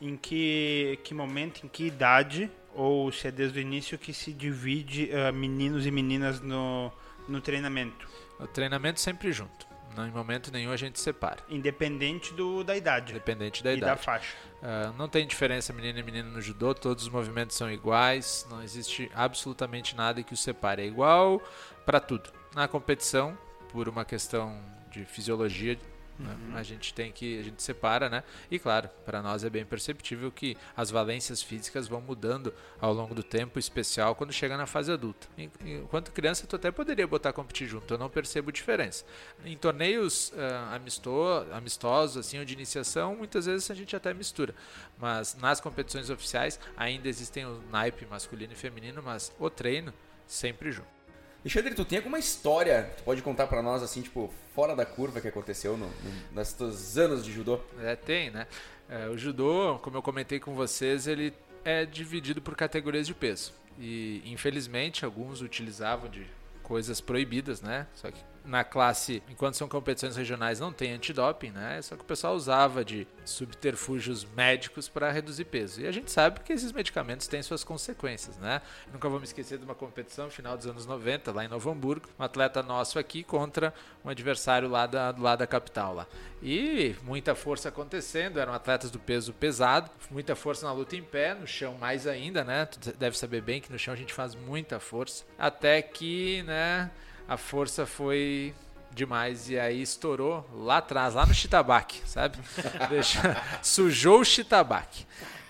[0.00, 4.32] Em que, que momento, em que idade, ou se é desde o início que se
[4.32, 6.90] divide ah, meninos e meninas no,
[7.28, 8.08] no treinamento?
[8.40, 9.70] O treinamento sempre junto.
[9.94, 11.38] Não, em momento nenhum a gente separa.
[11.48, 14.02] Independente do, da idade Independente da e da idade.
[14.02, 14.34] faixa.
[14.62, 18.62] Ah, não tem diferença menino e menina no judô, todos os movimentos são iguais, não
[18.62, 20.82] existe absolutamente nada que os separe.
[20.82, 21.40] É igual
[21.84, 22.30] para tudo.
[22.54, 23.36] Na competição,
[23.72, 25.78] por uma questão de fisiologia,
[26.18, 28.22] né, a gente tem que a gente separa, né?
[28.50, 33.14] E claro, para nós é bem perceptível que as valências físicas vão mudando ao longo
[33.14, 35.26] do tempo, em especial quando chega na fase adulta.
[35.38, 39.06] En- Enquanto criança, tu até poderia botar competir junto, eu não percebo diferença.
[39.42, 40.32] Em torneios
[40.70, 44.54] amisto- amistosos, assim, ou de iniciação, muitas vezes a gente até mistura.
[44.98, 49.92] Mas nas competições oficiais ainda existem o naipe masculino e feminino, mas o treino
[50.26, 51.01] sempre junto.
[51.44, 54.86] Alexandre, tu tem alguma história que tu pode contar pra nós, assim, tipo, fora da
[54.86, 57.60] curva que aconteceu no, no, nesses anos de judô?
[57.80, 58.46] É, tem, né?
[58.88, 63.52] É, o judô, como eu comentei com vocês, ele é dividido por categorias de peso.
[63.78, 66.26] E, infelizmente, alguns utilizavam de
[66.62, 67.86] coisas proibidas, né?
[67.94, 71.80] Só que na classe, enquanto são competições regionais, não tem antidoping, né?
[71.82, 75.80] Só que o pessoal usava de subterfúgios médicos para reduzir peso.
[75.80, 78.60] E a gente sabe que esses medicamentos têm suas consequências, né?
[78.86, 81.70] Eu nunca vou me esquecer de uma competição final dos anos 90, lá em Novo
[81.70, 83.72] Hamburgo, um atleta nosso aqui contra
[84.04, 86.06] um adversário lá da, da capital lá.
[86.42, 91.34] E muita força acontecendo, eram atletas do peso pesado, muita força na luta em pé,
[91.34, 92.66] no chão mais ainda, né?
[92.66, 96.90] Tu deve saber bem que no chão a gente faz muita força, até que, né,
[97.28, 98.54] a força foi
[98.90, 102.38] demais e aí estourou lá atrás, lá no Chitabaque, sabe?
[102.88, 105.06] Deixa, sujou o Chitabaque.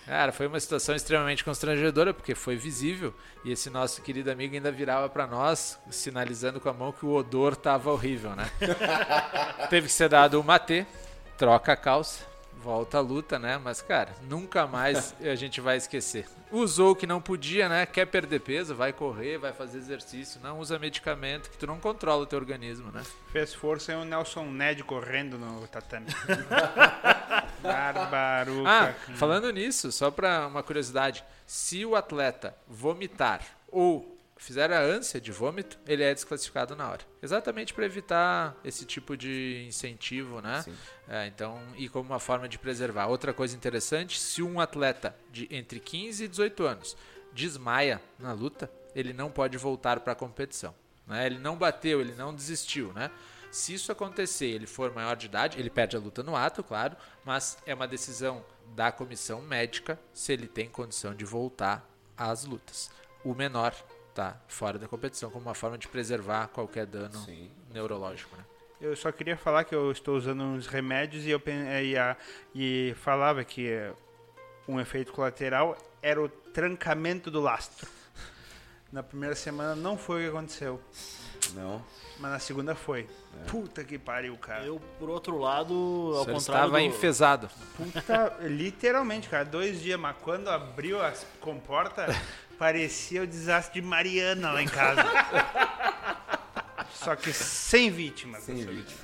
[0.07, 4.71] Cara, foi uma situação extremamente constrangedora porque foi visível e esse nosso querido amigo ainda
[4.71, 8.51] virava para nós, sinalizando com a mão que o odor tava horrível, né?
[9.71, 10.87] Teve que ser dado o matê,
[11.39, 12.25] troca a calça,
[12.57, 13.59] volta a luta, né?
[13.59, 16.27] Mas, cara, nunca mais a gente vai esquecer.
[16.51, 17.87] Usou o que não podia, né?
[17.87, 20.41] Quer perder peso, vai correr, vai fazer exercício.
[20.43, 23.03] Não usa medicamento, que tu não controla o teu organismo, né?
[23.31, 26.07] Fez força e o Nelson Ned correndo no tatame.
[27.63, 28.69] Barbaruca.
[28.69, 31.25] Ah, falando nisso, só pra uma curiosidade.
[31.47, 34.12] Se o atleta vomitar ou
[34.43, 37.03] fizer a ânsia de vômito, ele é desclassificado na hora.
[37.23, 40.65] Exatamente para evitar esse tipo de incentivo, né?
[41.09, 43.07] É, então, e como uma forma de preservar.
[43.07, 46.97] Outra coisa interessante, se um atleta de entre 15 e 18 anos
[47.33, 50.75] desmaia na luta, ele não pode voltar para a competição.
[51.07, 51.27] Né?
[51.27, 53.11] Ele não bateu, ele não desistiu, né?
[53.51, 56.97] Se isso acontecer, ele for maior de idade, ele perde a luta no ato, claro,
[57.25, 58.45] mas é uma decisão
[58.75, 61.87] da comissão médica se ele tem condição de voltar
[62.17, 62.91] às lutas.
[63.23, 63.75] O menor
[64.15, 67.51] tá fora da competição como uma forma de preservar qualquer dano Sim.
[67.73, 68.45] neurológico, né?
[68.81, 71.41] Eu só queria falar que eu estou usando uns remédios e eu
[71.85, 72.17] e, a-
[72.55, 73.93] e falava que eh,
[74.67, 77.89] um efeito colateral era o trancamento do lastro.
[78.91, 80.81] Na primeira semana não foi o que aconteceu,
[81.55, 81.83] Não.
[82.19, 83.09] mas na segunda foi.
[83.47, 84.65] Puta que pariu, cara.
[84.65, 85.73] Eu, por outro lado,
[86.17, 86.79] ao contrário estava do...
[86.81, 87.49] enfesado.
[87.77, 92.15] Puta, literalmente, cara, dois dias, mas quando abriu as comportas,
[92.63, 95.03] parecia o desastre de Mariana lá em casa.
[96.95, 98.45] Só que sem vítimas.
[98.45, 98.97] Sem vídeo.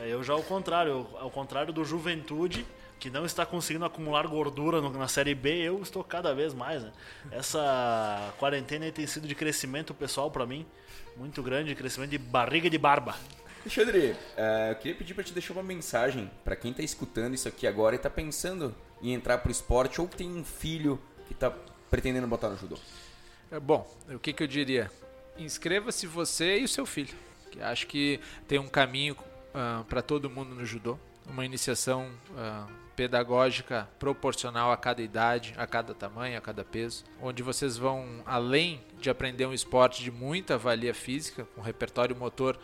[0.00, 2.66] É, eu já ao contrário, ao contrário do Juventude,
[2.98, 6.82] que não está conseguindo acumular gordura no- na Série B, eu estou cada vez mais.
[6.82, 6.92] Né?
[7.30, 10.64] Essa quarentena aí tem sido de crescimento pessoal para mim,
[11.14, 13.14] muito grande, crescimento de barriga de barba.
[13.60, 17.48] Alexandre, eh, eu queria pedir pra te deixar uma mensagem pra quem tá escutando isso
[17.48, 20.98] aqui agora e tá pensando em entrar pro esporte ou que tem um filho
[21.28, 21.52] que tá
[21.94, 22.76] pretendendo botar no judô.
[23.52, 24.90] É, Bom, o que, que eu diria?
[25.38, 27.14] Inscreva-se você e o seu filho.
[27.52, 28.18] Que acho que
[28.48, 29.16] tem um caminho
[29.88, 30.98] para todo mundo no judô.
[31.24, 32.66] Uma iniciação ah,
[32.96, 37.04] pedagógica proporcional a cada idade, a cada tamanho, a cada peso.
[37.22, 42.58] Onde vocês vão, além de aprender um esporte de muita valia física, com repertório motor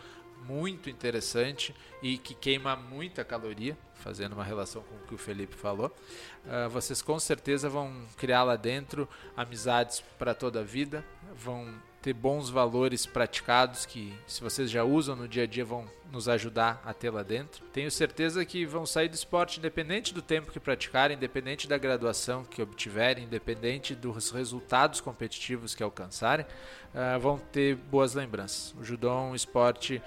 [0.45, 5.55] muito interessante e que queima muita caloria, fazendo uma relação com o que o Felipe
[5.55, 5.95] falou.
[6.49, 11.05] Ah, vocês com certeza vão criar lá dentro amizades para toda a vida,
[11.35, 11.73] vão
[12.03, 16.29] ter bons valores praticados que, se vocês já usam no dia a dia, vão nos
[16.29, 17.63] ajudar a ter lá dentro.
[17.67, 22.43] Tenho certeza que vão sair do esporte independente do tempo que praticarem, independente da graduação
[22.43, 26.47] que obtiverem, independente dos resultados competitivos que alcançarem,
[26.95, 28.75] ah, vão ter boas lembranças.
[28.79, 30.03] O judô é um esporte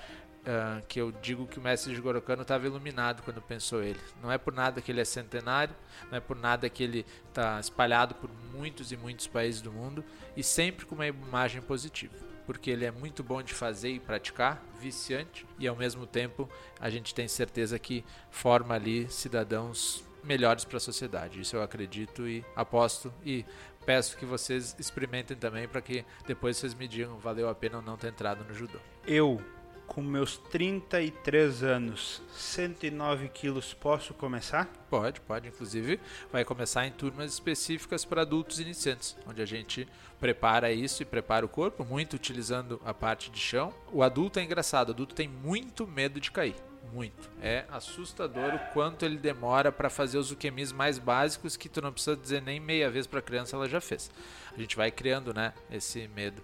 [0.46, 4.00] ah, que eu digo que o mestre de Gorokano estava iluminado quando pensou ele.
[4.22, 5.74] Não é por nada que ele é centenário,
[6.12, 10.04] não é por nada que ele está espalhado por muitos e muitos países do mundo
[10.36, 12.14] e sempre com uma imagem positiva.
[12.46, 16.90] Porque ele é muito bom de fazer e praticar, viciante, e ao mesmo tempo a
[16.90, 21.40] gente tem certeza que forma ali cidadãos melhores para a sociedade.
[21.40, 23.46] Isso eu acredito e aposto e
[23.86, 27.82] peço que vocês experimentem também para que depois vocês me digam valeu a pena ou
[27.82, 28.80] não ter entrado no judô.
[29.06, 29.42] Eu,
[29.88, 34.66] com meus 33 anos, 109 quilos, posso começar?
[34.90, 35.48] Pode, pode.
[35.48, 36.00] Inclusive,
[36.32, 39.88] vai começar em turmas específicas para adultos iniciantes, onde a gente
[40.20, 43.74] prepara isso e prepara o corpo, muito utilizando a parte de chão.
[43.92, 46.56] O adulto é engraçado, o adulto tem muito medo de cair.
[46.92, 47.30] Muito.
[47.42, 51.92] É assustador o quanto ele demora para fazer os ukemis mais básicos que tu não
[51.92, 54.12] precisa dizer nem meia vez para a criança, ela já fez.
[54.56, 56.42] A gente vai criando, né, esse medo.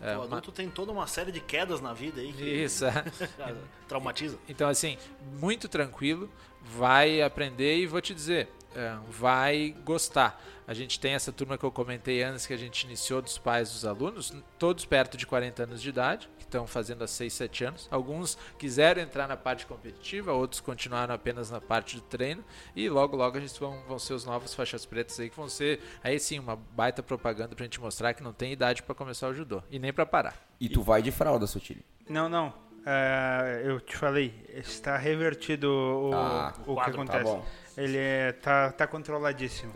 [0.00, 2.84] É, o uma- adulto tem toda uma série de quedas na vida aí que Isso,
[2.84, 3.04] é.
[3.88, 4.38] traumatiza.
[4.48, 4.96] Então, assim,
[5.38, 6.30] muito tranquilo,
[6.62, 10.42] vai aprender e vou te dizer, é, vai gostar.
[10.66, 13.70] A gente tem essa turma que eu comentei antes, que a gente iniciou dos pais
[13.72, 17.88] dos alunos, todos perto de 40 anos de idade, estão fazendo há 6, 7 anos.
[17.90, 23.16] Alguns quiseram entrar na parte competitiva, outros continuaram apenas na parte do treino, e logo,
[23.16, 26.18] logo a gente vão, vão ser os novos faixas pretas aí, que vão ser, aí
[26.18, 29.62] sim, uma baita propaganda pra gente mostrar que não tem idade para começar o judô,
[29.70, 30.36] e nem para parar.
[30.60, 31.84] E tu vai de fralda, Sotile.
[32.08, 32.52] Não, não.
[32.88, 37.24] É, eu te falei, está revertido o, Ah, o que quadro, tá acontece.
[37.24, 37.44] bom.
[37.76, 39.74] Ele é, tá, tá controladíssimo.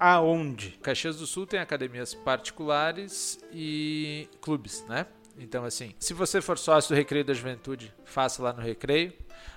[0.00, 0.70] Aonde?
[0.82, 5.06] Caxias do Sul tem academias particulares e clubes, né?
[5.38, 9.12] Então, assim, se você for sócio do Recreio da Juventude, faça lá no Recreio.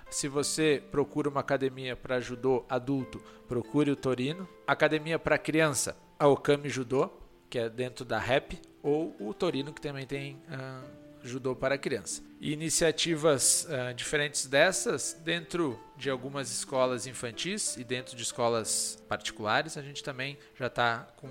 [0.10, 4.48] Se você procura uma academia para judô adulto, procure o Torino.
[4.68, 7.10] Academia para criança, a Okami Judô,
[7.50, 8.54] que é dentro da REP,
[8.84, 10.84] ou o Torino, que também tem ah,
[11.24, 12.22] judô para criança.
[12.40, 19.78] E iniciativas ah, diferentes dessas, dentro de algumas escolas infantis e dentro de escolas particulares,
[19.78, 21.30] a gente também já está com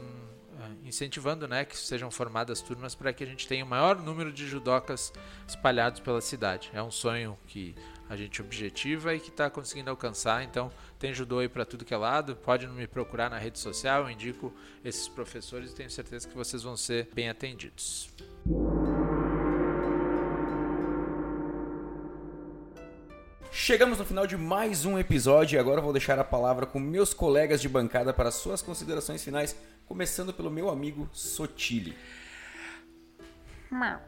[0.85, 4.47] incentivando né, que sejam formadas turmas para que a gente tenha o maior número de
[4.47, 5.12] judocas
[5.47, 6.70] espalhados pela cidade.
[6.73, 7.74] É um sonho que
[8.09, 10.43] a gente objetiva e que está conseguindo alcançar.
[10.43, 12.35] Então, tem judô aí para tudo que é lado.
[12.37, 14.53] Pode me procurar na rede social, eu indico
[14.85, 18.11] esses professores e tenho certeza que vocês vão ser bem atendidos.
[23.52, 27.12] Chegamos no final de mais um episódio e agora vou deixar a palavra com meus
[27.12, 29.56] colegas de bancada para suas considerações finais,
[29.86, 31.97] começando pelo meu amigo Sotile.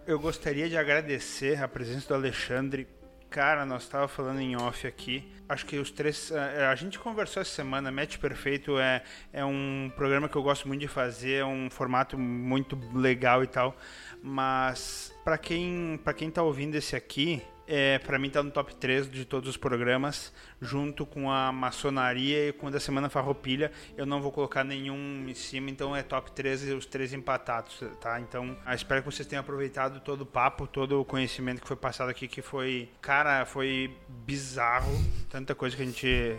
[0.07, 2.87] Eu gostaria de agradecer a presença do Alexandre.
[3.29, 5.33] Cara, nós estava falando em off aqui.
[5.49, 6.31] Acho que os três.
[6.31, 7.91] A, a gente conversou essa semana.
[7.91, 9.03] Match Perfeito é,
[9.33, 11.41] é um programa que eu gosto muito de fazer.
[11.41, 13.77] É um formato muito legal e tal.
[14.23, 18.75] Mas, para quem, pra quem tá ouvindo esse aqui, é, para mim tá no top
[18.75, 23.71] 3 de todos os programas, junto com a maçonaria e com o da Semana Farroupilha.
[23.97, 27.83] Eu não vou colocar nenhum em cima, então é top 3 e os três empatados,
[28.01, 28.21] tá?
[28.21, 31.77] Então, eu espero que vocês tenham aproveitado todo o papo, todo o conhecimento que foi
[31.77, 34.93] passado aqui, que foi, cara, foi bizarro,
[35.31, 36.37] tanta coisa que a gente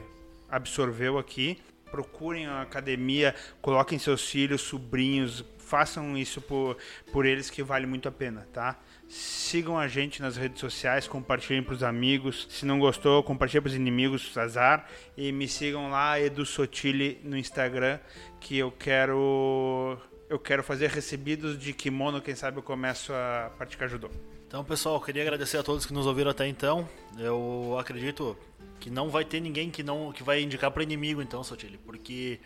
[0.49, 1.61] absorveu aqui.
[1.89, 6.77] Procurem a academia, coloquem seus filhos, sobrinhos, façam isso por,
[7.11, 8.79] por eles que vale muito a pena, tá?
[9.13, 12.47] Sigam a gente nas redes sociais, compartilhem para os amigos.
[12.49, 14.89] Se não gostou, compartilhe para os inimigos, azar.
[15.15, 17.99] E me sigam lá, Edu Sotile, no Instagram,
[18.39, 19.99] que eu quero.
[20.27, 24.09] eu quero fazer recebidos de kimono, quem sabe eu começo a praticar judô.
[24.47, 26.89] Então, pessoal, queria agradecer a todos que nos ouviram até então.
[27.19, 28.35] Eu acredito
[28.79, 32.39] que não vai ter ninguém que não que vai indicar para inimigo, então, Sotile, porque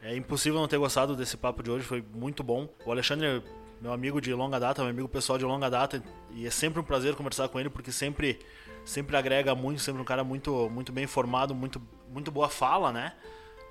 [0.00, 2.70] é impossível não ter gostado desse papo de hoje, foi muito bom.
[2.86, 3.42] O Alexandre,
[3.80, 6.82] meu amigo de longa data, meu amigo pessoal de longa data, e é sempre um
[6.82, 8.38] prazer conversar com ele, porque sempre
[8.84, 11.80] sempre agrega muito, sempre um cara muito muito bem informado, muito
[12.10, 13.12] muito boa fala, né?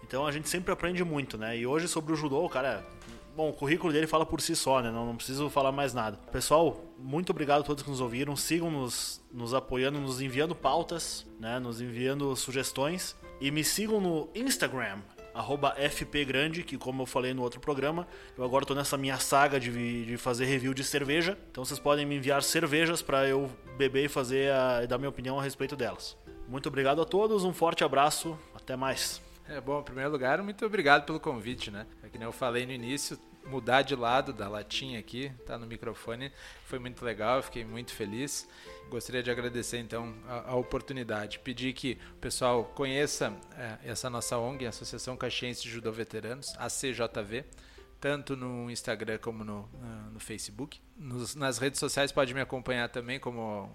[0.04, 1.58] Então a gente sempre aprende muito, né?
[1.58, 2.86] E hoje sobre o judô, cara,
[3.36, 4.92] bom, o currículo dele fala por si só, né?
[4.92, 6.18] Não, não preciso falar mais nada.
[6.32, 8.36] Pessoal, muito obrigado a todos que nos ouviram.
[8.36, 11.60] Sigam nos, nos apoiando, nos enviando pautas, né?
[11.60, 13.16] Nos enviando sugestões.
[13.42, 15.00] E me sigam no Instagram,
[15.36, 18.08] arroba FPGrande, que como eu falei no outro programa,
[18.38, 21.38] eu agora estou nessa minha saga de, de fazer review de cerveja.
[21.52, 25.10] Então vocês podem me enviar cervejas para eu beber e fazer a, e dar minha
[25.10, 26.18] opinião a respeito delas.
[26.48, 29.22] Muito obrigado a todos, um forte abraço, até mais.
[29.48, 31.86] É bom, em primeiro lugar, muito obrigado pelo convite, né?
[32.02, 35.66] É que nem eu falei no início, mudar de lado da latinha aqui, tá no
[35.66, 36.32] microfone,
[36.66, 38.48] foi muito legal, fiquei muito feliz.
[38.90, 44.38] Gostaria de agradecer então a, a oportunidade, pedir que o pessoal conheça é, essa nossa
[44.38, 47.46] ONG, Associação Caxiense de Judô Veteranos, a CJV
[48.06, 50.80] tanto no Instagram como no, uh, no Facebook.
[50.96, 53.68] Nos, nas redes sociais pode me acompanhar também como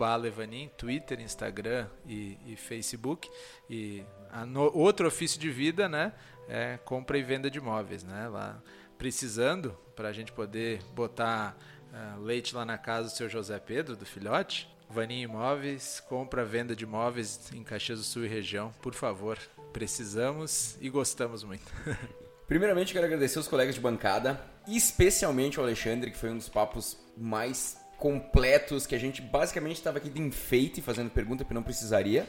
[0.00, 3.30] alevanin, Twitter, Instagram e, e Facebook.
[3.70, 4.02] E
[4.48, 6.12] no, outro ofício de vida, né,
[6.48, 8.60] é compra e venda de imóveis, né, lá
[8.98, 11.56] precisando para a gente poder botar
[11.92, 14.68] uh, leite lá na casa do seu José Pedro, do filhote.
[14.88, 19.38] Vaninho Imóveis, compra, venda de imóveis em Caxias do Sul e região, por favor.
[19.72, 21.64] Precisamos e gostamos muito.
[22.46, 26.96] Primeiramente, quero agradecer os colegas de bancada, especialmente o Alexandre, que foi um dos papos
[27.16, 32.28] mais completos, que a gente basicamente estava aqui de enfeite, fazendo pergunta que não precisaria.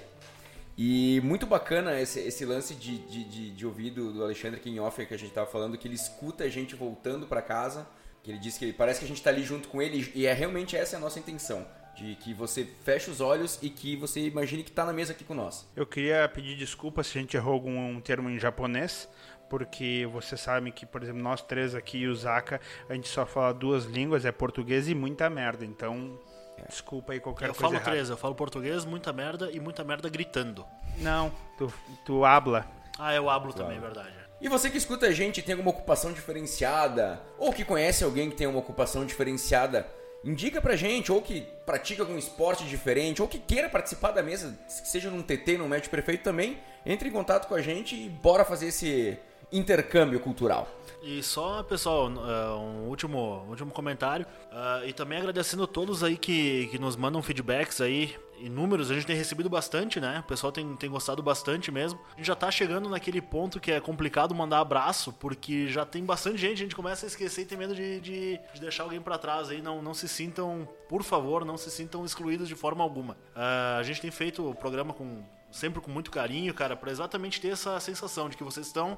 [0.78, 5.14] E muito bacana esse, esse lance de, de, de, de ouvir do, Alexandre Kinhofer, que
[5.14, 7.88] a gente estava falando, que ele escuta a gente voltando para casa,
[8.22, 10.28] que ele diz que ele, parece que a gente está ali junto com ele, e
[10.28, 13.96] é realmente essa é a nossa intenção de que você feche os olhos e que
[13.96, 15.68] você imagine que está na mesa aqui com nós.
[15.76, 19.10] Eu queria pedir desculpa se a gente errou algum termo em japonês,
[19.50, 23.26] porque você sabe que, por exemplo, nós três aqui e o Zaka, a gente só
[23.26, 26.20] fala duas línguas, é português e muita merda, então.
[26.68, 29.84] Desculpa aí qualquer eu coisa Eu falo três, eu falo português, muita merda e muita
[29.84, 30.66] merda gritando.
[30.98, 31.72] Não, tu,
[32.06, 32.66] tu habla.
[32.98, 33.68] Ah, eu hablo claro.
[33.68, 34.14] também, é verdade.
[34.40, 38.36] E você que escuta a gente tem alguma ocupação diferenciada, ou que conhece alguém que
[38.36, 39.88] tem uma ocupação diferenciada,
[40.24, 44.58] indica pra gente, ou que pratica algum esporte diferente, ou que queira participar da mesa,
[44.68, 48.46] seja num TT, num match perfeito também, entre em contato com a gente e bora
[48.46, 49.18] fazer esse
[49.52, 50.68] intercâmbio cultural.
[51.02, 54.26] E só, pessoal, é, um último, último comentário.
[54.52, 58.16] Uh, e também agradecendo a todos aí que, que nos mandam feedbacks aí.
[58.40, 60.20] Inúmeros, a gente tem recebido bastante, né?
[60.20, 62.00] O pessoal tem, tem gostado bastante mesmo.
[62.14, 66.04] A gente já tá chegando naquele ponto que é complicado mandar abraço, porque já tem
[66.04, 69.02] bastante gente, a gente começa a esquecer e tem medo de, de, de deixar alguém
[69.02, 69.62] para trás aí.
[69.62, 73.14] Não, não se sintam, por favor, não se sintam excluídos de forma alguma.
[73.36, 77.40] Uh, a gente tem feito o programa com sempre com muito carinho, cara, para exatamente
[77.40, 78.98] ter essa sensação de que vocês estão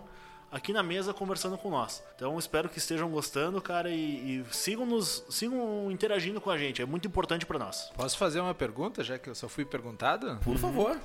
[0.52, 2.04] aqui na mesa conversando com nós.
[2.16, 6.82] Então espero que estejam gostando, cara, e, e sigam nos sigam interagindo com a gente.
[6.82, 7.92] É muito importante para nós.
[7.96, 10.38] Posso fazer uma pergunta, já que eu só fui perguntado?
[10.44, 11.00] Por favor.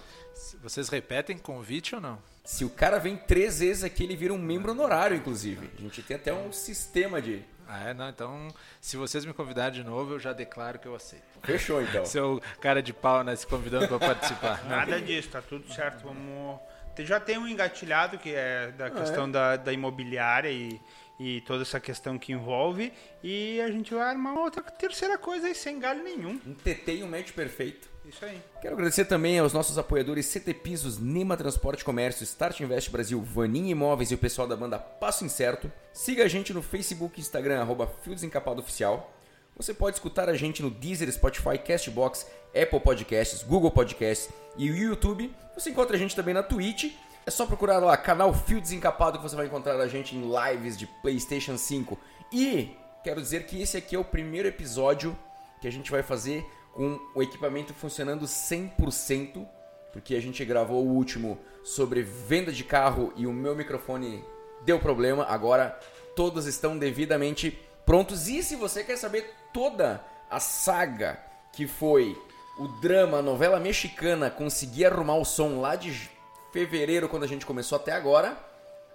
[0.63, 2.19] Vocês repetem convite ou não?
[2.45, 5.71] Se o cara vem três vezes aqui, ele vira um membro honorário, inclusive.
[5.79, 7.43] A gente tem até um sistema de.
[7.67, 7.95] Ah, é?
[7.95, 8.49] Não, então,
[8.81, 11.25] se vocês me convidarem de novo, eu já declaro que eu aceito.
[11.43, 12.05] Fechou, então.
[12.05, 14.63] Seu cara de pau, né, se convidando para participar.
[14.69, 16.03] Nada disso, tá tudo certo.
[16.03, 16.61] Vamos
[16.99, 19.31] já tem um engatilhado que é da ah, questão é?
[19.31, 20.81] Da, da imobiliária e,
[21.19, 22.93] e toda essa questão que envolve.
[23.23, 26.41] E a gente vai armar outra terceira coisa aí sem galho nenhum.
[26.47, 27.89] Um TT e um match perfeito.
[28.05, 28.39] Isso aí.
[28.61, 33.73] Quero agradecer também aos nossos apoiadores CT Pisos, Nima Transporte Comércio, Start Invest Brasil, Vaninha
[33.73, 35.73] Imóveis e o pessoal da banda Passo Incerto.
[35.93, 39.14] Siga a gente no Facebook e Instagram, arroba Fio Desencapado Oficial.
[39.57, 42.27] Você pode escutar a gente no Deezer, Spotify, Castbox,
[42.61, 45.33] Apple Podcasts, Google Podcasts e o YouTube.
[45.57, 46.93] Você encontra a gente também na Twitch.
[47.25, 50.77] É só procurar lá, canal Fio Desencapado, que você vai encontrar a gente em lives
[50.77, 51.97] de PlayStation 5.
[52.33, 55.17] E quero dizer que esse aqui é o primeiro episódio
[55.61, 59.47] que a gente vai fazer com o equipamento funcionando 100%,
[59.93, 64.25] porque a gente gravou o último sobre venda de carro e o meu microfone
[64.65, 65.25] deu problema.
[65.25, 65.79] Agora
[66.17, 68.29] todos estão devidamente prontos.
[68.29, 71.19] E se você quer saber toda a saga
[71.53, 72.21] que foi
[72.59, 76.11] o drama, a novela mexicana, conseguir arrumar o som lá de
[76.53, 78.37] fevereiro, quando a gente começou até agora,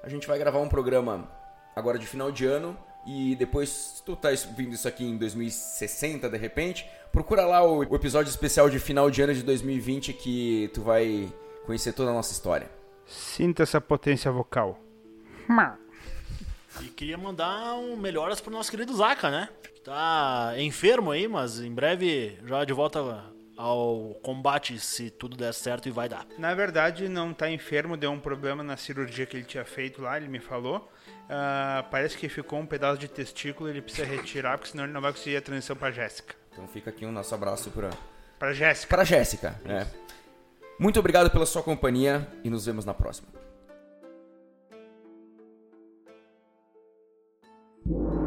[0.01, 1.29] a gente vai gravar um programa
[1.75, 2.77] agora de final de ano.
[3.05, 7.83] E depois, se tu tá vindo isso aqui em 2060, de repente, procura lá o
[7.95, 11.31] episódio especial de final de ano de 2020 que tu vai
[11.65, 12.69] conhecer toda a nossa história.
[13.05, 14.79] Sinta essa potência vocal.
[16.81, 19.49] E queria mandar um melhoras pro nosso querido Zaka, né?
[19.73, 22.99] Que tá enfermo aí, mas em breve já de volta
[23.57, 26.25] ao combate, se tudo der certo e vai dar.
[26.37, 30.15] Na verdade, não tá enfermo, deu um problema na cirurgia que ele tinha feito lá,
[30.17, 30.89] ele me falou.
[31.29, 35.01] Ah, parece que ficou um pedaço de testículo, ele precisa retirar, porque senão ele não
[35.01, 36.33] vai conseguir a transição pra Jéssica.
[36.51, 37.89] Então fica aqui o nosso abraço pra,
[38.39, 38.95] Pra Jéssica.
[38.95, 39.59] pra Jéssica.
[39.65, 39.85] né?
[40.79, 43.27] Muito obrigado pela sua companhia e nos vemos na próxima.
[47.89, 48.18] Thank you.